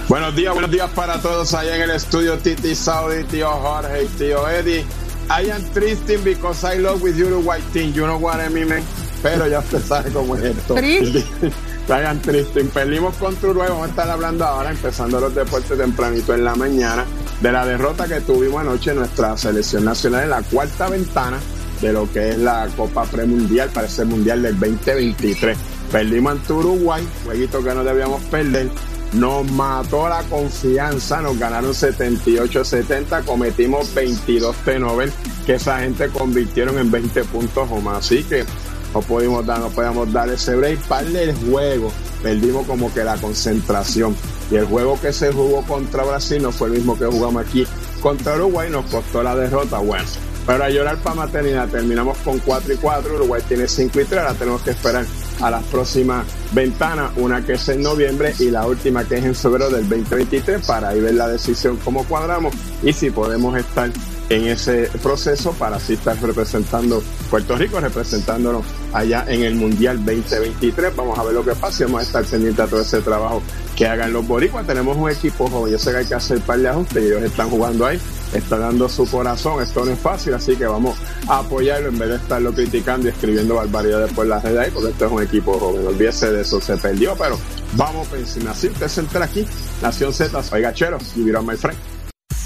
Buenos 0.08 0.36
días, 0.36 0.52
buenos 0.52 0.70
días 0.70 0.90
para 0.90 1.20
todos 1.22 1.54
allá 1.54 1.76
en 1.76 1.82
el 1.82 1.90
estudio 1.92 2.36
Titi 2.36 2.74
Saudi, 2.74 3.24
tío 3.24 3.48
Jorge 3.48 4.04
y 4.04 4.06
tío 4.18 4.48
Eddie. 4.48 4.84
I 5.30 5.50
am 5.50 5.62
triste 5.72 6.18
because 6.18 6.62
I 6.64 6.78
love 6.78 7.02
with 7.02 7.16
Uruguay 7.16 7.60
team, 7.72 7.94
you 7.94 8.04
know 8.04 8.18
what 8.18 8.38
I 8.38 8.50
mean, 8.50 8.68
man? 8.68 8.82
Pero 9.22 9.46
ya 9.46 9.60
usted 9.60 9.80
sabe 9.80 10.10
cómo 10.10 10.36
es 10.36 10.44
esto. 10.44 10.76
Am 11.88 12.20
triste. 12.20 12.64
Perdimos 12.64 13.14
contra 13.16 13.50
Uruguay, 13.50 13.68
vamos 13.68 13.86
a 13.86 13.90
estar 13.90 14.08
hablando 14.08 14.44
ahora, 14.44 14.70
empezando 14.70 15.20
los 15.20 15.34
deportes 15.34 15.76
tempranito 15.76 16.34
en 16.34 16.44
la 16.44 16.54
mañana, 16.54 17.04
de 17.40 17.52
la 17.52 17.66
derrota 17.66 18.06
que 18.06 18.20
tuvimos 18.20 18.60
anoche 18.60 18.92
en 18.92 18.98
nuestra 18.98 19.36
selección 19.36 19.84
nacional 19.84 20.24
en 20.24 20.30
la 20.30 20.42
cuarta 20.42 20.88
ventana 20.88 21.38
de 21.80 21.92
lo 21.92 22.10
que 22.10 22.30
es 22.30 22.38
la 22.38 22.68
Copa 22.76 23.04
Premundial 23.04 23.68
para 23.70 23.88
ese 23.88 24.04
Mundial 24.04 24.42
del 24.42 24.58
2023. 24.58 25.58
Perdimos 25.90 26.32
ante 26.32 26.52
Uruguay, 26.52 27.06
jueguito 27.24 27.62
que 27.62 27.74
no 27.74 27.84
debíamos 27.84 28.22
perder. 28.24 28.70
Nos 29.12 29.50
mató 29.50 30.08
la 30.08 30.22
confianza, 30.22 31.20
nos 31.20 31.38
ganaron 31.38 31.72
78-70, 31.72 33.24
cometimos 33.24 33.92
22 33.92 34.56
Nobel 34.78 35.12
que 35.44 35.54
esa 35.54 35.80
gente 35.80 36.08
convirtieron 36.08 36.78
en 36.78 36.90
20 36.90 37.24
puntos 37.24 37.68
o 37.70 37.80
más. 37.80 37.98
Así 37.98 38.22
que 38.22 38.46
no 38.94 39.00
pudimos 39.00 39.46
dar, 39.46 39.60
no 39.60 39.68
podíamos 39.68 40.12
dar 40.12 40.28
ese 40.28 40.54
break. 40.54 40.78
Para 40.80 41.06
el 41.08 41.34
juego, 41.34 41.90
perdimos 42.22 42.66
como 42.66 42.92
que 42.92 43.04
la 43.04 43.16
concentración. 43.16 44.14
Y 44.50 44.56
el 44.56 44.66
juego 44.66 45.00
que 45.00 45.12
se 45.12 45.32
jugó 45.32 45.62
contra 45.62 46.04
Brasil 46.04 46.42
no 46.42 46.52
fue 46.52 46.68
el 46.68 46.74
mismo 46.74 46.98
que 46.98 47.06
jugamos 47.06 47.46
aquí 47.46 47.66
contra 48.02 48.34
Uruguay, 48.34 48.70
nos 48.70 48.84
costó 48.86 49.22
la 49.22 49.34
derrota. 49.34 49.78
Bueno, 49.78 50.04
pero 50.46 50.64
a 50.64 50.68
llorar 50.68 50.96
para 50.98 51.14
maternidad, 51.14 51.68
terminamos 51.68 52.18
con 52.18 52.38
4 52.40 52.74
y 52.74 52.76
4, 52.76 53.14
Uruguay 53.14 53.42
tiene 53.46 53.68
5 53.68 54.00
y 54.00 54.04
3, 54.04 54.20
ahora 54.20 54.34
tenemos 54.34 54.62
que 54.62 54.70
esperar 54.70 55.06
a 55.40 55.50
las 55.50 55.62
próximas 55.64 56.26
ventanas, 56.52 57.12
una 57.16 57.44
que 57.44 57.52
es 57.52 57.68
en 57.68 57.82
noviembre 57.82 58.34
y 58.40 58.50
la 58.50 58.66
última 58.66 59.04
que 59.04 59.18
es 59.18 59.24
en 59.24 59.34
febrero 59.34 59.70
del 59.70 59.88
2023, 59.88 60.66
para 60.66 60.88
ahí 60.88 61.00
ver 61.00 61.14
la 61.14 61.28
decisión 61.28 61.78
cómo 61.84 62.04
cuadramos 62.04 62.54
y 62.82 62.92
si 62.92 63.10
podemos 63.10 63.56
estar 63.56 63.90
en 64.28 64.46
ese 64.46 64.90
proceso 65.02 65.52
para 65.52 65.76
así 65.76 65.94
estar 65.94 66.20
representando 66.20 67.02
Puerto 67.30 67.56
Rico, 67.56 67.80
representándonos 67.80 68.64
allá 68.92 69.24
en 69.28 69.42
el 69.42 69.54
Mundial 69.54 69.98
2023. 70.04 70.96
Vamos 70.96 71.18
a 71.18 71.24
ver 71.24 71.34
lo 71.34 71.44
que 71.44 71.54
pasa 71.54 71.82
y 71.82 71.86
vamos 71.86 72.00
a 72.00 72.04
estar 72.04 72.24
pendientes 72.24 72.64
a 72.64 72.68
todo 72.68 72.80
ese 72.80 73.00
trabajo 73.00 73.42
que 73.76 73.86
hagan 73.86 74.12
los 74.12 74.26
boricuas. 74.26 74.66
Tenemos 74.66 74.96
un 74.96 75.10
equipo 75.10 75.48
joven, 75.48 75.72
yo 75.72 75.78
sé 75.78 75.90
que 75.90 75.98
hay 75.98 76.06
que 76.06 76.14
hacer 76.14 76.40
par 76.40 76.58
de 76.58 76.68
ajustes 76.68 77.02
ellos 77.02 77.22
están 77.22 77.50
jugando 77.50 77.86
ahí, 77.86 78.00
están 78.32 78.60
dando 78.60 78.88
su 78.88 79.10
corazón, 79.10 79.62
esto 79.62 79.84
no 79.84 79.92
es 79.92 79.98
fácil, 79.98 80.34
así 80.34 80.56
que 80.56 80.66
vamos 80.66 80.96
a 81.28 81.38
apoyarlo 81.38 81.88
en 81.88 81.98
vez 81.98 82.08
de 82.10 82.16
estarlo 82.16 82.52
criticando 82.52 83.08
y 83.08 83.10
escribiendo 83.10 83.56
barbaridades 83.56 84.12
por 84.12 84.26
las 84.26 84.42
redes 84.42 84.58
ahí, 84.58 84.70
porque 84.72 84.90
esto 84.90 85.06
es 85.06 85.12
un 85.12 85.22
equipo 85.22 85.58
joven, 85.58 85.86
olvídese 85.86 86.32
de 86.32 86.42
eso, 86.42 86.60
se 86.60 86.76
perdió, 86.76 87.14
pero 87.16 87.38
vamos 87.74 88.06
por 88.08 88.18
encima. 88.18 88.52
Así 88.52 88.68
usted 88.68 88.88
se 88.88 89.00
entra 89.00 89.24
aquí, 89.24 89.46
Nación 89.80 90.12
Z, 90.12 90.42
soy 90.42 90.62
Gachero, 90.62 90.98
y 91.16 91.30
on 91.30 91.46
my 91.46 91.56
friend. 91.56 91.91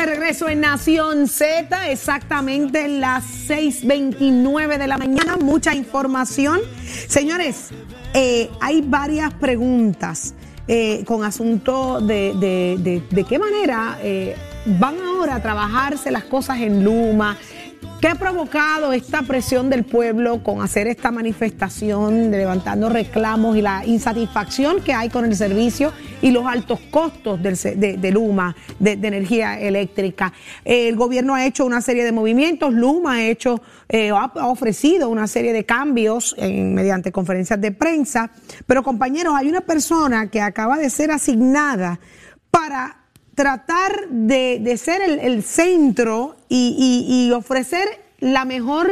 De 0.00 0.06
regreso 0.06 0.48
en 0.48 0.60
Nación 0.60 1.28
Z, 1.28 1.90
exactamente 1.90 2.88
las 2.88 3.22
6:29 3.48 4.78
de 4.78 4.86
la 4.86 4.96
mañana. 4.96 5.36
Mucha 5.36 5.74
información. 5.74 6.60
Señores, 7.06 7.68
eh, 8.14 8.48
hay 8.60 8.80
varias 8.80 9.34
preguntas 9.34 10.34
eh, 10.68 11.04
con 11.04 11.22
asunto 11.24 12.00
de, 12.00 12.32
de- 12.38 13.02
de- 13.10 13.24
qué 13.24 13.38
manera 13.38 13.98
eh, 14.02 14.36
van 14.78 14.94
ahora 15.00 15.34
a 15.36 15.42
trabajarse 15.42 16.10
las 16.10 16.24
cosas 16.24 16.60
en 16.60 16.82
Luma. 16.84 17.36
¿Qué 18.00 18.08
ha 18.08 18.14
provocado 18.14 18.94
esta 18.94 19.20
presión 19.22 19.68
del 19.68 19.84
pueblo 19.84 20.42
con 20.42 20.62
hacer 20.62 20.86
esta 20.86 21.10
manifestación, 21.10 22.30
levantando 22.30 22.88
reclamos 22.88 23.58
y 23.58 23.62
la 23.62 23.84
insatisfacción 23.84 24.80
que 24.82 24.94
hay 24.94 25.10
con 25.10 25.26
el 25.26 25.36
servicio 25.36 25.92
y 26.22 26.30
los 26.30 26.46
altos 26.46 26.80
costos 26.90 27.42
del 27.42 27.56
de, 28.00 28.10
Luma, 28.10 28.56
de, 28.78 28.92
energía 28.92 29.60
eléctrica? 29.60 30.32
El 30.64 30.96
gobierno 30.96 31.34
ha 31.34 31.44
hecho 31.44 31.66
una 31.66 31.82
serie 31.82 32.02
de 32.02 32.12
movimientos, 32.12 32.72
Luma 32.72 33.16
ha 33.16 33.26
hecho, 33.26 33.60
eh, 33.86 34.08
ha, 34.08 34.32
ofrecido 34.48 35.10
una 35.10 35.26
serie 35.26 35.52
de 35.52 35.66
cambios 35.66 36.34
mediante 36.38 37.12
conferencias 37.12 37.60
de 37.60 37.72
prensa, 37.72 38.30
pero 38.66 38.82
compañeros, 38.82 39.34
hay 39.36 39.50
una 39.50 39.60
persona 39.60 40.30
que 40.30 40.40
acaba 40.40 40.78
de 40.78 40.88
ser 40.88 41.10
asignada 41.10 42.00
para 42.50 42.99
tratar 43.40 44.06
de, 44.10 44.58
de 44.60 44.76
ser 44.76 45.00
el, 45.00 45.18
el 45.18 45.42
centro 45.42 46.36
y, 46.50 46.76
y- 47.08 47.32
ofrecer 47.32 47.88
la 48.18 48.44
mejor 48.44 48.90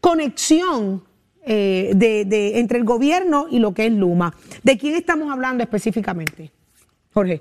conexión 0.00 1.02
eh, 1.44 1.90
de, 1.96 2.24
de- 2.24 2.60
entre 2.60 2.78
el 2.78 2.84
gobierno 2.84 3.46
y 3.50 3.58
lo 3.58 3.74
que 3.74 3.86
es 3.86 3.92
Luma. 3.92 4.32
¿De 4.62 4.78
quién 4.78 4.94
estamos 4.94 5.32
hablando 5.32 5.64
específicamente? 5.64 6.52
Jorge. 7.12 7.40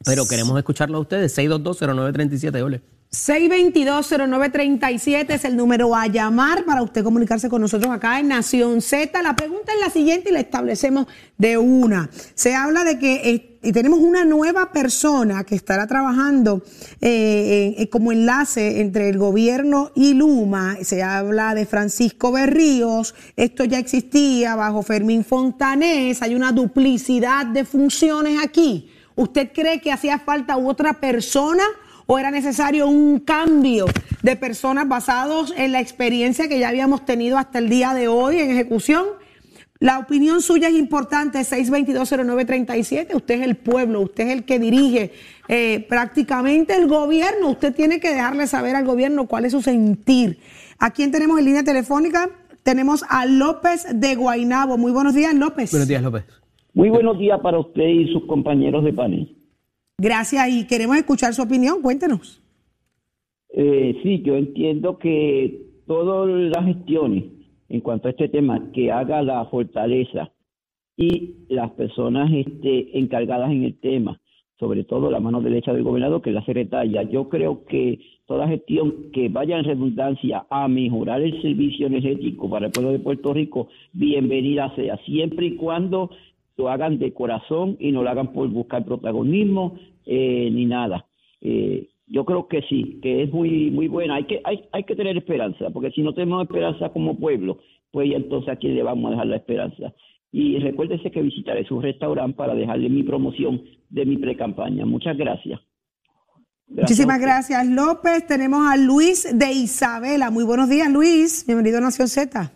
Pero 0.03 0.25
queremos 0.27 0.57
escucharlo 0.57 0.97
a 0.97 1.01
ustedes. 1.01 1.37
6220937, 1.37 2.63
ole. 2.63 2.98
622-0937 3.11 5.31
es 5.31 5.43
el 5.43 5.57
número 5.57 5.95
a 5.95 6.05
llamar 6.05 6.63
para 6.63 6.83
usted 6.83 7.03
comunicarse 7.03 7.49
con 7.49 7.59
nosotros 7.59 7.91
acá 7.91 8.19
en 8.19 8.27
Nación 8.27 8.83
Z. 8.83 9.19
La 9.23 9.35
pregunta 9.35 9.73
es 9.73 9.79
la 9.79 9.89
siguiente 9.89 10.29
y 10.29 10.33
la 10.33 10.41
establecemos 10.41 11.07
de 11.35 11.57
una. 11.57 12.11
Se 12.35 12.53
habla 12.53 12.83
de 12.83 12.99
que 12.99 13.57
eh, 13.63 13.73
tenemos 13.73 13.97
una 13.97 14.25
nueva 14.25 14.71
persona 14.71 15.43
que 15.43 15.55
estará 15.55 15.87
trabajando 15.87 16.61
eh, 17.01 17.73
eh, 17.79 17.89
como 17.89 18.11
enlace 18.11 18.79
entre 18.79 19.09
el 19.09 19.17
gobierno 19.17 19.91
y 19.95 20.13
Luma. 20.13 20.77
Se 20.83 21.01
habla 21.01 21.55
de 21.55 21.65
Francisco 21.65 22.31
Berríos. 22.31 23.15
Esto 23.35 23.63
ya 23.63 23.79
existía 23.79 24.55
bajo 24.55 24.83
Fermín 24.83 25.25
Fontanés. 25.25 26.21
Hay 26.21 26.35
una 26.35 26.51
duplicidad 26.51 27.47
de 27.47 27.65
funciones 27.65 28.37
aquí. 28.43 28.91
¿Usted 29.15 29.49
cree 29.51 29.81
que 29.81 29.91
hacía 29.91 30.19
falta 30.19 30.57
otra 30.57 30.99
persona? 30.99 31.63
O 32.11 32.17
era 32.17 32.31
necesario 32.31 32.87
un 32.87 33.19
cambio 33.19 33.85
de 34.23 34.35
personas 34.35 34.87
basados 34.87 35.53
en 35.55 35.71
la 35.71 35.79
experiencia 35.79 36.47
que 36.47 36.57
ya 36.57 36.69
habíamos 36.69 37.05
tenido 37.05 37.37
hasta 37.37 37.59
el 37.59 37.69
día 37.69 37.93
de 37.93 38.07
hoy 38.07 38.39
en 38.39 38.49
ejecución. 38.49 39.05
La 39.79 39.99
opinión 39.99 40.41
suya 40.41 40.69
es 40.69 40.73
importante, 40.73 41.37
6220937. 41.37 43.13
Usted 43.13 43.35
es 43.35 43.41
el 43.47 43.57
pueblo, 43.57 44.01
usted 44.01 44.25
es 44.25 44.33
el 44.33 44.43
que 44.43 44.57
dirige 44.57 45.11
eh, 45.49 45.85
prácticamente 45.87 46.75
el 46.75 46.87
gobierno. 46.87 47.51
Usted 47.51 47.75
tiene 47.75 47.99
que 47.99 48.09
dejarle 48.09 48.47
saber 48.47 48.75
al 48.75 48.85
gobierno 48.85 49.27
cuál 49.27 49.45
es 49.45 49.51
su 49.51 49.61
sentir. 49.61 50.39
¿A 50.79 50.89
quién 50.89 51.11
tenemos 51.11 51.37
en 51.37 51.45
línea 51.45 51.63
telefónica? 51.63 52.31
Tenemos 52.63 53.05
a 53.07 53.27
López 53.27 53.85
de 53.93 54.15
Guainabo. 54.15 54.79
Muy 54.79 54.91
buenos 54.91 55.13
días, 55.13 55.35
López. 55.35 55.69
Buenos 55.69 55.87
días, 55.87 56.01
López. 56.01 56.25
Muy 56.73 56.89
buenos 56.89 57.19
días 57.19 57.39
para 57.39 57.59
usted 57.59 57.83
y 57.85 58.11
sus 58.11 58.25
compañeros 58.25 58.83
de 58.83 58.93
panel. 58.93 59.38
Gracias 59.99 60.47
y 60.49 60.65
queremos 60.65 60.95
escuchar 60.97 61.33
su 61.33 61.41
opinión. 61.41 61.81
Cuéntenos. 61.81 62.41
Eh, 63.51 63.99
sí, 64.01 64.21
yo 64.23 64.35
entiendo 64.35 64.97
que 64.97 65.61
todas 65.85 66.29
las 66.29 66.65
gestiones 66.65 67.25
en 67.67 67.81
cuanto 67.81 68.07
a 68.07 68.11
este 68.11 68.29
tema 68.29 68.71
que 68.73 68.91
haga 68.91 69.21
la 69.21 69.45
fortaleza 69.45 70.31
y 70.95 71.35
las 71.49 71.71
personas 71.71 72.31
este, 72.33 72.97
encargadas 72.97 73.51
en 73.51 73.63
el 73.63 73.79
tema, 73.79 74.19
sobre 74.59 74.83
todo 74.83 75.11
la 75.11 75.19
mano 75.19 75.41
derecha 75.41 75.73
del 75.73 75.83
gobernador, 75.83 76.21
que 76.21 76.29
es 76.29 76.35
la 76.35 76.45
secretaria, 76.45 77.03
yo 77.03 77.29
creo 77.29 77.65
que 77.65 77.99
toda 78.25 78.47
gestión 78.47 79.11
que 79.13 79.29
vaya 79.29 79.57
en 79.57 79.65
redundancia 79.65 80.45
a 80.49 80.67
mejorar 80.67 81.21
el 81.21 81.41
servicio 81.41 81.87
energético 81.87 82.49
para 82.49 82.67
el 82.67 82.71
pueblo 82.71 82.91
de 82.91 82.99
Puerto 82.99 83.33
Rico, 83.33 83.67
bienvenida 83.93 84.73
sea, 84.75 84.97
siempre 85.05 85.47
y 85.47 85.55
cuando 85.55 86.09
lo 86.59 86.69
hagan 86.69 86.99
de 86.99 87.13
corazón 87.13 87.77
y 87.79 87.93
no 87.93 88.03
lo 88.03 88.09
hagan 88.09 88.33
por 88.33 88.49
buscar 88.49 88.83
protagonismo 88.83 89.79
eh, 90.05 90.49
ni 90.51 90.65
nada. 90.65 91.05
Eh, 91.39 91.87
yo 92.05 92.25
creo 92.25 92.49
que 92.49 92.61
sí, 92.63 92.99
que 93.01 93.23
es 93.23 93.31
muy 93.31 93.71
muy 93.71 93.87
buena. 93.87 94.15
Hay 94.15 94.25
que 94.25 94.41
hay, 94.43 94.65
hay 94.73 94.83
que 94.83 94.95
tener 94.95 95.15
esperanza, 95.15 95.69
porque 95.69 95.91
si 95.91 96.01
no 96.01 96.13
tenemos 96.13 96.43
esperanza 96.43 96.89
como 96.89 97.17
pueblo, 97.17 97.59
pues 97.91 98.11
entonces 98.13 98.49
a 98.49 98.57
quién 98.57 98.75
le 98.75 98.83
vamos 98.83 99.07
a 99.07 99.11
dejar 99.11 99.27
la 99.27 99.37
esperanza. 99.37 99.93
Y 100.31 100.59
recuérdese 100.59 101.09
que 101.11 101.21
visitaré 101.21 101.63
su 101.65 101.79
restaurante 101.79 102.35
para 102.35 102.53
dejarle 102.53 102.89
mi 102.89 103.03
promoción 103.03 103.61
de 103.89 104.05
mi 104.05 104.17
pre-campaña. 104.17 104.85
Muchas 104.85 105.17
gracias. 105.17 105.61
Muchísimas 106.67 107.19
gracias, 107.19 107.65
López. 107.67 108.27
Tenemos 108.27 108.67
a 108.67 108.75
Luis 108.77 109.27
de 109.33 109.51
Isabela. 109.53 110.29
Muy 110.29 110.43
buenos 110.43 110.69
días, 110.69 110.91
Luis. 110.91 111.45
Bienvenido 111.47 111.77
a 111.77 111.81
Nación 111.81 112.09
Z. 112.09 112.51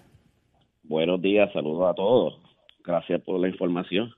Buenos 0.84 1.22
días, 1.22 1.52
saludos 1.54 1.90
a 1.90 1.94
todos. 1.96 2.43
Gracias 2.84 3.22
por 3.22 3.40
la 3.40 3.48
información. 3.48 4.14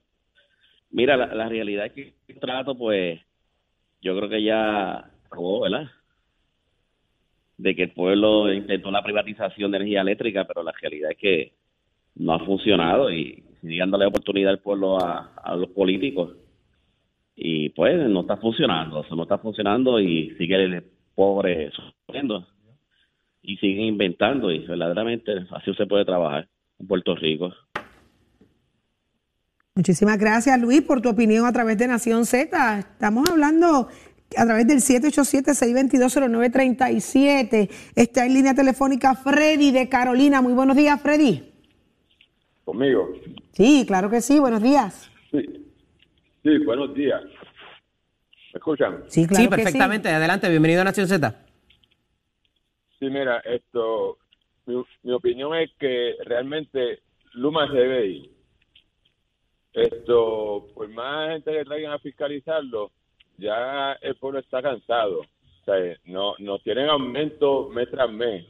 Mira, 0.92 1.18
la, 1.18 1.50
realidad 1.50 1.88
es 1.88 1.92
que 1.94 2.14
el 2.28 2.40
trato, 2.40 2.78
pues, 2.78 3.20
yo 4.02 4.16
creo 4.16 4.30
que 4.30 4.44
ya 4.44 5.12
acabó, 5.26 5.62
¿verdad? 5.62 5.90
De 7.58 7.76
que 7.76 7.84
el 7.84 7.92
pueblo 7.92 8.52
intentó 8.54 8.92
la 8.92 9.04
privatización 9.04 9.72
de 9.72 9.78
energía 9.78 10.02
eléctrica, 10.02 10.46
pero 10.46 10.64
la 10.64 10.72
realidad 10.80 11.12
es 11.12 11.18
que 11.18 11.54
no 12.16 12.34
ha 12.34 12.40
funcionado 12.40 13.12
y 13.12 13.44
sigue 13.62 13.80
dándole 13.80 14.06
oportunidad 14.06 14.52
al 14.52 14.60
pueblo 14.60 14.98
a, 15.00 15.56
los 15.58 15.70
políticos. 15.70 16.36
Y 17.36 17.70
pues 17.70 17.98
no 18.10 18.22
está 18.22 18.38
funcionando, 18.38 19.04
eso 19.04 19.16
no 19.16 19.24
está 19.24 19.38
funcionando 19.38 20.00
y 20.00 20.32
sigue 20.38 20.56
el 20.56 20.84
pobre 21.14 21.72
sufriendo 21.72 22.48
y 23.42 23.58
siguen 23.58 23.86
inventando 23.86 24.52
y 24.52 24.60
verdaderamente 24.60 25.46
así 25.52 25.74
se 25.74 25.86
puede 25.86 26.06
trabajar 26.06 26.48
en 26.80 26.88
Puerto 26.88 27.16
Rico. 27.16 27.54
Muchísimas 29.78 30.18
gracias, 30.18 30.58
Luis, 30.62 30.82
por 30.84 31.02
tu 31.02 31.10
opinión 31.10 31.46
a 31.46 31.52
través 31.52 31.78
de 31.78 31.86
Nación 31.86 32.26
Z. 32.26 32.80
Estamos 32.80 33.30
hablando 33.30 33.90
a 34.38 34.46
través 34.46 34.66
del 34.68 34.78
787-622-0937. 34.78 37.70
Está 37.94 38.26
en 38.26 38.34
línea 38.34 38.56
telefónica 38.56 39.16
Freddy 39.16 39.72
de 39.72 39.90
Carolina. 39.90 40.42
Muy 40.42 40.54
buenos 40.54 40.78
días, 40.78 41.02
Freddy. 41.02 41.52
¿Conmigo? 42.64 43.16
Sí, 43.52 43.84
claro 43.86 44.10
que 44.10 44.22
sí. 44.22 44.40
Buenos 44.40 44.64
días. 44.64 45.12
Sí, 45.32 45.42
sí 46.42 46.58
buenos 46.60 46.96
días. 46.96 47.22
¿Me 48.54 48.60
escuchan? 48.60 49.04
Sí, 49.08 49.28
claro. 49.28 49.44
Sí, 49.44 49.50
perfectamente. 49.50 50.08
Adelante, 50.08 50.50
bienvenido 50.50 50.84
a 50.84 50.86
Nación 50.86 51.10
Z. 51.10 51.36
Sí, 52.98 53.10
mira, 53.10 53.40
esto, 53.40 54.20
mi, 54.68 54.82
mi 55.04 55.12
opinión 55.12 55.54
es 55.54 55.70
que 55.78 56.14
realmente 56.24 57.02
Luma 57.34 57.68
se 57.68 57.74
debe 57.74 58.08
ir 58.08 58.35
esto, 59.76 60.68
pues 60.74 60.90
más 60.90 61.32
gente 61.32 61.52
que 61.52 61.66
traigan 61.66 61.92
a 61.92 62.00
fiscalizarlo, 62.00 62.92
ya 63.38 63.94
el 64.02 64.16
pueblo 64.16 64.40
está 64.40 64.62
cansado. 64.62 65.20
O 65.20 65.66
sea, 65.66 65.98
no, 66.06 66.36
no 66.40 66.60
tienen 66.60 66.90
aumento 66.90 67.70
mes 67.70 67.90
tras 67.90 68.12
mes. 68.12 68.46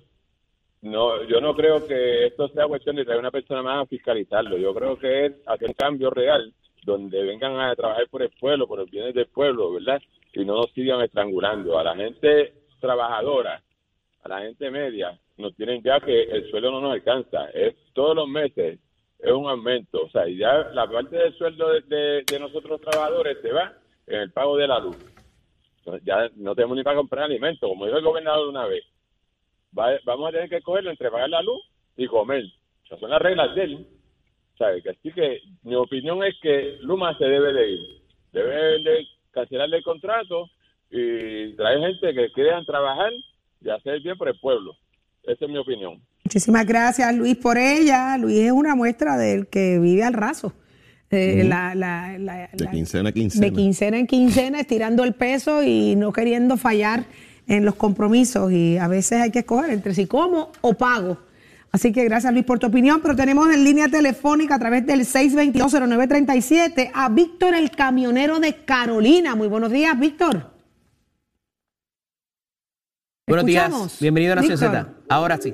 No, 0.81 1.23
yo 1.23 1.41
no 1.41 1.55
creo 1.55 1.87
que 1.87 2.27
esto 2.27 2.47
sea 2.49 2.67
cuestión 2.67 2.95
de 2.95 3.05
traer 3.05 3.19
una 3.19 3.31
persona 3.31 3.63
más 3.63 3.83
a 3.83 3.87
fiscalizarlo. 3.87 4.57
Yo 4.57 4.73
creo 4.73 4.99
que 4.99 5.25
es 5.25 5.33
hacer 5.47 5.73
cambio 5.75 6.11
real 6.11 6.53
donde 6.83 7.23
vengan 7.23 7.59
a 7.59 7.75
trabajar 7.75 8.07
por 8.09 8.21
el 8.21 8.29
pueblo, 8.39 8.67
por 8.67 8.77
los 8.77 8.91
bienes 8.91 9.15
del 9.15 9.25
pueblo, 9.25 9.73
¿verdad? 9.73 9.99
Y 10.33 10.45
no 10.45 10.57
nos 10.57 10.71
sigan 10.73 11.01
estrangulando. 11.01 11.79
A 11.79 11.83
la 11.83 11.95
gente 11.95 12.53
trabajadora, 12.79 13.63
a 14.21 14.29
la 14.29 14.41
gente 14.41 14.69
media, 14.69 15.19
nos 15.37 15.55
tienen 15.55 15.81
ya 15.81 15.99
que 15.99 16.23
el 16.23 16.49
suelo 16.51 16.69
no 16.69 16.81
nos 16.81 16.93
alcanza. 16.93 17.49
Es 17.49 17.73
todos 17.93 18.15
los 18.15 18.27
meses 18.27 18.79
es 19.19 19.31
un 19.31 19.47
aumento. 19.47 20.03
O 20.03 20.09
sea, 20.09 20.27
ya 20.27 20.69
la 20.73 20.87
parte 20.87 21.15
del 21.15 21.37
sueldo 21.37 21.69
de, 21.69 22.25
nosotros 22.39 22.81
trabajadores 22.81 23.37
se 23.41 23.51
va 23.51 23.73
en 24.07 24.21
el 24.21 24.31
pago 24.31 24.57
de 24.57 24.67
la 24.67 24.79
luz. 24.79 24.97
ya 26.03 26.29
no 26.35 26.55
tenemos 26.55 26.77
ni 26.77 26.83
para 26.83 26.97
comprar 26.97 27.25
alimentos, 27.25 27.69
como 27.69 27.85
dijo 27.85 27.97
el 27.97 28.03
gobernador 28.03 28.47
una 28.47 28.65
vez. 28.65 28.83
vamos 29.71 30.29
a 30.29 30.31
tener 30.31 30.49
que 30.49 30.61
cogerlo 30.61 30.91
entre 30.91 31.11
pagar 31.11 31.29
la 31.29 31.41
luz 31.41 31.61
y 31.97 32.07
comer. 32.07 32.45
Esas 32.85 32.99
son 32.99 33.09
las 33.09 33.21
reglas 33.21 33.55
de 33.55 33.63
él. 33.63 33.87
Que 34.57 34.89
así 34.89 35.11
que 35.11 35.41
mi 35.63 35.75
opinión 35.75 36.23
es 36.23 36.35
que 36.41 36.77
Luma 36.81 37.17
se 37.17 37.25
debe 37.25 37.51
de 37.51 37.71
ir. 37.71 38.01
Debe 38.31 38.79
de 38.83 39.07
cancelarle 39.31 39.77
el 39.77 39.83
contrato 39.83 40.49
y 40.89 41.53
traer 41.55 41.79
gente 41.79 42.13
que 42.13 42.31
quieran 42.31 42.65
trabajar 42.65 43.11
y 43.61 43.69
hacer 43.69 43.99
bien 43.99 44.17
por 44.17 44.29
el 44.29 44.39
pueblo. 44.39 44.75
Esa 45.23 45.45
es 45.45 45.51
mi 45.51 45.57
opinión. 45.57 46.01
Muchísimas 46.25 46.65
gracias, 46.65 47.15
Luis, 47.15 47.37
por 47.37 47.57
ella. 47.57 48.17
Luis 48.17 48.37
es 48.39 48.51
una 48.51 48.75
muestra 48.75 49.15
del 49.17 49.47
que 49.47 49.79
vive 49.79 50.03
al 50.03 50.13
raso. 50.13 50.53
eh, 51.11 51.43
la- 51.47 51.75
la- 51.75 52.17
la- 52.17 52.49
De 52.51 52.65
la- 52.65 52.71
quincena 52.71 53.09
a 53.09 53.11
quincena. 53.11 53.45
de 53.45 53.53
quincena 53.53 53.97
en 53.99 54.07
quincena, 54.07 54.59
estirando 54.59 55.03
el 55.03 55.13
peso 55.13 55.61
y 55.63 55.95
no 55.95 56.11
queriendo 56.11 56.57
fallar 56.57 57.05
en 57.47 57.63
los 57.63 57.75
compromisos. 57.75 58.51
Y 58.51 58.77
a 58.79 58.87
veces 58.87 59.21
hay 59.21 59.29
que 59.31 59.39
escoger 59.39 59.69
entre 59.69 59.93
si 59.93 60.07
como 60.07 60.51
o 60.61 60.73
pago. 60.73 61.19
Así 61.71 61.91
que 61.93 62.03
gracias 62.05 62.33
Luis 62.33 62.43
por 62.43 62.57
tu 62.59 62.67
opinión, 62.67 63.01
pero 63.01 63.15
tenemos 63.15 63.49
en 63.53 63.63
línea 63.63 63.87
telefónica 63.87 64.55
a 64.55 64.59
través 64.59 64.85
del 64.87 65.05
6220937 65.05 66.89
a 66.93 67.07
Víctor 67.07 67.53
el 67.53 67.69
camionero 67.71 68.39
de 68.39 68.65
Carolina. 68.65 69.35
Muy 69.35 69.47
buenos 69.47 69.71
días, 69.71 69.97
Víctor. 69.97 70.51
Buenos 73.27 73.45
días, 73.45 73.71
bienvenido 74.01 74.33
a 74.33 74.37
Nación 74.37 74.53
Víctor. 74.59 74.71
Z. 74.71 74.93
Ahora 75.07 75.37
sí. 75.39 75.53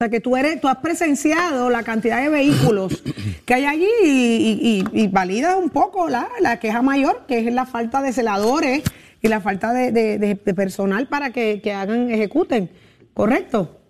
O 0.00 0.04
sea, 0.04 0.10
que 0.10 0.20
tú 0.20 0.36
eres, 0.36 0.60
tú 0.60 0.68
has 0.68 0.76
presenciado 0.76 1.70
la 1.70 1.82
cantidad 1.82 2.22
de 2.22 2.28
vehículos 2.28 3.02
que 3.44 3.54
hay 3.54 3.64
allí 3.64 3.88
y, 4.04 4.06
y, 4.06 4.84
y- 4.92 5.02
y 5.02 5.08
validas 5.08 5.56
un 5.56 5.70
poco 5.70 6.08
la, 6.08 6.28
la 6.38 6.60
queja 6.60 6.82
mayor, 6.82 7.26
que 7.26 7.40
es 7.40 7.52
la 7.52 7.66
falta 7.66 8.00
de 8.00 8.12
celadores 8.12 8.84
y 9.20 9.26
la 9.26 9.40
falta 9.40 9.72
de, 9.72 9.90
de- 9.90 10.20
de- 10.20 10.36
de 10.36 10.54
personal 10.54 11.08
para 11.08 11.32
que, 11.32 11.60
que 11.60 11.72
hagan, 11.72 12.10
ejecuten. 12.12 12.70
¿Correcto? 13.12 13.80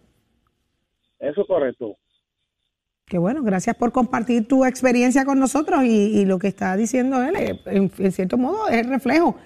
Eso 1.20 1.42
es 1.42 1.46
correcto. 1.46 1.98
Que 3.04 3.18
bueno, 3.18 3.42
gracias 3.42 3.76
por 3.76 3.92
compartir 3.92 4.48
tu 4.48 4.64
experiencia 4.64 5.26
con 5.26 5.38
nosotros 5.38 5.84
y, 5.84 5.90
y 6.20 6.24
lo 6.24 6.38
que 6.38 6.48
está 6.48 6.74
diciendo 6.78 7.22
él, 7.22 7.36
eh, 7.36 7.60
en, 7.66 7.92
en 7.98 8.12
cierto 8.12 8.38
modo, 8.38 8.66
es 8.68 8.78
el 8.78 8.88
reflejo 8.88 9.36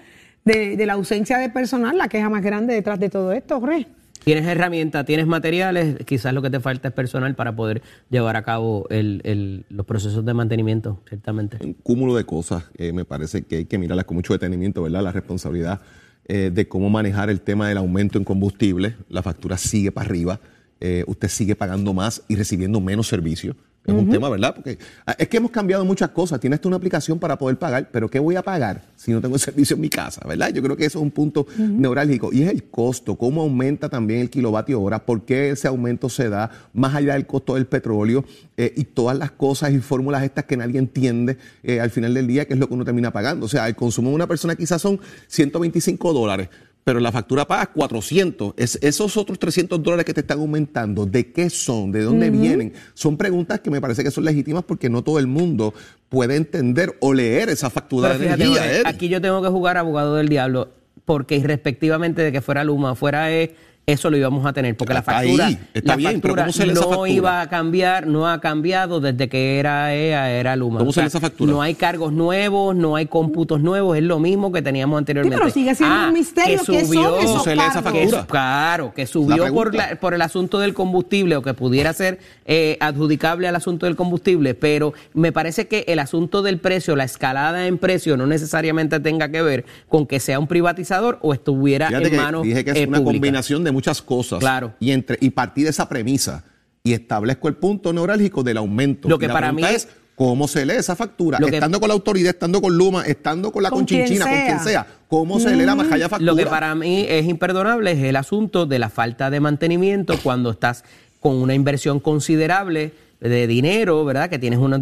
de, 0.45 0.77
de 0.77 0.85
la 0.85 0.93
ausencia 0.93 1.39
de 1.39 1.49
personal, 1.49 1.97
la 1.97 2.07
queja 2.07 2.29
más 2.29 2.41
grande 2.41 2.73
detrás 2.73 3.01
de 3.01 3.09
todo 3.09 3.33
esto, 3.33 3.59
Jorge. 3.59 3.85
Tienes 4.23 4.45
herramientas, 4.45 5.05
tienes 5.05 5.27
materiales, 5.27 5.97
quizás 6.05 6.33
lo 6.33 6.41
que 6.41 6.49
te 6.49 6.59
falta 6.59 6.87
es 6.87 6.93
personal 6.93 7.35
para 7.35 7.55
poder 7.55 7.81
llevar 8.09 8.35
a 8.37 8.43
cabo 8.43 8.87
los 8.89 9.85
procesos 9.85 10.23
de 10.25 10.33
mantenimiento, 10.33 11.01
ciertamente. 11.07 11.57
un 11.61 11.73
cúmulo 11.73 12.15
de 12.15 12.23
cosas. 12.25 12.63
eh, 12.77 12.93
me 12.93 13.03
parece 13.05 13.43
que 13.43 13.57
hay 13.57 13.65
que 13.65 13.77
mirarlas 13.77 14.05
con 14.05 14.15
mucho 14.15 14.33
detenimiento, 14.33 14.81
¿verdad? 14.83 15.03
La 15.03 15.11
responsabilidad 15.11 15.81
eh, 16.27 16.51
de 16.53 16.67
cómo 16.69 16.89
manejar 16.89 17.29
el 17.29 17.41
tema 17.41 17.67
del 17.67 17.77
aumento 17.77 18.17
en 18.17 18.23
combustible. 18.23 18.95
La 19.09 19.21
factura 19.21 19.57
sigue 19.57 19.91
para 19.91 20.07
arriba. 20.07 20.39
eh, 20.79 21.03
usted 21.07 21.27
sigue 21.29 21.55
pagando 21.55 21.93
más 21.93 22.23
y 22.27 22.35
recibiendo 22.35 22.81
menos 22.81 23.07
servicio. 23.07 23.55
Es 23.85 23.93
un 23.93 24.09
tema, 24.09 24.29
¿verdad? 24.29 24.55
Porque 24.55 24.77
ah, 25.05 25.13
es 25.17 25.27
que 25.27 25.37
hemos 25.37 25.51
cambiado 25.51 25.83
muchas 25.83 26.09
cosas. 26.11 26.39
Tienes 26.39 26.61
tú 26.61 26.69
una 26.69 26.77
aplicación 26.77 27.19
para 27.19 27.37
poder 27.37 27.57
pagar, 27.57 27.89
pero 27.91 28.09
¿qué 28.09 28.17
voy 28.17 28.35
a 28.37 28.41
pagar 28.41 28.81
si 28.95 29.11
no 29.11 29.19
tengo 29.19 29.35
el 29.35 29.41
servicio 29.41 29.75
en 29.75 29.81
mi 29.81 29.89
casa? 29.89 30.21
¿Verdad? 30.25 30.53
Yo 30.53 30.63
creo 30.63 30.77
que 30.77 30.85
eso 30.85 30.99
es 30.99 31.03
un 31.03 31.11
punto 31.11 31.45
neurálgico. 31.57 32.31
Y 32.31 32.43
es 32.43 32.49
el 32.49 32.63
costo, 32.63 33.15
cómo 33.15 33.41
aumenta 33.41 33.89
también 33.89 34.21
el 34.21 34.29
kilovatio 34.29 34.81
hora, 34.81 35.05
por 35.05 35.23
qué 35.23 35.49
ese 35.49 35.67
aumento 35.67 36.07
se 36.07 36.29
da 36.29 36.49
más 36.73 36.95
allá 36.95 37.13
del 37.13 37.25
costo 37.25 37.55
del 37.55 37.65
petróleo 37.65 38.23
eh, 38.55 38.73
y 38.75 38.85
todas 38.85 39.17
las 39.17 39.31
cosas 39.31 39.73
y 39.73 39.79
fórmulas 39.79 40.23
estas 40.23 40.45
que 40.45 40.55
nadie 40.55 40.79
entiende 40.79 41.37
eh, 41.63 41.81
al 41.81 41.89
final 41.89 42.13
del 42.13 42.27
día, 42.27 42.45
que 42.45 42.53
es 42.53 42.59
lo 42.59 42.67
que 42.69 42.73
uno 42.75 42.85
termina 42.85 43.11
pagando. 43.11 43.47
O 43.47 43.49
sea, 43.49 43.67
el 43.67 43.75
consumo 43.75 44.09
de 44.09 44.15
una 44.15 44.27
persona 44.27 44.55
quizás 44.55 44.81
son 44.81 44.99
125 45.27 46.13
dólares. 46.13 46.47
Pero 46.83 46.99
la 46.99 47.11
factura 47.11 47.45
paga 47.45 47.67
400. 47.67 48.53
Es, 48.57 48.77
esos 48.81 49.15
otros 49.15 49.39
300 49.39 49.81
dólares 49.81 50.05
que 50.05 50.13
te 50.13 50.21
están 50.21 50.39
aumentando, 50.39 51.05
¿de 51.05 51.31
qué 51.31 51.49
son? 51.49 51.91
¿De 51.91 52.01
dónde 52.01 52.29
vienen? 52.29 52.73
Son 52.93 53.15
preguntas 53.17 53.61
que 53.61 53.71
me 53.71 53.79
parece 53.79 54.03
que 54.03 54.11
son 54.11 54.25
legítimas 54.25 54.63
porque 54.63 54.89
no 54.89 55.01
todo 55.01 55.19
el 55.19 55.27
mundo 55.27 55.73
puede 56.09 56.35
entender 56.35 56.95
o 56.99 57.13
leer 57.13 57.49
esa 57.49 57.69
factura 57.69 58.09
Pero 58.09 58.19
de 58.19 58.25
fíjate, 58.25 58.43
energía. 58.43 58.89
Aquí 58.89 59.07
yo 59.07 59.21
tengo 59.21 59.41
que 59.41 59.47
jugar 59.47 59.77
abogado 59.77 60.15
del 60.15 60.27
diablo, 60.27 60.71
porque 61.05 61.37
irrespectivamente 61.37 62.21
de 62.21 62.31
que 62.31 62.41
fuera 62.41 62.63
Luma 62.63 62.95
fuera 62.95 63.31
E, 63.31 63.55
eso 63.85 64.09
lo 64.09 64.15
íbamos 64.15 64.45
a 64.45 64.53
tener, 64.53 64.77
porque 64.77 64.93
la 64.93 65.01
factura, 65.03 65.47
ahí, 65.47 65.59
está 65.73 65.91
la 65.91 65.95
bien, 65.97 66.21
pero 66.21 66.35
factura 66.35 66.43
¿cómo 66.43 66.53
se 66.53 66.65
lee 66.65 66.71
esa 66.71 66.81
no 66.81 66.87
factura? 66.89 67.09
iba 67.11 67.41
a 67.41 67.49
cambiar, 67.49 68.07
no 68.07 68.29
ha 68.29 68.39
cambiado 68.39 69.01
desde 69.01 69.27
que 69.27 69.59
era 69.59 69.93
E 69.93 70.15
a 70.15 70.31
era 70.31 70.55
Luma. 70.55 70.77
¿Cómo 70.79 70.91
O 70.91 70.93
se 70.93 71.03
esa 71.03 71.19
factura? 71.19 71.51
No 71.51 71.61
hay 71.61 71.75
cargos 71.75 72.13
nuevos, 72.13 72.73
no 72.77 72.95
hay 72.95 73.07
cómputos 73.07 73.59
nuevos, 73.59 73.97
es 73.97 74.03
lo 74.03 74.19
mismo 74.19 74.53
que 74.53 74.61
teníamos 74.61 74.97
anteriormente. 74.97 75.37
pero 75.37 75.49
sigue 75.53 75.75
siendo 75.75 76.07
un 76.07 76.13
misterio 76.13 76.59
que 76.59 76.71
qué 76.71 76.79
son 76.79 76.85
subió, 76.87 77.17
esos 77.17 77.31
¿Cómo 77.31 77.43
se 77.43 77.53
esa 77.53 77.83
que 77.83 77.99
factura? 78.07 78.25
claro, 78.27 78.93
que 78.93 79.01
La 79.01 79.07
subió 79.07 79.53
por, 79.53 79.75
la- 79.75 79.95
por 79.99 80.13
el 80.13 80.21
asunto 80.21 80.59
del 80.59 80.73
combustible 80.73 81.35
o 81.35 81.41
que 81.41 81.53
pudiera 81.53 81.91
ser 81.91 82.19
eh, 82.45 82.77
adjudicable 82.79 83.49
al 83.49 83.55
asunto 83.57 83.85
del 83.85 83.97
combustible, 83.97 84.53
pero 84.53 84.93
me 85.13 85.33
parece 85.33 85.67
que 85.67 85.83
el 85.89 85.99
asunto 85.99 86.41
del 86.41 86.57
precio, 86.59 86.95
la 86.95 87.03
escalada 87.03 87.67
en 87.67 87.77
precio, 87.77 88.15
no 88.15 88.27
necesariamente 88.27 89.01
tenga 89.01 89.29
que 89.29 89.41
ver 89.41 89.65
con 89.89 90.07
que 90.07 90.21
sea 90.21 90.39
un 90.39 90.47
privatizador 90.47 91.19
o 91.21 91.33
estuviera 91.33 91.87
Fíjate 91.87 92.05
en 92.05 92.11
que 92.11 92.17
manos 92.17 92.43
dije 92.43 92.63
que 92.63 92.71
es 92.71 92.77
eh, 92.77 92.85
una 92.87 93.03
combinación 93.03 93.63
de 93.65 93.72
muchas 93.73 94.01
cosas. 94.01 94.39
Claro. 94.39 94.73
Y, 94.79 94.91
entre, 94.91 95.17
y 95.19 95.31
partí 95.31 95.63
de 95.63 95.69
esa 95.71 95.89
premisa 95.89 96.43
y 96.83 96.93
establezco 96.93 97.47
el 97.47 97.55
punto 97.55 97.91
neurálgico 97.91 98.43
del 98.43 98.57
aumento. 98.57 99.09
Lo 99.09 99.17
que 99.19 99.27
la 99.27 99.33
para 99.33 99.47
pregunta 99.47 99.69
mí- 99.69 99.75
es 99.75 99.87
cómo 100.15 100.47
se 100.47 100.65
lee 100.65 100.73
esa 100.75 100.95
factura. 100.95 101.39
Lo 101.39 101.47
que- 101.47 101.55
estando 101.55 101.79
con 101.79 101.87
la 101.89 101.93
autoridad, 101.95 102.29
estando 102.29 102.61
con 102.61 102.77
Luma, 102.77 103.03
estando 103.03 103.51
con 103.51 103.63
la 103.63 103.69
Con 103.71 103.85
quien 103.85 104.01
conchinchina, 104.01 104.29
con 104.29 104.45
quien 104.45 104.59
sea. 104.59 104.85
¿Cómo 105.07 105.39
se 105.39 105.55
lee 105.55 105.65
la 105.65 105.75
majalla 105.75 106.07
factura? 106.09 106.31
Lo 106.31 106.37
que 106.37 106.45
para 106.45 106.73
mí 106.75 107.05
es 107.09 107.25
imperdonable 107.25 107.91
es 107.91 107.99
el 108.03 108.15
asunto 108.15 108.65
de 108.65 108.79
la 108.79 108.89
falta 108.89 109.29
de 109.29 109.39
mantenimiento 109.39 110.17
cuando 110.21 110.51
estás 110.51 110.83
con 111.19 111.35
una 111.35 111.53
inversión 111.53 111.99
considerable 111.99 112.91
de 113.21 113.47
dinero, 113.47 114.03
¿verdad? 114.03 114.29
Que 114.29 114.37
tienes 114.37 114.59
una- 114.59 114.81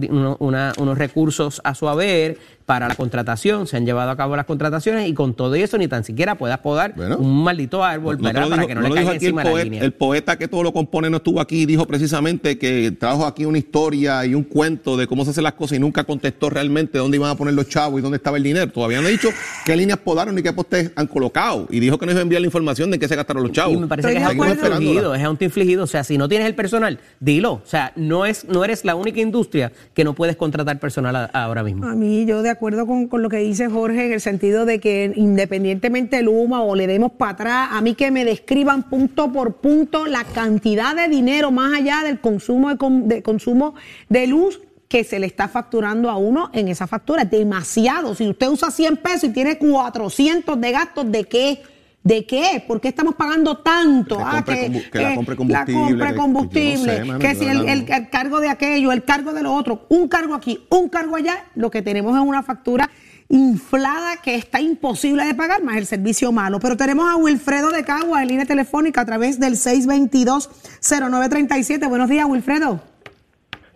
unos 0.79 0.97
recursos 0.97 1.61
a 1.63 1.75
su 1.75 1.87
haber 1.87 2.39
para 2.71 2.87
la 2.87 2.95
contratación, 2.95 3.67
se 3.67 3.75
han 3.75 3.85
llevado 3.85 4.11
a 4.11 4.15
cabo 4.15 4.37
las 4.37 4.45
contrataciones 4.45 5.05
y 5.09 5.13
con 5.13 5.33
todo 5.33 5.55
eso 5.55 5.77
ni 5.77 5.89
tan 5.89 6.05
siquiera 6.05 6.35
puedas 6.35 6.59
podar 6.59 6.93
un 7.19 7.43
maldito 7.43 7.83
árbol, 7.83 8.15
No 8.17 8.23
para 8.23 8.45
dijo- 8.45 8.65
que 8.65 8.75
no, 8.75 8.81
no 8.81 8.87
le 8.87 8.95
caiga 8.95 9.09
aquí 9.11 9.17
el, 9.25 9.31
encima 9.31 9.43
la 9.43 9.49
poeta, 9.51 9.63
línea. 9.65 9.83
el 9.83 9.91
poeta 9.91 10.37
que 10.37 10.47
todo 10.47 10.63
lo 10.63 10.71
compone 10.71 11.09
no 11.09 11.17
estuvo 11.17 11.41
aquí 11.41 11.63
y 11.63 11.65
dijo 11.65 11.85
precisamente 11.85 12.57
que 12.57 12.91
trajo 12.97 13.25
aquí 13.25 13.43
una 13.43 13.57
historia 13.57 14.25
y 14.25 14.35
un 14.35 14.43
cuento 14.45 14.95
de 14.95 15.05
cómo 15.05 15.25
se 15.25 15.31
hacen 15.31 15.43
las 15.43 15.51
cosas 15.55 15.79
y 15.79 15.81
nunca 15.81 16.05
contestó 16.05 16.49
realmente 16.49 16.97
dónde 16.97 17.17
iban 17.17 17.29
a 17.31 17.35
poner 17.35 17.55
los 17.55 17.67
chavos 17.67 17.99
y 17.99 18.01
dónde 18.03 18.15
estaba 18.15 18.37
el 18.37 18.43
dinero. 18.43 18.71
Todavía 18.71 19.01
no 19.01 19.07
ha 19.07 19.11
dicho 19.11 19.27
qué 19.65 19.75
líneas 19.75 19.99
podaron 19.99 20.33
ni 20.33 20.41
qué 20.41 20.53
postes 20.53 20.91
han 20.95 21.07
colocado 21.07 21.67
y 21.69 21.81
dijo 21.81 21.97
que 21.97 22.05
nos 22.05 22.13
iba 22.13 22.19
a 22.19 22.23
enviar 22.23 22.39
la 22.41 22.47
información 22.47 22.89
de 22.89 22.95
en 22.95 23.01
qué 23.01 23.09
se 23.09 23.17
gastaron 23.17 23.43
los 23.43 23.51
chavos. 23.51 23.75
Y 23.75 23.79
me 23.81 23.87
parece 23.87 24.11
que 24.13 24.17
es 24.17 24.23
autoinfligido, 24.23 25.13
es 25.13 25.23
autoinfligido. 25.23 25.83
O 25.83 25.87
sea, 25.87 26.05
si 26.05 26.17
no 26.17 26.29
tienes 26.29 26.47
el 26.47 26.55
personal, 26.55 26.99
dilo. 27.19 27.51
O 27.55 27.61
sea, 27.65 27.91
no, 27.97 28.25
es, 28.25 28.45
no 28.45 28.63
eres 28.63 28.85
la 28.85 28.95
única 28.95 29.19
industria 29.19 29.73
que 29.93 30.05
no 30.05 30.13
puedes 30.13 30.37
contratar 30.37 30.79
personal 30.79 31.17
a- 31.17 31.25
ahora 31.25 31.63
mismo. 31.63 31.85
A 31.85 31.95
mí, 31.95 32.25
yo 32.25 32.41
de 32.41 32.49
acuerdo 32.49 32.60
con, 32.61 33.07
con 33.07 33.21
lo 33.21 33.27
que 33.29 33.37
dice 33.37 33.67
Jorge, 33.67 34.05
en 34.05 34.13
el 34.13 34.21
sentido 34.21 34.65
de 34.65 34.79
que 34.79 35.11
independientemente 35.15 36.15
del 36.17 36.25
Luma 36.27 36.61
o 36.61 36.75
le 36.75 36.87
demos 36.87 37.11
para 37.13 37.31
atrás, 37.31 37.69
a 37.71 37.81
mí 37.81 37.95
que 37.95 38.11
me 38.11 38.23
describan 38.23 38.83
punto 38.89 39.31
por 39.33 39.55
punto 39.55 40.05
la 40.05 40.23
cantidad 40.23 40.95
de 40.95 41.07
dinero 41.09 41.51
más 41.51 41.73
allá 41.77 42.01
del 42.05 42.19
consumo 42.19 42.69
de, 42.69 42.77
con- 42.77 43.07
de 43.07 43.21
consumo 43.23 43.73
de 44.09 44.27
luz 44.27 44.61
que 44.87 45.03
se 45.03 45.19
le 45.19 45.25
está 45.25 45.47
facturando 45.47 46.09
a 46.09 46.17
uno 46.17 46.49
en 46.53 46.67
esa 46.67 46.85
factura. 46.85 47.23
Demasiado. 47.25 48.13
Si 48.13 48.27
usted 48.29 48.47
usa 48.49 48.69
100 48.71 48.97
pesos 48.97 49.23
y 49.25 49.29
tiene 49.29 49.57
400 49.57 50.59
de 50.59 50.71
gastos, 50.71 51.11
¿de 51.11 51.23
qué? 51.25 51.61
¿De 52.03 52.25
qué? 52.25 52.63
¿Por 52.67 52.81
qué 52.81 52.87
estamos 52.87 53.13
pagando 53.13 53.59
tanto? 53.59 54.17
Ah, 54.19 54.43
Que 54.43 54.55
compre 54.55 54.67
combu- 54.67 54.89
que 54.89 54.99
la 54.99 55.13
compre 55.15 55.35
combustible, 55.35 55.81
La 55.81 55.87
compra 55.89 56.09
que- 56.09 56.15
combustible, 56.15 56.73
yo 56.73 56.77
no 56.81 56.85
sé, 56.85 57.03
mano, 57.05 57.19
que 57.19 57.35
si 57.35 57.45
el, 57.45 57.69
el- 57.69 57.91
el 57.91 58.09
cargo 58.09 58.39
de 58.39 58.49
aquello, 58.49 58.91
el 58.91 59.03
cargo 59.03 59.33
de 59.33 59.43
lo 59.43 59.53
otro, 59.53 59.85
un 59.89 60.07
cargo 60.07 60.33
aquí, 60.33 60.65
un 60.69 60.89
cargo 60.89 61.15
allá, 61.15 61.45
lo 61.53 61.69
que 61.69 61.83
tenemos 61.83 62.15
es 62.15 62.21
una 62.23 62.41
factura 62.41 62.89
inflada 63.29 64.17
que 64.17 64.33
está 64.35 64.59
imposible 64.59 65.23
de 65.25 65.35
pagar, 65.35 65.61
más 65.63 65.77
el 65.77 65.85
servicio 65.85 66.31
malo. 66.31 66.59
Pero 66.59 66.75
tenemos 66.75 67.07
a 67.07 67.17
Wilfredo 67.17 67.69
de 67.69 67.83
Cagua 67.85 68.23
en 68.23 68.29
línea 68.29 68.45
telefónica 68.45 69.01
a 69.01 69.05
través 69.05 69.39
del 69.39 69.55
622-0937. 69.55 71.87
Buenos 71.87 72.09
días, 72.09 72.25
Wilfredo. 72.27 72.79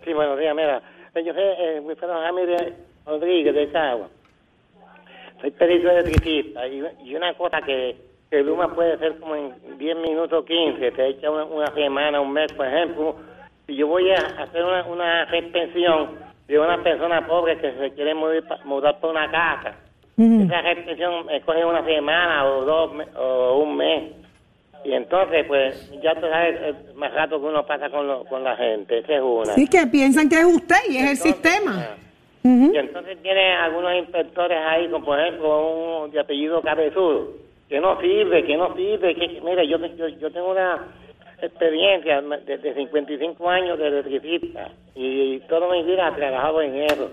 Sí, 0.04 0.12
buenos 0.12 0.36
días, 0.38 0.54
mira. 0.54 0.82
Yo 1.14 1.32
soy 1.32 1.42
eh, 1.42 1.80
Wilfredo 1.82 2.20
Ramírez 2.20 2.74
Rodríguez 3.06 3.54
de 3.54 3.70
Cagua. 3.70 4.08
Soy 5.40 5.50
perito 5.52 5.88
electricista 5.90 6.66
y, 6.66 6.82
y 7.04 7.14
una 7.14 7.32
cosa 7.34 7.60
que, 7.64 7.96
que 8.36 8.42
Luma 8.42 8.68
puede 8.74 8.98
ser 8.98 9.16
como 9.18 9.34
en 9.34 9.54
10 9.78 9.96
minutos 9.96 10.44
15, 10.44 10.90
te 10.92 11.06
echa 11.08 11.30
una, 11.30 11.44
una 11.44 11.72
semana, 11.74 12.20
un 12.20 12.32
mes, 12.34 12.52
por 12.52 12.66
ejemplo. 12.66 13.16
Si 13.66 13.74
yo 13.74 13.86
voy 13.86 14.10
a 14.10 14.16
hacer 14.42 14.62
una, 14.62 14.84
una 14.84 15.26
de 16.46 16.58
una 16.60 16.82
persona 16.82 17.26
pobre 17.26 17.56
que 17.58 17.72
se 17.72 17.92
quiere 17.94 18.14
mudar, 18.14 18.42
mudar 18.64 19.00
por 19.00 19.10
una 19.12 19.30
casa, 19.30 19.74
esa 20.44 20.60
retención 20.60 21.26
coge 21.46 21.64
una 21.64 21.82
semana 21.84 22.44
o 22.44 22.64
dos 22.66 22.90
o 23.18 23.58
un 23.62 23.74
mes. 23.76 24.12
Y 24.84 24.92
entonces, 24.92 25.46
pues, 25.48 25.90
ya 26.02 26.14
tú 26.14 26.26
sabes 26.28 26.60
el 26.60 26.94
más 26.94 27.12
rato 27.14 27.40
que 27.40 27.46
uno 27.46 27.64
pasa 27.66 27.88
con, 27.88 28.06
lo- 28.06 28.24
con 28.26 28.44
la 28.44 28.54
gente, 28.56 28.98
esa 28.98 29.14
es 29.14 29.22
una. 29.22 29.54
Sí, 29.54 29.66
que 29.66 29.86
piensan 29.86 30.28
que 30.28 30.38
es 30.40 30.44
usted 30.44 30.76
y 30.90 30.98
es 30.98 31.10
el 31.10 31.16
sistema. 31.16 31.88
Y 32.74 32.76
entonces 32.76 33.20
tiene 33.22 33.54
algunos 33.54 33.94
inspectores 33.94 34.58
ahí, 34.64 34.88
como 34.90 35.06
por 35.06 35.18
ejemplo 35.18 36.02
un 36.04 36.10
de 36.12 36.20
apellido 36.20 36.60
Cabezudo, 36.62 37.45
que 37.68 37.80
no 37.80 38.00
sirve, 38.00 38.44
que 38.44 38.56
no 38.56 38.74
sirve. 38.74 39.14
Que, 39.14 39.40
mire, 39.42 39.66
yo, 39.66 39.78
yo, 39.78 40.08
yo 40.08 40.30
tengo 40.30 40.50
una 40.50 40.86
experiencia 41.42 42.22
de, 42.22 42.58
de 42.58 42.74
55 42.74 43.50
años 43.50 43.78
de 43.78 43.88
electricista 43.88 44.70
y, 44.94 45.38
toda 45.48 45.70
mi 45.70 45.82
vida 45.82 46.08
he 46.08 46.12
trabajado 46.12 46.62
en 46.62 46.82
eso. 46.82 47.10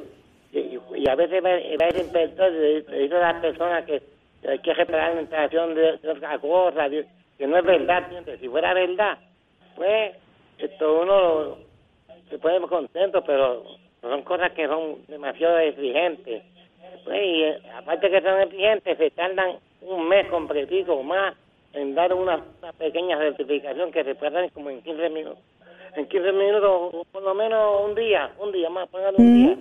Y, 0.52 0.80
y 0.96 1.10
a 1.10 1.16
veces 1.16 1.42
me, 1.42 1.56
me 1.78 1.92
le 1.92 2.82
dice 3.02 3.16
a 3.16 3.34
las 3.34 3.42
personas 3.42 3.86
que 3.86 4.02
hay 4.48 4.60
que 4.60 4.74
reparar 4.74 5.16
la 5.16 5.22
instalación 5.22 5.74
de, 5.76 5.98
de 5.98 6.10
otra 6.10 6.38
cosa, 6.40 6.90
que 6.90 7.48
no 7.48 7.58
es 7.58 7.66
verdad. 7.66 8.04
¿entiendes? 8.04 8.40
Si 8.40 8.48
fuera 8.48 8.74
verdad, 8.74 9.18
pues 9.76 10.16
esto 10.60 11.02
uno 11.02 11.58
se 12.30 12.38
puede 12.38 12.58
ir 12.58 12.62
contento, 12.64 13.24
pero 13.24 13.64
son 14.02 14.22
cosas 14.24 14.52
que 14.52 14.68
son 14.68 15.06
demasiado 15.08 15.58
exigentes. 15.60 16.44
Pues, 17.04 17.22
y 17.22 17.44
eh, 17.44 17.62
aparte 17.76 18.10
que 18.10 18.22
son 18.22 18.42
exigentes, 18.42 18.98
se 18.98 19.12
tardan 19.12 19.58
un 19.88 20.08
mes 20.08 20.28
completico 20.30 20.94
o 20.94 21.04
más 21.04 21.34
en 21.74 21.96
dar 21.96 22.14
una, 22.14 22.44
una 22.62 22.74
pequeña 22.74 23.18
certificación 23.18 23.92
que 23.92 24.04
se 24.04 24.14
dar 24.16 24.52
como 24.52 24.70
en 24.70 24.82
15 24.82 25.10
minutos. 25.10 25.40
En 25.96 26.08
15 26.08 26.32
minutos, 26.32 27.06
por 27.12 27.24
lo 27.24 27.34
menos 27.36 27.82
un 27.88 27.96
día, 27.96 28.32
un 28.40 28.52
día 28.52 28.70
más, 28.70 28.88
póngale 28.90 29.18
un 29.18 29.34
día. 29.36 29.58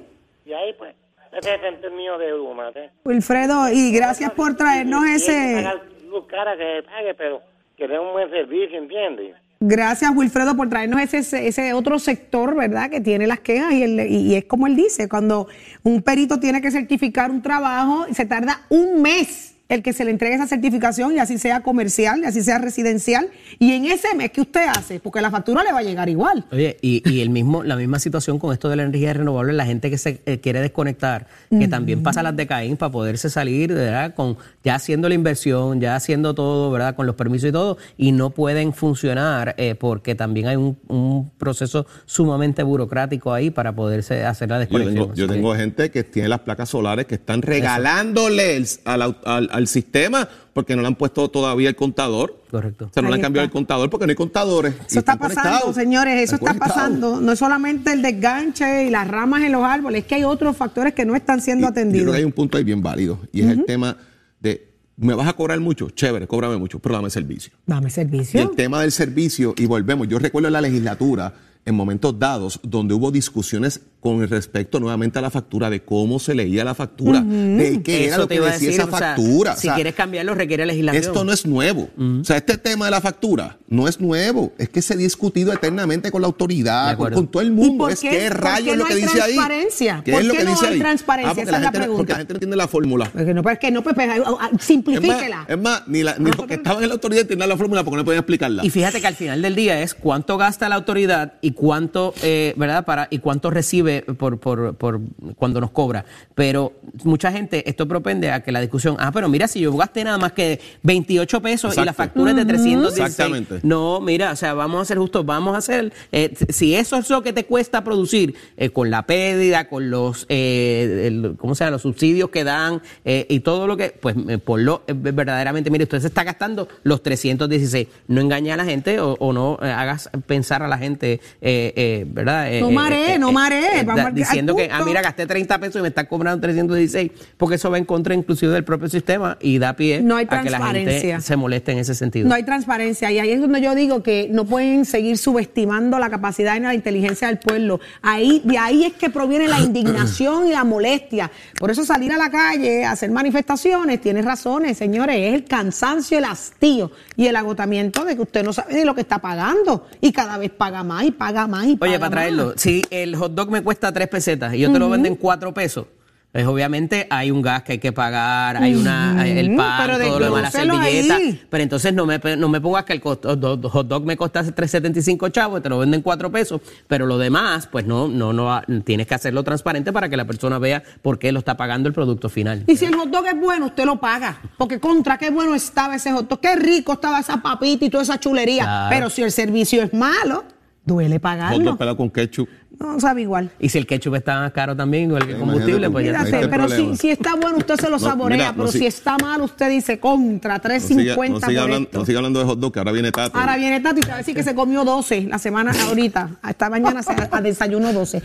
Y 0.47 0.53
ahí, 0.53 0.73
pues, 0.79 0.95
ese 1.33 1.55
es 1.55 1.85
el 1.85 1.91
mío 1.93 2.18
de 2.18 2.31
Luma. 2.31 2.70
¿eh? 2.75 2.91
Wilfredo, 3.05 3.70
y 3.73 3.93
gracias 3.93 4.31
por 4.33 4.57
traernos 4.57 5.07
Y 5.07 5.14
ese... 5.14 5.53
pagar 5.57 5.83
luz 6.09 6.27
cara 6.27 6.57
que 6.57 6.77
se 6.77 6.83
pague, 6.83 7.14
pero 7.14 7.41
que 7.77 7.89
dé 7.89 7.99
un 7.99 8.12
buen 8.12 8.31
servicio, 8.31 8.79
¿entiendes? 8.79 9.35
Gracias, 9.61 10.11
Wilfredo, 10.14 10.57
por 10.57 10.68
traernos 10.68 11.01
ese, 11.01 11.47
ese 11.47 11.73
otro 11.73 11.99
sector, 11.99 12.57
¿verdad?, 12.57 12.91
que 12.91 13.01
tiene 13.01 13.27
las 13.27 13.41
quejas. 13.41 13.73
Y, 13.73 13.83
el- 13.85 14.01
y 14.11 14.35
es 14.35 14.45
como 14.45 14.66
él 14.66 14.75
dice, 14.77 15.09
cuando 15.09 15.47
un 15.85 16.03
perito 16.03 16.41
tiene 16.41 16.61
que 16.61 16.70
certificar 16.70 17.31
un 17.31 17.41
trabajo, 17.43 18.07
se 18.12 18.27
tarda 18.27 18.62
un 18.70 19.01
mes 19.01 19.52
el 19.69 19.83
que 19.83 19.93
se 19.95 20.05
le 20.05 20.11
entregue 20.11 20.35
esa 20.35 20.47
certificación, 20.47 21.15
y 21.15 21.19
así 21.19 21.39
sea 21.39 21.61
comercial, 21.63 22.21
y 22.23 22.27
así 22.27 22.43
sea 22.43 22.59
residencial. 22.59 23.29
Y 23.59 23.73
en 23.73 23.87
ese 23.87 24.15
mes, 24.15 24.31
¿qué 24.31 24.43
usted 24.43 24.67
hace? 24.69 25.01
Porque 25.01 25.21
la 25.23 25.31
factura 25.31 25.63
le 25.65 25.73
va 25.73 25.79
a 25.79 25.83
llegar 25.83 26.09
igual. 26.11 26.45
Oye, 26.53 26.77
y, 26.83 27.03
y 27.11 27.21
el 27.23 27.31
mismo, 27.31 27.63
la 27.65 27.77
misma 27.77 27.99
situación 27.99 28.39
con 28.39 28.53
esto 28.53 28.69
de 28.69 28.77
la 28.77 28.83
energía 28.83 29.15
renovable, 29.15 29.53
la 29.55 29.65
gente 29.65 29.89
que 29.89 29.97
se 29.97 30.21
eh, 30.27 30.41
quiere 30.41 30.61
desconectar, 30.61 31.27
que 31.51 31.69
también 31.69 32.03
pasa 32.03 32.23
las 32.23 32.37
de 32.37 32.47
Caín 32.47 32.77
para 32.77 32.93
poderse 32.93 33.31
salir, 33.31 33.73
¿verdad? 33.73 34.15
Con, 34.15 34.37
ya 34.63 34.75
haciendo 34.75 35.09
la 35.09 35.15
inversión, 35.15 35.81
ya 35.81 35.97
haciendo 35.97 36.35
todo, 36.35 36.71
¿verdad? 36.71 36.95
Con 36.95 37.07
los 37.07 37.15
permisos 37.15 37.49
y 37.49 37.53
todo, 37.53 37.79
y 37.97 38.13
no 38.13 38.31
pueden 38.31 38.75
funcionar 38.75 39.55
eh, 39.57 39.75
porque 39.75 40.15
también 40.15 40.49
hay 40.49 40.57
un, 40.57 40.77
un 40.89 41.31
proceso 41.39 41.87
sumamente 42.05 42.63
burocrático 42.63 43.33
ahí 43.33 43.51
para 43.51 43.75
poderse 43.75 44.25
hacer 44.25 44.51
la 44.51 44.57
Yo 44.57 44.61
desconexión. 44.61 44.95
tengo, 44.95 45.15
yo 45.15 45.27
tengo 45.29 45.55
gente 45.55 45.91
que 45.91 46.05
tiene 46.05 46.29
las 46.29 46.41
placas 46.41 46.69
solares 46.69 47.07
que 47.07 47.15
están 47.15 47.41
regalándole 47.43 48.57
el- 48.57 48.67
al, 48.85 49.03
au- 49.03 49.17
al- 49.25 49.49
al 49.63 49.69
sistema 49.69 50.29
porque 50.53 50.77
no 50.77 50.83
le 50.83 50.89
han 50.89 50.95
puesto 50.97 51.29
todavía 51.31 51.69
el 51.69 51.77
contador. 51.77 52.43
Correcto. 52.51 52.87
O 52.87 52.91
sea, 52.93 53.03
no 53.03 53.09
le 53.09 53.15
han 53.15 53.21
cambiado 53.23 53.45
está. 53.47 53.51
el 53.51 53.53
contador 53.53 53.89
porque 53.91 54.07
no 54.07 54.11
hay 54.11 54.17
contadores. 54.17 54.75
Eso 54.87 54.99
está 54.99 55.17
pasando, 55.17 55.43
conectados. 55.43 55.75
señores, 55.77 56.15
eso 56.23 56.35
Están 56.35 56.55
está 56.57 56.59
conectados. 56.67 56.75
pasando. 56.91 57.21
No 57.21 57.33
es 57.33 57.39
solamente 57.39 57.93
el 57.93 58.03
desganche 58.03 58.85
y 58.87 58.91
las 58.91 59.09
ramas 59.09 59.43
en 59.43 59.53
los 59.53 59.65
árboles, 59.65 60.03
es 60.03 60.07
que 60.07 60.17
hay 60.17 60.25
otros 60.25 60.57
factores 60.57 60.93
que 60.95 61.05
no 61.05 61.15
están 61.17 61.41
siendo 61.41 61.67
Yo 61.69 61.73
creo 61.73 61.83
atendidos. 61.85 62.13
que 62.13 62.19
hay 62.19 62.25
un 62.25 62.33
punto 62.33 62.59
ahí 62.59 62.65
bien 62.65 62.83
válido 62.83 63.19
y 63.33 63.41
es 63.43 63.49
el 63.49 63.65
tema 63.65 63.97
de, 64.41 64.69
¿me 64.97 65.15
vas 65.15 65.27
a 65.29 65.33
cobrar 65.33 65.59
mucho? 65.61 65.89
Chévere, 65.91 66.27
cóbrame 66.27 66.57
mucho, 66.59 66.79
pero 66.79 66.97
dame 66.97 67.09
servicio. 67.11 67.53
Dame 67.67 67.89
Y 67.89 67.91
servicio. 67.91 68.43
el 68.43 68.51
tema 68.57 68.81
del 68.83 68.93
servicio, 68.93 69.55
y 69.57 69.67
volvemos, 69.67 70.09
yo 70.09 70.19
recuerdo 70.19 70.49
en 70.49 70.53
la 70.53 70.61
legislatura, 70.61 71.33
en 71.65 71.75
momentos 71.77 72.19
dados, 72.19 72.59
donde 72.63 72.93
hubo 72.95 73.11
discusiones 73.13 73.81
con 74.03 74.29
respecto 74.29 74.81
nuevamente 74.81 75.21
a 75.21 75.23
la 75.23 75.31
factura, 75.31 75.71
de 75.71 75.83
cómo 75.85 76.19
se 76.19 76.35
leía 76.35 76.65
la 76.65 76.75
factura, 76.75 77.21
de 77.21 77.81
qué 77.85 78.07
era 78.07 78.15
Eso 78.15 78.23
lo 78.23 78.27
te 78.27 78.35
que 78.35 78.41
decía 78.41 78.53
decir, 78.55 78.71
esa 78.71 78.85
o 78.87 78.89
sea, 78.91 78.99
factura. 78.99 79.53
O 79.53 79.55
si 79.57 79.63
sea, 79.63 79.75
quieres 79.77 79.95
cambiarlo, 79.95 80.35
requiere 80.35 80.67
legislación. 80.67 81.05
esto 81.05 81.23
no 81.25 81.33
es 81.33 81.47
nuevo. 81.47 81.89
O 82.21 82.25
sea, 82.25 82.37
este 82.37 82.59
tema 82.59 82.87
de 82.87 82.91
la 82.91 83.01
factura 83.01 83.59
no 83.69 83.87
es 83.87 84.01
nuevo. 84.01 84.53
Es 84.59 84.69
que 84.71 84.83
se 84.83 84.95
ha 84.95 84.97
discutido 84.97 85.53
eternamente 85.53 86.11
con 86.11 86.21
la 86.21 86.27
autoridad, 86.27 86.97
con, 86.97 87.13
con 87.13 87.29
todo 87.29 87.43
el 87.43 87.49
¿Y 87.49 87.53
mundo. 87.53 87.85
por 87.85 87.93
Es 87.93 88.01
qué- 88.01 88.29
por 88.29 88.41
rayos 88.41 88.69
es 88.73 88.77
no 88.77 88.83
lo 88.83 88.87
que 88.87 88.97
dice 88.97 89.23
ahí. 89.23 89.35
transparencia? 89.35 90.03
¿Qué 90.05 90.13
¿Por 90.13 90.21
es 90.21 90.27
lo 90.27 90.33
qué 90.33 90.39
que 90.41 90.45
no 90.47 90.51
dice 90.51 90.67
hay 90.67 90.73
ahí? 90.75 90.79
transparencia? 90.81 91.31
Ah, 91.31 91.35
porque 91.35 91.43
Esa 91.43 91.51
la 91.53 91.57
es 91.59 91.63
la 91.63 91.69
gente 91.69 91.79
pregunta. 91.79 91.97
Porque 91.99 92.13
la 92.13 92.19
gente 92.19 92.33
no 92.33 92.37
entiende 92.37 92.57
la 92.57 92.69
fórmula. 92.69 93.11
Porque 93.13 93.35
no, 93.35 93.43
pues 93.45 93.59
que 93.61 93.71
no, 93.71 93.83
pues, 93.85 93.95
pues, 93.95 94.09
ah, 94.11 94.15
ah, 94.41 94.47
Es 94.47 94.53
más, 94.53 94.65
simplifíquela. 94.67 95.47
es 95.49 95.59
más, 95.59 95.83
ni, 95.87 96.03
la- 96.03 96.17
ni 96.19 96.31
los 96.33 96.45
que 96.47 96.55
estaban 96.55 96.83
en 96.83 96.89
la 96.89 96.95
autoridad 96.95 97.23
entienden 97.23 97.49
la 97.49 97.57
fórmula 97.57 97.85
porque 97.85 97.99
no 97.99 98.05
podían 98.05 98.19
explicarla. 98.21 98.65
Y 98.67 98.71
fíjate 98.71 99.01
que 99.01 99.07
al 99.07 99.15
final 99.15 99.41
del 99.43 99.55
día 99.55 99.81
es 99.81 99.95
cuánto 99.95 100.37
gasta 100.39 100.69
la 100.69 100.75
autoridad 100.75 101.35
y 101.41 101.53
cuánto, 101.53 102.15
eh, 102.25 102.53
¿verdad? 102.57 102.85
Para, 102.85 103.07
y 103.11 103.19
cuánto 103.19 103.51
recibe 103.51 103.91
por, 104.01 104.38
por, 104.40 104.74
por 104.76 105.01
cuando 105.36 105.61
nos 105.61 105.70
cobra. 105.70 106.05
Pero 106.34 106.72
mucha 107.05 107.30
gente, 107.30 107.68
esto 107.68 107.86
propende 107.86 108.30
a 108.30 108.43
que 108.43 108.51
la 108.53 108.61
discusión, 108.61 108.97
ah, 108.99 109.11
pero 109.12 109.28
mira, 109.28 109.47
si 109.49 109.61
yo 109.61 109.72
gasté 109.76 110.03
nada 110.05 110.18
más 110.18 110.32
que 110.32 110.61
28 110.82 111.40
pesos 111.43 111.76
y 111.76 111.84
la 111.84 111.93
factura 111.93 112.30
es 112.30 112.36
de 112.36 112.43
Ujú. 112.43 112.49
316. 112.51 113.07
Exactamente. 113.09 113.61
No, 113.62 114.01
mira, 114.01 114.32
o 114.32 114.36
sea, 114.36 114.55
vamos 114.55 114.82
a 114.82 114.84
ser 114.84 114.99
justos, 114.99 115.24
vamos 115.26 115.55
a 115.55 115.59
hacer, 115.59 115.93
eh, 116.12 116.34
si 116.49 116.74
eso 116.74 116.97
es 116.97 117.09
lo 117.11 117.22
que 117.22 117.32
te 117.32 117.45
cuesta 117.45 117.84
producir, 117.84 118.34
eh, 118.57 118.70
con 118.70 118.90
la 118.90 119.03
pérdida, 119.07 119.68
con 119.68 119.90
los, 119.90 120.26
eh, 120.28 121.05
el- 121.07 121.34
¿cómo 121.36 121.55
se 121.55 121.64
llama? 121.64 121.72
Los 121.72 121.82
subsidios 121.82 122.30
que 122.30 122.45
dan 122.45 122.82
eh, 123.05 123.26
y 123.28 123.40
todo 123.40 123.66
lo 123.66 123.76
que, 123.76 123.90
pues 123.90 124.16
eh, 124.28 124.38
ponlo 124.38 124.82
eh, 124.86 124.93
verdaderamente, 124.97 125.70
mire, 125.70 125.84
usted 125.84 126.01
se 126.01 126.07
está 126.09 126.24
gastando 126.24 126.68
los 126.82 127.03
316. 127.03 127.88
No 128.09 128.20
engañe 128.20 128.53
a 128.53 128.57
la 128.57 128.64
gente 128.64 129.01
o, 129.01 129.14
o 129.18 129.32
no 129.32 129.59
eh, 129.62 129.66
hagas 129.70 130.11
pensar 130.26 130.62
a 130.62 130.68
la 130.68 130.78
gente, 130.78 131.20
eh, 131.40 131.72
eh, 131.76 132.05
¿verdad? 132.09 132.53
Eh, 132.53 132.61
No 132.61 132.68
eh, 132.68 133.14
eh, 133.14 133.18
no 133.18 133.30
eh, 133.30 133.82
da- 133.85 134.11
diciendo 134.11 134.55
que, 134.57 134.68
ah, 134.70 134.83
mira, 134.85 135.03
gasté 135.03 135.26
30 135.26 135.59
pesos 135.59 135.76
y 135.78 135.83
me 135.83 135.89
están 135.89 136.07
cobrando 136.07 136.41
316, 136.41 137.11
porque 137.37 137.57
eso 137.57 137.70
va 137.70 137.78
en 137.78 137.85
contra 137.85 138.14
inclusive 138.14 138.53
del 138.53 138.64
propio 138.64 138.89
sistema 138.89 139.37
y 139.41 139.59
da 139.59 139.74
pie 139.74 140.01
No 140.03 140.16
hay 140.16 140.26
a 140.30 140.43
que 140.43 140.51
la 140.51 140.61
gente 140.66 141.20
se 141.20 141.37
moleste 141.37 141.72
en 141.72 141.78
ese 141.78 141.95
sentido. 141.95 142.28
No 142.28 142.35
hay 142.35 142.43
transparencia 142.45 143.11
y 143.11 143.18
ahí 143.18 143.30
es 143.30 143.41
donde 143.41 143.61
yo 143.61 143.74
digo 143.74 144.03
que 144.03 144.28
no 144.30 144.45
pueden 144.45 144.85
seguir 144.85 145.18
subestimando 145.18 145.99
la 145.99 146.11
capacidad 146.11 146.57
y 146.57 146.61
la 146.61 146.74
inteligencia 146.74 147.28
del 147.28 147.39
pueblo. 147.39 147.80
Ahí, 148.03 148.41
de 148.45 148.59
ahí 148.59 148.85
es 148.85 148.93
que 148.95 149.11
proviene 149.11 149.49
la 149.49 149.61
indignación 149.61 150.47
y 150.47 150.53
la 150.53 150.64
molestia. 150.64 151.30
Por 151.59 151.70
eso 151.70 151.85
salir 151.85 152.12
a 152.12 152.16
la 152.16 152.30
calle, 152.30 152.85
hacer 152.85 153.11
manifestaciones, 153.11 154.01
tiene 154.01 154.22
razones, 154.22 154.76
señores, 154.78 155.16
es 155.16 155.35
el 155.35 155.45
cansancio, 155.45 156.18
el 156.18 156.24
hastío 156.24 156.91
y 157.16 157.26
el 157.26 157.37
agotamiento 157.37 158.05
de 158.05 158.16
que 158.16 158.22
usted 158.22 158.45
no 158.45 158.53
sabe 158.53 158.74
ni 158.74 158.85
lo 158.85 158.95
que 158.95 159.01
está 159.03 159.18
pagando 159.20 159.87
y 160.01 160.12
cada 160.12 160.39
vez 160.39 160.51
paga 160.51 160.83
más 160.83 161.05
y 161.05 161.11
paga 161.11 161.47
más 161.47 161.66
y 161.66 161.76
paga 161.76 161.91
Oye, 161.91 161.99
para 161.99 162.11
más. 162.11 162.16
traerlo, 162.18 162.53
si 162.57 162.83
el 162.91 163.16
hot 163.16 163.33
dog 163.35 163.51
me 163.51 163.62
cuesta 163.62 163.72
tres 163.79 164.09
pesetas 164.09 164.55
y 164.55 164.59
yo 164.59 164.73
te 164.73 164.79
lo 164.79 164.87
Ujú. 164.87 164.93
vendo 164.93 165.09
en 165.09 165.16
cuatro 165.16 165.53
pesos, 165.55 165.87
pues 166.33 166.47
obviamente 166.47 167.07
hay 167.11 167.31
un 167.31 167.43
gas 167.43 167.62
que 167.62 167.73
hay 167.73 167.79
que 167.79 167.93
pagar, 167.93 168.57
hay 168.57 168.75
una 168.75 169.23
el 169.29 169.55
pan, 169.55 169.83
pero 169.87 169.99
todo 169.99 170.18
lo 170.18 170.25
demás, 170.35 170.43
la 170.45 170.51
servilleta. 170.51 171.16
ahí. 171.16 171.43
Pero 171.51 171.62
entonces 171.62 171.93
no 171.93 172.07
me, 172.07 172.18
no 172.39 172.49
me 172.49 172.59
pongas 172.59 172.85
que 172.87 172.95
el 172.95 173.03
costo- 173.03 173.37
do- 173.37 173.68
hot 173.68 173.87
dog 173.87 174.07
me 174.07 174.16
costase 174.16 174.51
3.75 174.55 175.31
chavos 175.31 175.61
y 175.61 175.62
te 175.62 175.68
lo 175.68 175.79
venden 175.79 175.99
en 175.99 176.03
cuatro 176.03 176.33
pesos, 176.33 176.62
pero 176.89 177.05
lo 177.05 177.18
demás, 177.18 177.66
pues 177.70 177.85
no, 177.85 178.09
no, 178.09 178.33
no, 178.33 178.62
tienes 178.83 179.07
que 179.07 179.14
hacerlo 179.14 179.43
transparente 179.45 179.93
para 179.93 180.09
que 180.09 180.16
la 180.16 180.25
persona 180.27 180.59
vea 180.59 180.83
por 181.03 181.18
qué 181.18 181.33
lo 181.33 181.39
está 181.41 181.59
pagando 181.59 181.89
el 181.89 181.95
producto 181.95 182.31
final. 182.31 182.64
Y 182.66 182.77
si 182.79 182.87
el 182.87 182.95
hot 182.95 183.11
dog 183.11 183.27
es 183.27 183.39
bueno, 183.39 183.66
usted 183.66 183.85
lo 183.85 184.01
paga. 184.01 184.41
Porque 184.57 184.81
contra 184.81 185.18
qué 185.18 185.29
bueno 185.31 185.55
estaba 185.55 185.97
ese 185.97 186.12
hot 186.12 186.31
dog, 186.31 186.41
qué 186.41 186.57
rico 186.57 186.95
estaba 186.95 187.20
esa 187.20 187.43
papita 187.43 187.85
y 187.85 187.91
toda 187.91 188.05
esa 188.05 188.18
chulería. 188.18 188.64
Claro. 188.64 188.87
Pero 188.89 189.11
si 189.11 189.23
el 189.23 189.33
servicio 189.33 189.83
es 189.83 189.93
malo, 189.93 190.45
duele 190.87 191.16
Hot 191.16 191.23
pagarlo. 191.23 191.62
dog 191.62 191.77
pelado 191.79 191.97
con 191.99 192.09
ketchup. 192.09 192.49
No 192.83 193.01
sabe 193.01 193.22
igual. 193.22 193.51
Y 193.59 193.68
si 193.68 193.78
el 193.78 193.87
ketchup 193.87 194.16
está 194.16 194.41
más 194.41 194.53
caro 194.53 194.74
también, 194.76 195.11
que 195.11 195.33
el 195.33 195.39
combustible, 195.39 195.89
pues 195.91 196.07
ya 196.07 196.22
está. 196.22 196.51
pero 196.51 196.68
si, 196.68 196.97
si 196.97 197.11
está 197.11 197.35
bueno, 197.37 197.59
usted 197.59 197.76
se 197.76 197.89
lo 197.89 197.93
No, 197.99 197.99
saborea. 197.99 198.37
mira, 198.37 198.51
no 198.53 198.57
pero 198.59 198.72
si 198.72 198.87
está 198.87 199.16
mal, 199.18 199.41
usted 199.43 199.70
dice 199.70 199.99
contra, 200.01 200.59
No 200.59 200.80
siga, 200.80 201.14
3.50 201.16 201.28
no 201.30 201.41
siga 201.41 201.62
hablando, 201.62 201.89
no 201.93 202.05
siga 202.05 202.18
hablando 202.18 202.41
de 202.41 202.47
hot 202.47 202.59
dog, 202.59 202.72
que 202.72 202.78
ahora 202.80 202.93
viene 202.93 203.12
Tato. 203.12 203.39
Ahora 203.39 203.57
viene 203.57 203.80
Tati 203.80 204.01
y 204.01 204.03
te 204.03 204.09
va 204.09 204.14
a 204.14 204.18
decir 204.18 204.35
que 204.35 204.43
se 204.43 204.55
comió 204.55 204.85
12 204.85 205.22
la 205.22 205.39
semana 205.39 205.72
ahorita. 205.87 206.30
Esta 206.49 206.68
mañana 206.68 207.03
se 207.03 207.12
a 207.30 207.41
desayuno 207.41 207.93
12. 207.93 208.22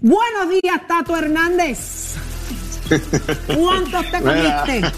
Buenos 0.00 0.48
días, 0.50 0.86
Tato 0.86 1.16
Hernández. 1.16 2.14
¿Cuántos 3.56 4.10
te 4.12 4.20
Mira, 4.20 4.62
comiste? 4.64 4.90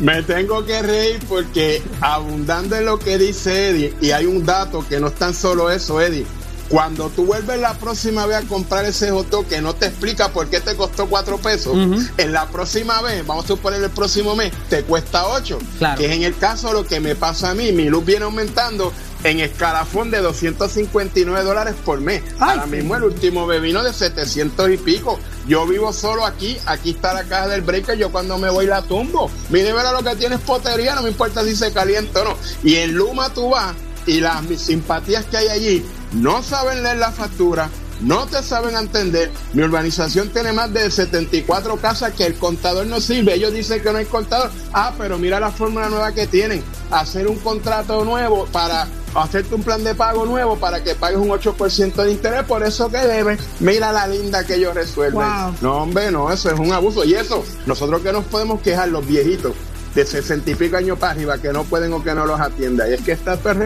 me 0.00 0.22
tengo 0.22 0.64
que 0.64 0.80
reír 0.82 1.18
porque 1.28 1.82
abundando 2.00 2.76
en 2.76 2.84
lo 2.86 2.98
que 2.98 3.18
dice 3.18 3.70
Eddie, 3.70 3.92
y 4.00 4.12
hay 4.12 4.26
un 4.26 4.46
dato 4.46 4.86
que 4.88 5.00
no 5.00 5.08
es 5.08 5.14
tan 5.16 5.34
solo 5.34 5.68
eso, 5.70 6.00
Eddie. 6.00 6.24
Cuando 6.68 7.10
tú 7.10 7.24
vuelves 7.26 7.60
la 7.60 7.74
próxima 7.74 8.26
vez 8.26 8.38
a 8.38 8.42
comprar 8.42 8.84
ese 8.84 9.10
hot 9.10 9.46
que 9.48 9.60
no 9.60 9.74
te 9.74 9.86
explica 9.86 10.30
por 10.30 10.48
qué 10.48 10.60
te 10.60 10.76
costó 10.76 11.06
cuatro 11.06 11.38
pesos, 11.38 11.76
en 12.16 12.32
la 12.32 12.46
próxima 12.46 13.02
vez, 13.02 13.26
vamos 13.26 13.44
a 13.44 13.48
suponer 13.48 13.82
el 13.82 13.90
próximo 13.90 14.34
mes, 14.34 14.52
te 14.68 14.82
cuesta 14.82 15.26
ocho. 15.26 15.58
Claro. 15.78 15.98
Que 15.98 16.06
es 16.06 16.12
en 16.12 16.22
el 16.22 16.36
caso 16.36 16.72
lo 16.72 16.86
que 16.86 17.00
me 17.00 17.14
pasa 17.14 17.50
a 17.50 17.54
mí. 17.54 17.72
Mi 17.72 17.88
luz 17.88 18.04
viene 18.04 18.24
aumentando 18.24 18.92
en 19.24 19.40
escalafón 19.40 20.10
de 20.10 20.20
259 20.20 21.42
dólares 21.42 21.74
por 21.84 22.00
mes. 22.00 22.22
Ahora 22.38 22.66
mismo 22.66 22.94
el 22.94 23.04
último 23.04 23.46
me 23.46 23.58
vino 23.58 23.82
de 23.82 23.92
700 23.92 24.70
y 24.70 24.76
pico. 24.76 25.18
Yo 25.46 25.66
vivo 25.66 25.92
solo 25.92 26.24
aquí, 26.24 26.56
aquí 26.66 26.90
está 26.90 27.12
la 27.14 27.24
caja 27.24 27.48
del 27.48 27.62
breaker, 27.62 27.96
yo 27.98 28.12
cuando 28.12 28.38
me 28.38 28.50
voy 28.50 28.66
la 28.66 28.82
tumbo. 28.82 29.30
Mire, 29.50 29.72
verá 29.72 29.92
lo 29.92 30.02
que 30.02 30.16
tiene 30.16 30.36
es 30.36 30.40
potería, 30.40 30.94
no 30.94 31.02
me 31.02 31.10
importa 31.10 31.42
si 31.42 31.56
se 31.56 31.72
calienta 31.72 32.22
o 32.22 32.24
no. 32.24 32.36
Y 32.62 32.76
en 32.76 32.94
Luma 32.94 33.30
tú 33.32 33.50
vas 33.50 33.74
y 34.06 34.20
las 34.20 34.42
mis 34.42 34.60
simpatías 34.60 35.24
que 35.24 35.38
hay 35.38 35.48
allí 35.48 35.84
no 36.14 36.42
saben 36.42 36.82
leer 36.82 36.98
la 36.98 37.10
factura, 37.10 37.68
no 38.00 38.26
te 38.26 38.42
saben 38.42 38.76
entender. 38.76 39.30
Mi 39.52 39.62
urbanización 39.62 40.28
tiene 40.28 40.52
más 40.52 40.72
de 40.72 40.90
74 40.90 41.76
casas 41.76 42.12
que 42.12 42.26
el 42.26 42.34
contador 42.34 42.86
no 42.86 43.00
sirve. 43.00 43.34
Ellos 43.34 43.52
dicen 43.52 43.82
que 43.82 43.92
no 43.92 43.98
hay 43.98 44.04
contador. 44.04 44.50
Ah, 44.72 44.92
pero 44.98 45.18
mira 45.18 45.40
la 45.40 45.50
fórmula 45.50 45.88
nueva 45.88 46.12
que 46.12 46.26
tienen. 46.26 46.62
Hacer 46.90 47.26
un 47.26 47.36
contrato 47.38 48.04
nuevo 48.04 48.46
para 48.46 48.86
hacerte 49.14 49.54
un 49.54 49.62
plan 49.62 49.84
de 49.84 49.94
pago 49.94 50.26
nuevo 50.26 50.56
para 50.56 50.82
que 50.82 50.94
pagues 50.96 51.18
un 51.18 51.28
8% 51.28 51.94
de 51.94 52.10
interés 52.10 52.44
por 52.44 52.62
eso 52.64 52.90
que 52.90 52.98
debes. 52.98 53.40
Mira 53.60 53.92
la 53.92 54.06
linda 54.06 54.44
que 54.44 54.56
ellos 54.56 54.74
resuelven. 54.74 55.22
Wow. 55.22 55.54
No, 55.60 55.76
hombre, 55.82 56.10
no, 56.10 56.30
eso 56.32 56.50
es 56.50 56.58
un 56.58 56.72
abuso. 56.72 57.04
Y 57.04 57.14
eso, 57.14 57.44
nosotros 57.66 58.02
que 58.02 58.12
nos 58.12 58.24
podemos 58.24 58.60
quejar, 58.60 58.88
los 58.88 59.06
viejitos 59.06 59.52
de 59.94 60.04
60 60.04 60.50
y 60.50 60.54
pico 60.54 60.76
años 60.76 60.98
para 60.98 61.12
arriba 61.12 61.38
que 61.38 61.52
no 61.52 61.64
pueden 61.64 61.92
o 61.92 62.02
que 62.02 62.14
no 62.14 62.26
los 62.26 62.40
atienda. 62.40 62.88
Y 62.88 62.94
es 62.94 63.02
que 63.02 63.12
está 63.12 63.34
el 63.34 63.64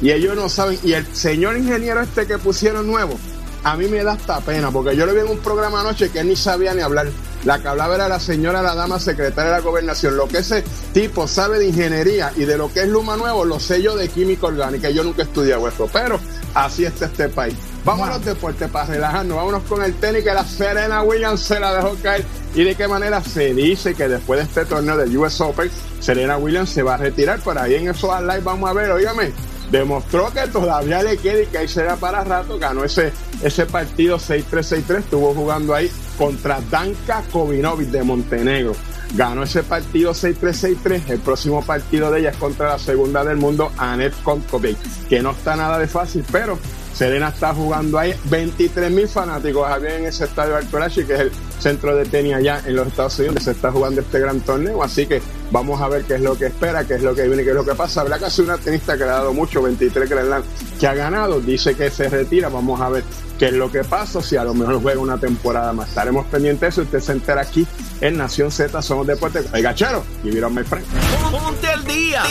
y 0.00 0.10
ellos 0.10 0.36
no 0.36 0.48
saben. 0.48 0.78
Y 0.82 0.92
el 0.92 1.06
señor 1.14 1.56
ingeniero 1.56 2.00
este 2.00 2.26
que 2.26 2.38
pusieron 2.38 2.86
nuevo, 2.86 3.18
a 3.64 3.76
mí 3.76 3.88
me 3.88 4.04
da 4.04 4.12
hasta 4.12 4.40
pena, 4.40 4.70
porque 4.70 4.94
yo 4.94 5.06
lo 5.06 5.14
vi 5.14 5.20
en 5.20 5.28
un 5.28 5.38
programa 5.38 5.80
anoche 5.80 6.10
que 6.10 6.20
él 6.20 6.28
ni 6.28 6.36
sabía 6.36 6.74
ni 6.74 6.82
hablar. 6.82 7.06
La 7.44 7.60
que 7.60 7.68
hablaba 7.68 7.94
era 7.94 8.08
la 8.08 8.20
señora, 8.20 8.62
la 8.62 8.74
dama 8.74 8.98
secretaria 8.98 9.52
de 9.52 9.58
la 9.58 9.60
gobernación. 9.60 10.16
Lo 10.16 10.28
que 10.28 10.38
ese 10.38 10.64
tipo 10.92 11.26
sabe 11.26 11.58
de 11.58 11.68
ingeniería 11.68 12.32
y 12.36 12.44
de 12.44 12.56
lo 12.56 12.72
que 12.72 12.80
es 12.82 12.88
Luma 12.88 13.16
Nuevo, 13.16 13.44
lo 13.44 13.58
sé 13.60 13.82
yo 13.82 13.96
de 13.96 14.08
química 14.08 14.46
orgánica. 14.46 14.90
Yo 14.90 15.02
nunca 15.02 15.22
he 15.22 15.24
estudiado 15.24 15.66
esto, 15.68 15.88
pero 15.92 16.20
así 16.54 16.84
está 16.84 17.06
este 17.06 17.28
país. 17.28 17.56
Vamos 17.84 18.08
a 18.08 18.12
los 18.14 18.24
deportes 18.24 18.70
para 18.70 18.86
relajarnos. 18.86 19.36
Vámonos 19.36 19.62
con 19.64 19.82
el 19.82 19.92
tenis 19.96 20.24
que 20.24 20.32
la 20.32 20.44
Serena 20.44 21.02
Williams 21.02 21.40
se 21.40 21.60
la 21.60 21.74
dejó 21.74 21.94
caer. 22.02 22.24
Y 22.54 22.64
de 22.64 22.74
qué 22.74 22.88
manera 22.88 23.20
se 23.22 23.52
dice 23.52 23.94
que 23.94 24.08
después 24.08 24.38
de 24.38 24.44
este 24.44 24.64
torneo 24.64 24.96
del 24.96 25.14
US 25.18 25.38
Open, 25.42 25.70
Serena 26.00 26.38
Williams 26.38 26.70
se 26.70 26.82
va 26.82 26.94
a 26.94 26.96
retirar. 26.96 27.40
Por 27.40 27.58
ahí 27.58 27.74
en 27.74 27.90
esos 27.90 28.18
live 28.22 28.40
vamos 28.40 28.70
a 28.70 28.72
ver, 28.72 28.90
óigame, 28.90 29.32
demostró 29.70 30.32
que 30.32 30.46
todavía 30.46 31.02
le 31.02 31.18
queda 31.18 31.42
y 31.42 31.46
que 31.46 31.58
ahí 31.58 31.68
será 31.68 31.96
para 31.96 32.24
rato. 32.24 32.58
Ganó 32.58 32.84
ese, 32.84 33.12
ese 33.42 33.66
partido 33.66 34.18
6-3-6-3. 34.18 34.98
Estuvo 35.00 35.34
jugando 35.34 35.74
ahí 35.74 35.90
contra 36.16 36.60
Danka 36.70 37.22
Kovinovic 37.30 37.88
de 37.88 38.02
Montenegro. 38.02 38.72
Ganó 39.14 39.42
ese 39.42 39.62
partido 39.62 40.12
6-3-6-3. 40.12 41.10
El 41.10 41.20
próximo 41.20 41.62
partido 41.62 42.10
de 42.10 42.20
ella 42.20 42.30
es 42.30 42.36
contra 42.38 42.68
la 42.68 42.78
segunda 42.78 43.22
del 43.24 43.36
mundo, 43.36 43.70
Anet 43.76 44.14
Kontkovic, 44.22 44.78
que 45.06 45.20
no 45.20 45.32
está 45.32 45.54
nada 45.54 45.78
de 45.78 45.86
fácil, 45.86 46.24
pero 46.32 46.58
Serena 46.94 47.28
está 47.28 47.52
jugando 47.52 47.98
ahí. 47.98 48.14
23 48.24 48.90
mil 48.90 49.08
fanáticos 49.08 49.68
había 49.68 49.98
en 49.98 50.06
ese 50.06 50.24
estadio 50.24 50.56
Altorachi, 50.56 51.04
que 51.04 51.14
es 51.14 51.20
el 51.20 51.32
centro 51.58 51.94
de 51.96 52.04
tenis 52.04 52.34
allá 52.34 52.62
en 52.66 52.76
los 52.76 52.86
Estados 52.86 53.18
Unidos, 53.18 53.44
se 53.44 53.52
está 53.52 53.70
jugando 53.70 54.00
este 54.00 54.18
gran 54.20 54.40
torneo. 54.40 54.82
Así 54.82 55.06
que 55.06 55.20
vamos 55.50 55.80
a 55.80 55.88
ver 55.88 56.04
qué 56.04 56.14
es 56.14 56.20
lo 56.20 56.36
que 56.36 56.46
espera, 56.46 56.84
qué 56.84 56.94
es 56.94 57.02
lo 57.02 57.14
que 57.14 57.26
viene, 57.26 57.42
qué 57.44 57.50
es 57.50 57.56
lo 57.56 57.64
que 57.64 57.74
pasa. 57.74 58.00
Habrá 58.02 58.18
casi 58.18 58.42
una 58.42 58.58
tenista 58.58 58.94
que 58.96 59.04
le 59.04 59.10
ha 59.10 59.14
dado 59.14 59.32
mucho, 59.32 59.62
23 59.62 60.08
Grand 60.08 60.44
que 60.78 60.86
ha 60.86 60.94
ganado. 60.94 61.40
Dice 61.40 61.74
que 61.74 61.90
se 61.90 62.08
retira. 62.08 62.48
Vamos 62.48 62.80
a 62.80 62.88
ver 62.88 63.04
qué 63.38 63.46
es 63.46 63.52
lo 63.52 63.70
que 63.70 63.84
pasa, 63.84 64.22
si 64.22 64.36
a 64.36 64.44
lo 64.44 64.54
mejor 64.54 64.80
juega 64.82 65.00
una 65.00 65.18
temporada 65.18 65.72
más. 65.72 65.88
Estaremos 65.88 66.26
pendientes 66.26 66.60
de 66.60 66.68
eso. 66.68 66.82
Usted 66.82 67.00
se 67.00 67.12
entera 67.12 67.42
aquí 67.42 67.66
en 68.00 68.16
Nación 68.16 68.50
Z, 68.50 68.80
somos 68.82 69.06
deportes. 69.06 69.46
El 69.52 69.62
gachero, 69.62 70.04
y 70.22 70.30
vieron 70.30 70.54
my 70.54 70.64
friend. 70.64 70.86
Ponte 71.30 71.68
al 71.68 71.84
día. 71.84 72.22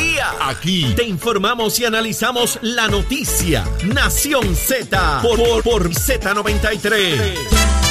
Aquí 0.41 0.93
te 0.95 1.03
informamos 1.03 1.79
y 1.79 1.85
analizamos 1.85 2.59
la 2.61 2.87
noticia. 2.87 3.63
Nación 3.85 4.55
Z 4.55 5.19
por, 5.21 5.37
por, 5.37 5.63
por 5.63 5.89
Z93. 5.89 7.82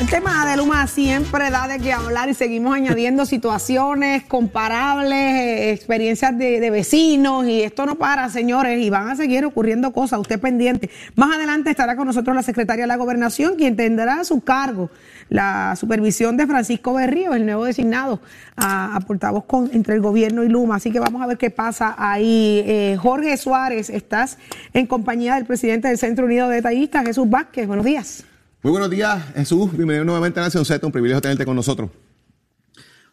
El 0.00 0.08
tema 0.08 0.46
de 0.46 0.56
Luma 0.56 0.86
siempre 0.86 1.50
da 1.50 1.68
de 1.68 1.78
qué 1.78 1.92
hablar 1.92 2.30
y 2.30 2.34
seguimos 2.34 2.74
añadiendo 2.74 3.26
situaciones 3.26 4.22
comparables, 4.22 5.12
eh, 5.12 5.72
experiencias 5.72 6.38
de, 6.38 6.70
vecinos 6.70 7.44
y 7.44 7.60
esto 7.60 7.84
no 7.84 7.96
para, 7.96 8.30
señores, 8.30 8.80
y 8.80 8.88
van 8.88 9.10
a 9.10 9.14
seguir 9.14 9.44
ocurriendo 9.44 9.92
cosas, 9.92 10.18
usted 10.18 10.40
pendiente. 10.40 10.88
Más 11.16 11.36
adelante 11.36 11.68
estará 11.68 11.96
con 11.96 12.06
nosotros 12.06 12.34
la 12.34 12.42
secretaria 12.42 12.84
de 12.84 12.88
la 12.88 12.96
Gobernación, 12.96 13.56
quien 13.56 13.76
tendrá 13.76 14.20
a 14.20 14.24
su 14.24 14.40
cargo 14.40 14.88
la 15.28 15.76
supervisión 15.76 16.38
de 16.38 16.46
Francisco 16.46 16.94
Berrío, 16.94 17.34
el 17.34 17.44
nuevo 17.44 17.66
designado 17.66 18.20
a, 18.56 18.96
a 18.96 19.00
portavoz 19.00 19.44
con, 19.44 19.68
entre 19.74 19.96
el 19.96 20.00
gobierno 20.00 20.44
y 20.44 20.48
Luma. 20.48 20.76
Así 20.76 20.90
que 20.90 20.98
vamos 20.98 21.20
a 21.20 21.26
ver 21.26 21.36
qué 21.36 21.50
pasa 21.50 21.94
ahí. 21.98 22.64
Eh, 22.66 22.96
Jorge 22.98 23.36
Suárez, 23.36 23.90
estás 23.90 24.38
en 24.72 24.86
compañía 24.86 25.34
del 25.34 25.44
presidente 25.44 25.88
del 25.88 25.98
Centro 25.98 26.24
Unido 26.24 26.48
de 26.48 26.56
Detallistas, 26.56 27.04
Jesús 27.04 27.28
Vázquez. 27.28 27.66
Buenos 27.66 27.84
días. 27.84 28.24
Muy 28.62 28.72
buenos 28.72 28.90
días, 28.90 29.24
Jesús. 29.34 29.72
Bienvenido 29.72 30.04
nuevamente 30.04 30.38
a 30.38 30.42
Nación 30.42 30.66
Z. 30.66 30.84
Un 30.86 30.92
privilegio 30.92 31.22
tenerte 31.22 31.46
con 31.46 31.56
nosotros. 31.56 31.88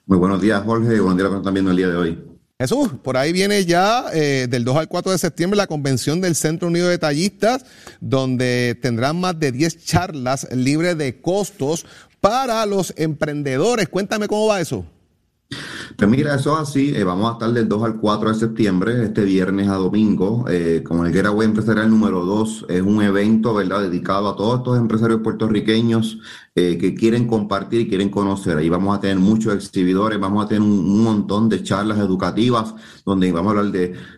Muy 0.06 0.18
buenos 0.18 0.42
días, 0.42 0.62
Jorge, 0.66 0.94
y 0.94 1.00
buenos 1.00 1.16
días 1.16 1.28
a 1.28 1.30
los 1.30 1.32
que 1.36 1.38
están 1.38 1.54
viendo 1.54 1.72
el 1.72 1.78
día 1.78 1.88
de 1.88 1.96
hoy. 1.96 2.24
Jesús, 2.60 2.90
por 3.02 3.16
ahí 3.16 3.32
viene 3.32 3.64
ya 3.64 4.08
eh, 4.14 4.48
del 4.50 4.66
2 4.66 4.76
al 4.76 4.88
4 4.90 5.14
de 5.14 5.18
septiembre 5.18 5.56
la 5.56 5.68
convención 5.68 6.20
del 6.20 6.36
Centro 6.36 6.68
Unido 6.68 6.88
de 6.88 6.94
Detallistas, 6.94 7.66
donde 8.02 8.78
tendrán 8.82 9.22
más 9.22 9.40
de 9.40 9.54
10 9.54 9.86
charlas 9.86 10.50
libres 10.52 10.98
de 10.98 11.22
costos 11.22 11.86
para 12.20 12.66
los 12.66 12.94
emprendedores. 12.98 13.88
Cuéntame 13.88 14.28
cómo 14.28 14.48
va 14.48 14.60
eso. 14.60 14.86
Pues 15.50 16.10
mira, 16.10 16.36
eso 16.36 16.54
es 16.54 16.70
así. 16.70 16.94
eh, 16.96 17.04
vamos 17.04 17.30
a 17.30 17.34
estar 17.34 17.52
del 17.52 17.68
2 17.68 17.84
al 17.84 17.98
4 18.00 18.30
de 18.30 18.36
septiembre, 18.36 19.04
este 19.04 19.24
viernes 19.24 19.70
a 19.70 19.76
domingo, 19.76 20.46
eh, 20.50 20.84
como 20.86 21.06
el 21.06 21.14
Getaway 21.14 21.48
Empresarial 21.48 21.90
número 21.90 22.26
2. 22.26 22.66
Es 22.70 22.82
un 22.82 23.02
evento, 23.02 23.54
¿verdad?, 23.54 23.82
dedicado 23.82 24.30
a 24.30 24.36
todos 24.36 24.60
estos 24.60 24.78
empresarios 24.78 25.22
puertorriqueños 25.22 26.20
eh, 26.56 26.78
que 26.80 26.96
quieren 26.96 27.28
compartir 27.28 27.82
y 27.82 27.88
quieren 27.88 28.10
conocer. 28.10 28.58
Ahí 28.58 28.68
vamos 28.68 28.98
a 28.98 29.00
tener 29.00 29.18
muchos 29.18 29.54
exhibidores, 29.54 30.20
vamos 30.20 30.44
a 30.46 30.48
tener 30.48 30.62
un, 30.64 31.04
montón 31.04 31.50
de 31.50 31.64
charlas 31.64 32.00
educativas 32.00 32.74
donde 33.06 33.32
vamos 33.32 33.56
a 33.56 33.60
hablar 33.60 33.72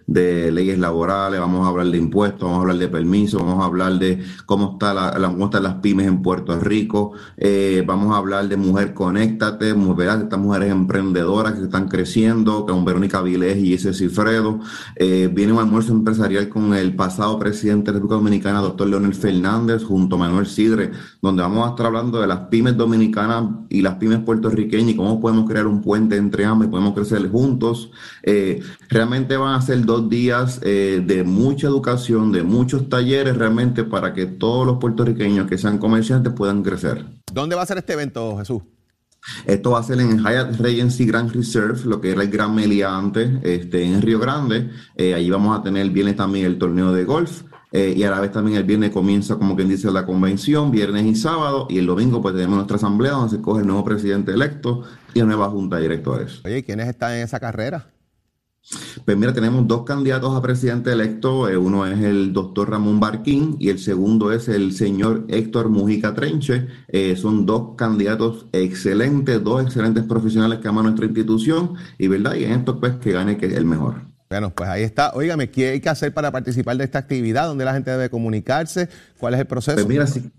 de, 0.08 0.52
leyes 0.52 0.80
laborales, 0.80 1.40
vamos 1.40 1.66
a 1.66 1.70
hablar 1.70 1.88
de 1.88 1.98
impuestos, 1.98 2.42
vamos 2.42 2.60
a 2.60 2.62
hablar 2.62 2.78
de 2.78 2.88
permisos, 2.88 3.42
vamos 3.42 3.62
a 3.62 3.66
hablar 3.66 4.00
de 4.00 4.24
cómo, 4.46 4.72
está 4.74 4.94
la, 4.94 5.28
cómo 5.30 5.46
están 5.46 5.64
las 5.64 5.76
pymes 5.76 6.08
en 6.08 6.22
Puerto 6.22 6.58
Rico, 6.60 7.12
eh, 7.38 7.84
vamos 7.86 8.14
a 8.16 8.18
hablar 8.18 8.48
de 8.48 8.58
Mujer 8.58 8.94
Conéctate, 8.94 9.74
¿verdad? 9.74 10.22
estas 10.22 10.40
mujeres 10.40 10.72
emprendedoras 10.72 11.19
que 11.26 11.64
están 11.64 11.88
creciendo, 11.88 12.66
con 12.66 12.86
Verónica 12.86 13.22
Vilés 13.22 13.58
y 13.58 13.74
ese 13.74 13.94
Cifredo. 13.94 14.60
Eh, 14.96 15.30
viene 15.32 15.54
un 15.54 15.60
almuerzo 15.60 15.92
empresarial 15.92 16.50
con 16.50 16.74
el 16.74 16.96
pasado 16.96 17.38
presidente 17.38 17.86
de 17.86 17.92
la 17.92 17.94
República 18.00 18.16
Dominicana, 18.16 18.62
doctor 18.62 18.88
Leonel 18.88 19.14
Fernández, 19.14 19.84
junto 19.84 20.16
a 20.16 20.20
Manuel 20.20 20.48
Sidre, 20.48 20.92
donde 21.22 21.42
vamos 21.42 21.68
a 21.68 21.72
estar 21.72 21.86
hablando 21.86 22.22
de 22.22 22.28
las 22.28 22.48
pymes 22.48 22.78
dominicanas 22.78 23.44
y 23.70 23.82
las 23.82 23.96
pymes 23.96 24.20
puertorriqueñas 24.20 24.92
y 24.92 24.96
cómo 24.96 25.20
podemos 25.20 25.50
crear 25.50 25.68
un 25.68 25.82
puente 25.82 26.16
entre 26.16 26.46
ambas 26.46 26.68
y 26.68 26.72
podemos 26.72 26.94
crecer 26.94 27.30
juntos. 27.30 27.92
Eh, 28.24 28.62
realmente 28.90 29.38
van 29.38 29.56
a 29.56 29.62
ser 29.62 29.86
dos 29.86 30.10
días 30.10 30.60
eh, 30.64 31.04
de 31.06 31.24
mucha 31.24 31.68
educación, 31.68 32.32
de 32.32 32.44
muchos 32.44 32.90
talleres 32.90 33.38
realmente 33.38 33.84
para 33.84 34.14
que 34.14 34.26
todos 34.26 34.66
los 34.66 34.78
puertorriqueños 34.78 35.48
que 35.48 35.58
sean 35.58 35.78
comerciantes 35.78 36.34
puedan 36.34 36.64
crecer. 36.64 37.06
¿Dónde 37.32 37.56
va 37.56 37.64
a 37.64 37.66
ser 37.66 37.78
este 37.78 37.94
evento, 37.94 38.38
Jesús? 38.38 38.62
Esto 39.46 39.72
va 39.72 39.80
a 39.80 39.84
ser 39.84 40.00
en 40.00 40.20
Hyatt 40.20 40.60
Regency 40.60 41.06
Grand 41.06 41.32
Reserve, 41.32 41.80
lo 41.86 42.02
que 42.02 42.12
era 42.12 42.24
el 42.24 42.30
Gran 42.30 42.56
Meliá 42.56 42.96
antes, 42.98 43.30
este, 43.44 43.84
en 43.84 44.02
Río 44.02 44.20
Grande. 44.20 44.70
Eh, 44.96 45.14
allí 45.14 45.30
vamos 45.30 45.58
a 45.58 45.62
tener 45.62 45.82
el 45.84 45.92
viernes 45.92 46.16
también 46.16 46.46
el 46.46 46.58
torneo 46.58 46.92
de 46.92 47.04
golf. 47.06 47.44
eh, 47.72 47.94
y 47.96 48.02
a 48.04 48.10
la 48.10 48.20
vez 48.20 48.32
también 48.32 48.58
el 48.58 48.64
viernes 48.64 48.90
comienza, 48.90 49.36
como 49.36 49.56
quien 49.56 49.70
dice, 49.70 49.92
la 49.92 50.04
convención, 50.06 50.72
viernes 50.72 51.06
y 51.06 51.14
sábado. 51.16 51.68
Y 51.70 51.78
el 51.78 51.86
domingo 51.86 52.20
pues 52.22 52.34
tenemos 52.34 52.56
nuestra 52.56 52.78
asamblea 52.78 53.12
donde 53.12 53.30
se 53.30 53.36
escoge 53.36 53.62
el 53.62 53.68
nuevo 53.68 53.84
presidente 53.84 54.32
electo 54.32 54.84
y 55.14 55.20
la 55.20 55.26
nueva 55.26 55.50
junta 55.50 55.76
de 55.76 55.84
directores. 55.84 56.42
Oye, 56.44 56.64
¿quiénes 56.64 56.88
están 56.88 57.14
en 57.14 57.24
esa 57.24 57.40
carrera? 57.40 57.86
Pues 59.06 59.18
mira, 59.18 59.34
tenemos 59.34 59.68
dos 59.68 59.84
candidatos 59.84 60.36
a 60.36 60.42
presidente 60.42 60.92
electo. 60.92 61.50
eh, 61.50 61.58
uno 61.58 61.86
es 61.88 62.00
el 62.00 62.32
doctor 62.34 62.70
Ramón 62.70 63.00
Barquín 63.00 63.56
y 63.60 63.70
el 63.70 63.80
segundo 63.80 64.32
es 64.32 64.48
el 64.48 64.74
señor 64.74 65.26
Héctor 65.30 65.70
Mujica 65.70 66.14
Trenche. 66.14 66.68
Eh, 66.88 67.16
son 67.16 67.46
dos 67.46 67.76
candidatos 67.76 68.46
excelentes, 68.52 69.44
dos 69.44 69.64
excelentes 69.64 70.04
profesionales 70.04 70.60
que 70.60 70.68
aman 70.68 70.86
nuestra 70.86 71.06
institución 71.06 71.74
y 71.98 72.08
verdad, 72.08 72.36
y 72.36 72.44
en 72.44 72.52
esto 72.52 72.80
pues 72.80 72.96
que 72.98 73.12
gane 73.12 73.38
que 73.38 73.48
es 73.48 73.54
el 73.54 73.66
mejor. 73.66 74.10
Bueno, 74.30 74.54
pues 74.54 74.70
ahí 74.70 74.84
está. 74.84 75.12
Óigame, 75.16 75.50
¿qué 75.50 75.70
hay 75.70 75.80
que 75.80 75.90
hacer 75.90 76.14
para 76.14 76.32
participar 76.32 76.78
de 76.78 76.84
esta 76.84 77.00
actividad? 77.00 77.48
¿Dónde 77.48 77.66
la 77.66 77.74
gente 77.74 77.90
debe 77.90 78.12
comunicarse? 78.12 78.88
¿Cuál 79.18 79.34
es 79.34 79.40
el 79.40 79.48
proceso? 79.48 79.76
Pues 79.76 79.88
mira, 79.88 80.06
si, 80.06 80.32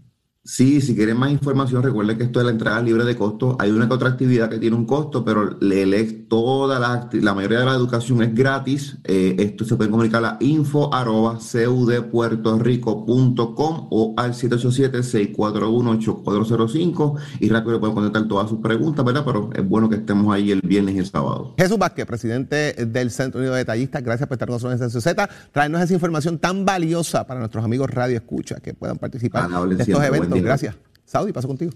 sí, 0.45 0.81
si 0.81 0.95
quieren 0.95 1.19
más 1.19 1.31
información, 1.31 1.83
recuerden 1.83 2.19
que 2.19 2.25
esto 2.25 2.39
de 2.39 2.47
la 2.47 2.53
entrada 2.53 2.81
libre 2.81 3.05
de 3.05 3.17
costo. 3.17 3.57
Hay 3.59 3.71
una 3.71 3.87
que 3.89 3.95
otra 3.95 4.09
actividad 4.09 4.49
que 4.49 4.59
tiene 4.59 4.77
un 4.77 4.87
costo, 4.87 5.25
pero 5.25 5.59
le, 5.61 5.87
toda 6.31 6.79
la, 6.79 7.11
la 7.13 7.35
mayoría 7.35 7.59
de 7.61 7.67
la 7.67 7.75
educación 7.75 8.23
es 8.23 8.35
gratis. 8.35 8.97
Eh, 9.05 9.37
esto 9.39 9.65
se 9.65 9.77
puede 9.77 9.91
comunicar 9.91 10.25
a 10.25 10.37
info 10.41 10.93
arroba 10.95 11.39
cudpuertorico.com 11.39 13.89
o 13.91 14.15
al 14.17 14.33
787-641-8405 14.35 17.19
y 17.41 17.49
rápido 17.49 17.81
pueden 17.81 17.95
contestar 17.95 18.29
todas 18.29 18.49
sus 18.49 18.61
preguntas, 18.61 19.05
¿verdad? 19.05 19.25
Pero 19.25 19.51
es 19.55 19.69
bueno 19.69 19.89
que 19.89 19.97
estemos 19.97 20.33
ahí 20.35 20.51
el 20.51 20.61
viernes 20.61 20.95
y 20.95 20.99
el 20.99 21.07
sábado. 21.07 21.55
Jesús 21.59 21.79
Vázquez, 21.79 22.07
presidente 22.07 22.75
del 22.87 23.11
Centro 23.11 23.41
Unido 23.41 23.55
de 23.55 23.61
Detallistas, 23.61 24.03
gracias 24.03 24.29
por 24.29 24.35
estar 24.37 24.49
con 24.49 24.55
nosotros 24.55 24.75
en 24.75 24.79
Censo 24.79 25.01
Z, 25.01 25.29
traernos 25.53 25.81
esa 25.83 25.95
información 25.95 26.39
tan 26.39 26.65
valiosa 26.65 27.27
para 27.27 27.41
nuestros 27.41 27.65
amigos 27.65 27.91
Radio 27.91 28.17
Escucha 28.17 28.57
que 28.57 28.75
puedan 28.75 28.99
participar 28.99 29.45
Amable 29.45 29.77
de 29.77 29.83
estos 29.83 30.03
eventos. 30.03 30.30
Gracias. 30.37 30.77
Saudi, 31.05 31.33
paso 31.33 31.49
contigo. 31.49 31.73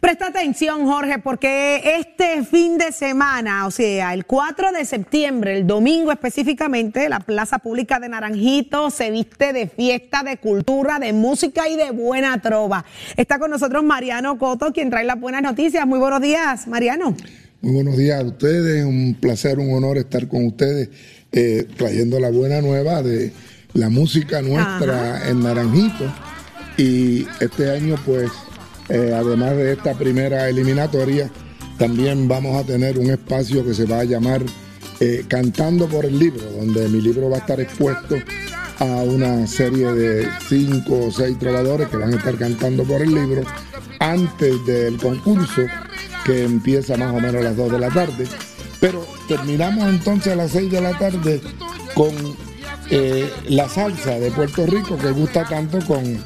Presta 0.00 0.28
atención, 0.28 0.86
Jorge, 0.86 1.18
porque 1.18 1.98
este 1.98 2.44
fin 2.44 2.78
de 2.78 2.92
semana, 2.92 3.66
o 3.66 3.70
sea, 3.70 4.14
el 4.14 4.26
4 4.26 4.70
de 4.72 4.84
septiembre, 4.84 5.58
el 5.58 5.66
domingo 5.66 6.12
específicamente, 6.12 7.08
la 7.08 7.20
Plaza 7.20 7.58
Pública 7.58 7.98
de 7.98 8.08
Naranjito 8.08 8.90
se 8.90 9.10
viste 9.10 9.52
de 9.52 9.66
fiesta, 9.66 10.22
de 10.22 10.36
cultura, 10.38 10.98
de 10.98 11.12
música 11.12 11.68
y 11.68 11.76
de 11.76 11.90
buena 11.90 12.40
trova. 12.40 12.84
Está 13.16 13.38
con 13.38 13.50
nosotros 13.50 13.82
Mariano 13.82 14.38
Coto, 14.38 14.72
quien 14.72 14.88
trae 14.88 15.04
las 15.04 15.20
buenas 15.20 15.42
noticias. 15.42 15.84
Muy 15.86 15.98
buenos 15.98 16.20
días, 16.20 16.68
Mariano. 16.68 17.16
Muy 17.60 17.74
buenos 17.74 17.96
días 17.96 18.20
a 18.20 18.24
ustedes, 18.24 18.84
un 18.84 19.16
placer, 19.20 19.58
un 19.58 19.74
honor 19.74 19.98
estar 19.98 20.26
con 20.28 20.46
ustedes 20.46 20.90
eh, 21.32 21.66
trayendo 21.76 22.18
la 22.20 22.30
buena 22.30 22.60
nueva 22.60 23.02
de 23.02 23.32
la 23.74 23.88
música 23.88 24.42
nuestra 24.42 25.28
en 25.28 25.42
Naranjito. 25.42 26.12
Y 26.76 27.26
este 27.40 27.70
año, 27.70 27.96
pues, 28.04 28.30
eh, 28.88 29.12
además 29.14 29.56
de 29.56 29.72
esta 29.72 29.94
primera 29.94 30.48
eliminatoria, 30.48 31.30
también 31.78 32.28
vamos 32.28 32.56
a 32.56 32.64
tener 32.66 32.98
un 32.98 33.10
espacio 33.10 33.64
que 33.64 33.74
se 33.74 33.86
va 33.86 34.00
a 34.00 34.04
llamar 34.04 34.42
eh, 35.00 35.24
Cantando 35.28 35.88
por 35.88 36.04
el 36.04 36.18
Libro, 36.18 36.44
donde 36.52 36.88
mi 36.88 37.00
libro 37.00 37.28
va 37.28 37.36
a 37.36 37.40
estar 37.40 37.60
expuesto 37.60 38.16
a 38.78 38.84
una 38.84 39.46
serie 39.46 39.92
de 39.92 40.28
cinco 40.48 41.06
o 41.06 41.10
seis 41.10 41.38
trovadores 41.38 41.88
que 41.88 41.96
van 41.96 42.12
a 42.12 42.16
estar 42.16 42.36
cantando 42.36 42.84
por 42.84 43.00
el 43.02 43.14
libro 43.14 43.42
antes 44.00 44.66
del 44.66 44.96
concurso 44.98 45.62
que 46.24 46.44
empieza 46.44 46.96
más 46.96 47.12
o 47.14 47.20
menos 47.20 47.36
a 47.36 47.44
las 47.44 47.56
2 47.56 47.72
de 47.72 47.78
la 47.78 47.90
tarde. 47.90 48.26
Pero 48.80 49.06
terminamos 49.28 49.88
entonces 49.88 50.32
a 50.32 50.36
las 50.36 50.50
6 50.50 50.70
de 50.70 50.80
la 50.80 50.98
tarde 50.98 51.40
con 51.94 52.10
eh, 52.90 53.30
la 53.48 53.68
salsa 53.68 54.18
de 54.18 54.30
Puerto 54.30 54.66
Rico 54.66 54.96
que 54.98 55.10
gusta 55.12 55.44
tanto 55.44 55.78
con 55.86 56.18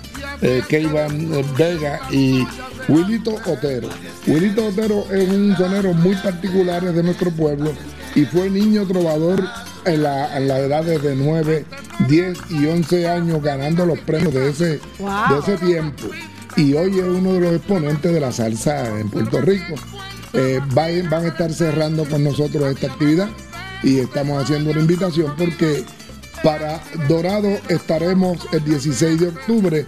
eh, 0.42 0.62
Keivan 0.68 1.30
Vega 1.56 2.00
y 2.10 2.46
Wilito 2.88 3.34
Otero. 3.46 3.88
Wilito 4.26 4.66
Otero 4.66 5.06
es 5.10 5.28
un 5.28 5.56
sonero 5.56 5.92
muy 5.92 6.14
particular 6.16 6.82
de 6.82 7.02
nuestro 7.02 7.30
pueblo 7.30 7.72
y 8.14 8.24
fue 8.24 8.50
niño 8.50 8.86
trovador 8.86 9.44
en 9.84 10.02
la, 10.02 10.36
en 10.36 10.48
la 10.48 10.58
edad 10.58 10.84
de 10.84 11.14
9, 11.14 11.64
10 12.08 12.38
y 12.50 12.66
11 12.66 13.08
años 13.08 13.42
ganando 13.42 13.86
los 13.86 13.98
premios 14.00 14.34
de 14.34 14.50
ese, 14.50 14.64
de 14.66 15.38
ese 15.42 15.56
tiempo. 15.58 16.04
Y 16.56 16.74
hoy 16.74 16.98
es 16.98 17.04
uno 17.04 17.34
de 17.34 17.40
los 17.40 17.52
exponentes 17.54 18.12
de 18.12 18.20
la 18.20 18.32
salsa 18.32 18.98
en 18.98 19.10
Puerto 19.10 19.40
Rico. 19.40 19.74
Eh, 20.32 20.60
van, 20.72 21.08
van 21.10 21.24
a 21.24 21.28
estar 21.28 21.52
cerrando 21.52 22.04
con 22.04 22.24
nosotros 22.24 22.70
esta 22.70 22.88
actividad 22.88 23.28
y 23.82 23.98
estamos 24.00 24.42
haciendo 24.42 24.70
una 24.70 24.80
invitación 24.80 25.34
porque 25.36 25.84
para 26.42 26.82
Dorado 27.08 27.48
estaremos 27.68 28.38
el 28.52 28.64
16 28.64 29.20
de 29.20 29.28
octubre 29.28 29.86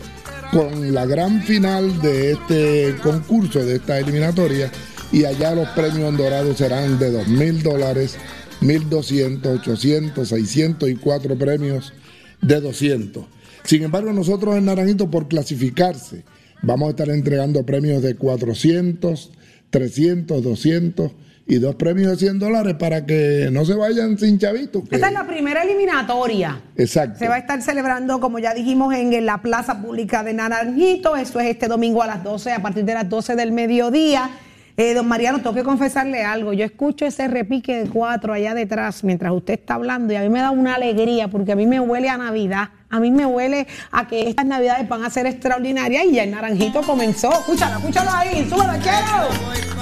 con 0.52 0.94
la 0.94 1.06
gran 1.06 1.42
final 1.42 2.00
de 2.00 2.32
este 2.32 2.96
concurso, 3.02 3.64
de 3.64 3.76
esta 3.76 3.98
eliminatoria, 3.98 4.70
y 5.12 5.24
allá 5.24 5.54
los 5.54 5.68
premios 5.70 6.08
en 6.08 6.16
Dorado 6.16 6.54
serán 6.54 6.98
de 6.98 7.10
2 7.10 7.28
mil 7.28 7.62
dólares, 7.62 8.16
1.200, 8.60 9.46
800, 9.60 10.28
600 10.28 10.88
y 10.88 10.94
cuatro 10.96 11.36
premios 11.36 11.92
de 12.40 12.60
200. 12.60 13.24
Sin 13.64 13.82
embargo, 13.82 14.12
nosotros 14.12 14.56
en 14.56 14.66
Naranjito, 14.66 15.10
por 15.10 15.28
clasificarse, 15.28 16.24
vamos 16.62 16.88
a 16.88 16.90
estar 16.90 17.08
entregando 17.10 17.64
premios 17.64 18.02
de 18.02 18.14
400, 18.14 19.30
300, 19.70 20.42
200 20.42 21.12
y 21.48 21.58
dos 21.58 21.74
premios 21.76 22.10
de 22.12 22.16
100 22.18 22.38
dólares 22.38 22.74
para 22.78 23.06
que 23.06 23.48
no 23.50 23.64
se 23.64 23.74
vayan 23.74 24.18
sin 24.18 24.38
chavitos. 24.38 24.86
que- 24.88 24.96
Esta 24.96 25.08
es 25.08 25.12
la 25.14 25.26
primera 25.26 25.62
eliminatoria. 25.62 26.60
Exacto. 26.76 27.18
Se 27.18 27.26
va 27.28 27.36
a 27.36 27.38
estar 27.38 27.60
celebrando, 27.62 28.20
como 28.20 28.38
ya 28.38 28.52
dijimos, 28.54 28.94
en 28.94 29.24
la 29.24 29.38
Plaza 29.42 29.80
Pública 29.80 30.22
de 30.22 30.34
Naranjito. 30.34 31.16
Eso 31.16 31.40
es 31.40 31.46
este 31.48 31.66
domingo 31.66 32.02
a 32.02 32.06
las 32.06 32.22
12, 32.22 32.52
a 32.52 32.60
partir 32.60 32.84
de 32.84 32.94
las 32.94 33.08
12 33.08 33.34
del 33.34 33.52
mediodía. 33.52 34.30
Eh, 34.76 34.94
don 34.94 35.08
Mariano, 35.08 35.38
tengo 35.38 35.54
que 35.54 35.64
confesarle 35.64 36.22
algo. 36.22 36.52
Yo 36.52 36.64
escucho 36.64 37.04
ese 37.04 37.26
repique 37.26 37.76
de 37.82 37.88
cuatro 37.90 38.32
allá 38.32 38.54
detrás 38.54 39.02
mientras 39.02 39.32
usted 39.32 39.54
está 39.54 39.74
hablando 39.74 40.12
y 40.12 40.16
a 40.16 40.20
mí 40.20 40.28
me 40.28 40.38
da 40.38 40.52
una 40.52 40.76
alegría 40.76 41.26
porque 41.26 41.50
a 41.50 41.56
mí 41.56 41.66
me 41.66 41.80
huele 41.80 42.08
a 42.08 42.16
Navidad. 42.16 42.68
A 42.88 43.00
mí 43.00 43.10
me 43.10 43.26
huele 43.26 43.66
a 43.90 44.06
que 44.06 44.28
estas 44.28 44.46
Navidades 44.46 44.88
van 44.88 45.02
a 45.04 45.10
ser 45.10 45.26
extraordinarias 45.26 46.04
y 46.04 46.12
ya 46.12 46.22
el 46.22 46.30
Naranjito 46.30 46.82
comenzó. 46.82 47.28
Escúchalo, 47.32 47.78
escúchalo 47.78 48.10
ahí. 48.12 48.46
Súbelo, 48.48 48.74
chero. 48.80 49.28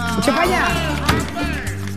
Escuche 0.09 0.31
para 0.33 0.43
allá. 0.43 1.06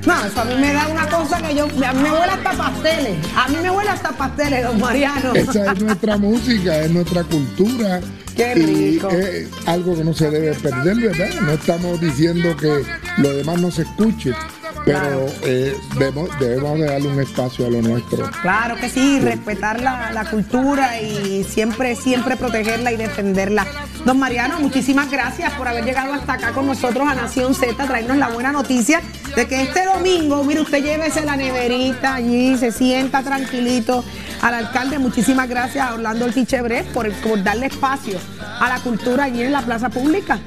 No, 0.05 0.25
eso 0.25 0.41
a 0.41 0.45
mí 0.45 0.55
me 0.55 0.73
da 0.73 0.87
una 0.87 1.07
cosa 1.07 1.41
que 1.41 1.55
yo, 1.55 1.65
a 1.65 1.93
mí 1.93 2.03
me 2.03 2.11
huele 2.11 2.31
hasta 2.31 2.51
pasteles. 2.51 3.17
A 3.35 3.47
mí 3.47 3.57
me 3.61 3.69
huele 3.71 3.89
hasta 3.89 4.09
pasteles, 4.11 4.63
don 4.63 4.79
Mariano. 4.79 5.33
Esa 5.33 5.71
es 5.71 5.81
nuestra 5.81 6.17
música, 6.17 6.79
es 6.79 6.91
nuestra 6.91 7.23
cultura. 7.23 7.99
Qué 8.35 8.53
y 8.55 8.93
rico. 8.93 9.09
es 9.09 9.49
algo 9.65 9.97
que 9.97 10.03
no 10.03 10.13
se 10.13 10.29
debe 10.29 10.53
perder, 10.53 10.95
¿verdad? 10.95 11.41
No 11.41 11.51
estamos 11.51 11.99
diciendo 11.99 12.55
que 12.55 12.85
lo 13.17 13.33
demás 13.33 13.59
no 13.59 13.69
se 13.69 13.81
escuche, 13.81 14.33
pero 14.85 15.25
eh, 15.43 15.75
debemos, 15.97 16.29
debemos 16.39 16.79
de 16.79 16.85
darle 16.85 17.07
un 17.09 17.19
espacio 17.19 17.67
a 17.67 17.69
lo 17.69 17.81
nuestro. 17.81 18.29
Claro 18.41 18.77
que 18.77 18.89
sí, 18.89 19.19
respetar 19.19 19.81
la, 19.81 20.11
la 20.13 20.29
cultura 20.29 21.01
y 21.01 21.43
siempre, 21.43 21.97
siempre 21.97 22.37
protegerla 22.37 22.93
y 22.93 22.97
defenderla. 22.97 23.67
Don 24.05 24.17
Mariano, 24.17 24.59
muchísimas 24.59 25.11
gracias 25.11 25.53
por 25.53 25.67
haber 25.67 25.83
llegado 25.83 26.13
hasta 26.13 26.33
acá 26.33 26.51
con 26.51 26.65
nosotros 26.65 27.07
a 27.07 27.15
Nación 27.15 27.53
Z, 27.53 27.85
traernos 27.85 28.17
la 28.17 28.29
buena 28.29 28.51
noticia 28.51 29.01
de 29.35 29.45
que 29.47 29.61
este 29.61 29.85
domingo, 29.85 30.43
mire, 30.43 30.61
usted 30.61 30.83
llévese 30.83 31.23
la 31.25 31.35
neverita 31.35 32.15
allí, 32.15 32.57
se 32.57 32.71
sienta 32.71 33.21
tranquilito. 33.21 34.03
Al 34.41 34.53
alcalde, 34.53 34.99
muchísimas 34.99 35.49
gracias 35.49 35.85
a 35.85 35.93
Orlando 35.95 36.25
Ortiz 36.25 36.47
por, 36.93 37.11
por 37.15 37.43
darle 37.43 37.65
espacio 37.65 38.17
a 38.59 38.69
la 38.69 38.79
cultura 38.79 39.25
allí 39.25 39.41
en 39.43 39.51
la 39.51 39.61
plaza 39.61 39.89
pública. 39.89 40.39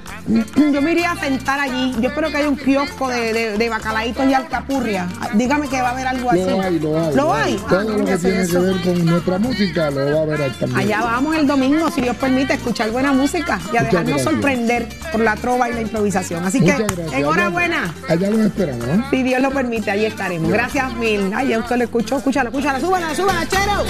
Yo 0.72 0.80
me 0.80 0.92
iría 0.92 1.12
a 1.12 1.16
sentar 1.20 1.60
allí. 1.60 1.94
Yo 2.00 2.08
espero 2.08 2.30
que 2.30 2.38
haya 2.38 2.48
un 2.48 2.56
kiosco 2.56 3.08
de, 3.08 3.34
de, 3.34 3.58
de 3.58 3.68
bacalaitos 3.68 4.26
y 4.26 4.32
alcapurria. 4.32 5.08
Dígame 5.34 5.68
que 5.68 5.82
va 5.82 5.88
a 5.88 5.92
haber 5.92 6.06
algo 6.06 6.30
así. 6.30 6.40
Lo 6.40 6.62
hay, 6.62 6.78
lo 6.78 6.98
hay. 6.98 7.14
¿Lo 7.14 7.34
hay? 7.34 7.60
Ah, 7.64 7.68
Todo 7.68 7.98
lo 7.98 8.04
que 8.04 8.16
tiene 8.16 8.46
que 8.46 8.58
ver 8.58 8.80
con 8.80 9.06
nuestra 9.06 9.38
música 9.38 9.90
lo 9.90 10.16
va 10.16 10.22
a 10.22 10.24
ver 10.24 10.42
ahí 10.42 10.56
también. 10.58 10.80
Allá 10.80 11.00
vamos 11.02 11.36
el 11.36 11.46
domingo, 11.46 11.90
si 11.90 12.00
Dios 12.00 12.16
permite, 12.16 12.54
escuchar 12.54 12.90
buena 12.90 13.12
música 13.12 13.41
y 13.72 13.76
a 13.76 13.82
dejarnos 13.82 14.22
sorprender 14.22 14.88
por 15.10 15.20
la 15.20 15.36
trova 15.36 15.68
y 15.68 15.74
la 15.74 15.80
improvisación. 15.82 16.44
Así 16.44 16.60
que, 16.60 16.74
enhorabuena. 17.12 17.94
Allá, 18.08 18.26
allá 18.26 18.30
los 18.30 18.40
esperamos, 18.46 18.86
¿no? 18.86 19.10
Si 19.10 19.22
Dios 19.22 19.40
lo 19.40 19.50
permite, 19.50 19.90
ahí 19.90 20.04
estaremos. 20.04 20.50
Gracias 20.50 20.94
mil. 20.94 21.32
Ay, 21.34 21.48
ya 21.48 21.58
usted 21.58 21.76
lo 21.76 21.84
escuchó, 21.84 22.16
escúchala, 22.18 22.50
escúchala, 22.50 22.80
súbala, 22.80 23.14
súbala, 23.14 23.46
chero. 23.46 23.84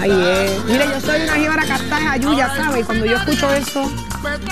Ay, 0.00 0.10
eh. 0.12 0.60
Mire, 0.66 0.86
yo 0.86 1.00
soy 1.00 1.22
una 1.22 1.34
jíbara 1.34 1.64
castaja 1.64 2.16
yuya, 2.16 2.56
¿sabe? 2.56 2.80
Y 2.80 2.82
cuando 2.82 3.06
yo 3.06 3.16
escucho 3.16 3.52
eso, 3.52 3.92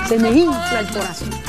se 0.08 0.18
me 0.18 0.30
infla 0.30 0.80
el 0.80 0.86
corazón. 0.88 1.39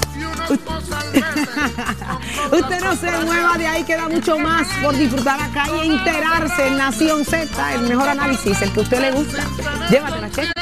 Usted 2.52 2.82
no 2.82 2.96
se 2.96 3.12
mueva 3.26 3.58
de 3.58 3.68
ahí, 3.68 3.84
queda 3.84 4.08
mucho 4.10 4.38
más 4.38 4.68
por 4.84 4.96
disfrutar 4.96 5.42
acá 5.42 5.66
y 5.84 5.92
enterarse 5.92 6.68
en 6.68 6.78
Nación 6.78 7.26
Z, 7.26 7.74
el 7.74 7.82
mejor 7.82 8.10
análisis, 8.10 8.62
el 8.62 8.72
que 8.72 8.80
a 8.80 8.84
usted 8.84 9.02
le 9.02 9.12
gusta. 9.12 9.44
Llévatela, 9.90 10.30
che. 10.30 10.61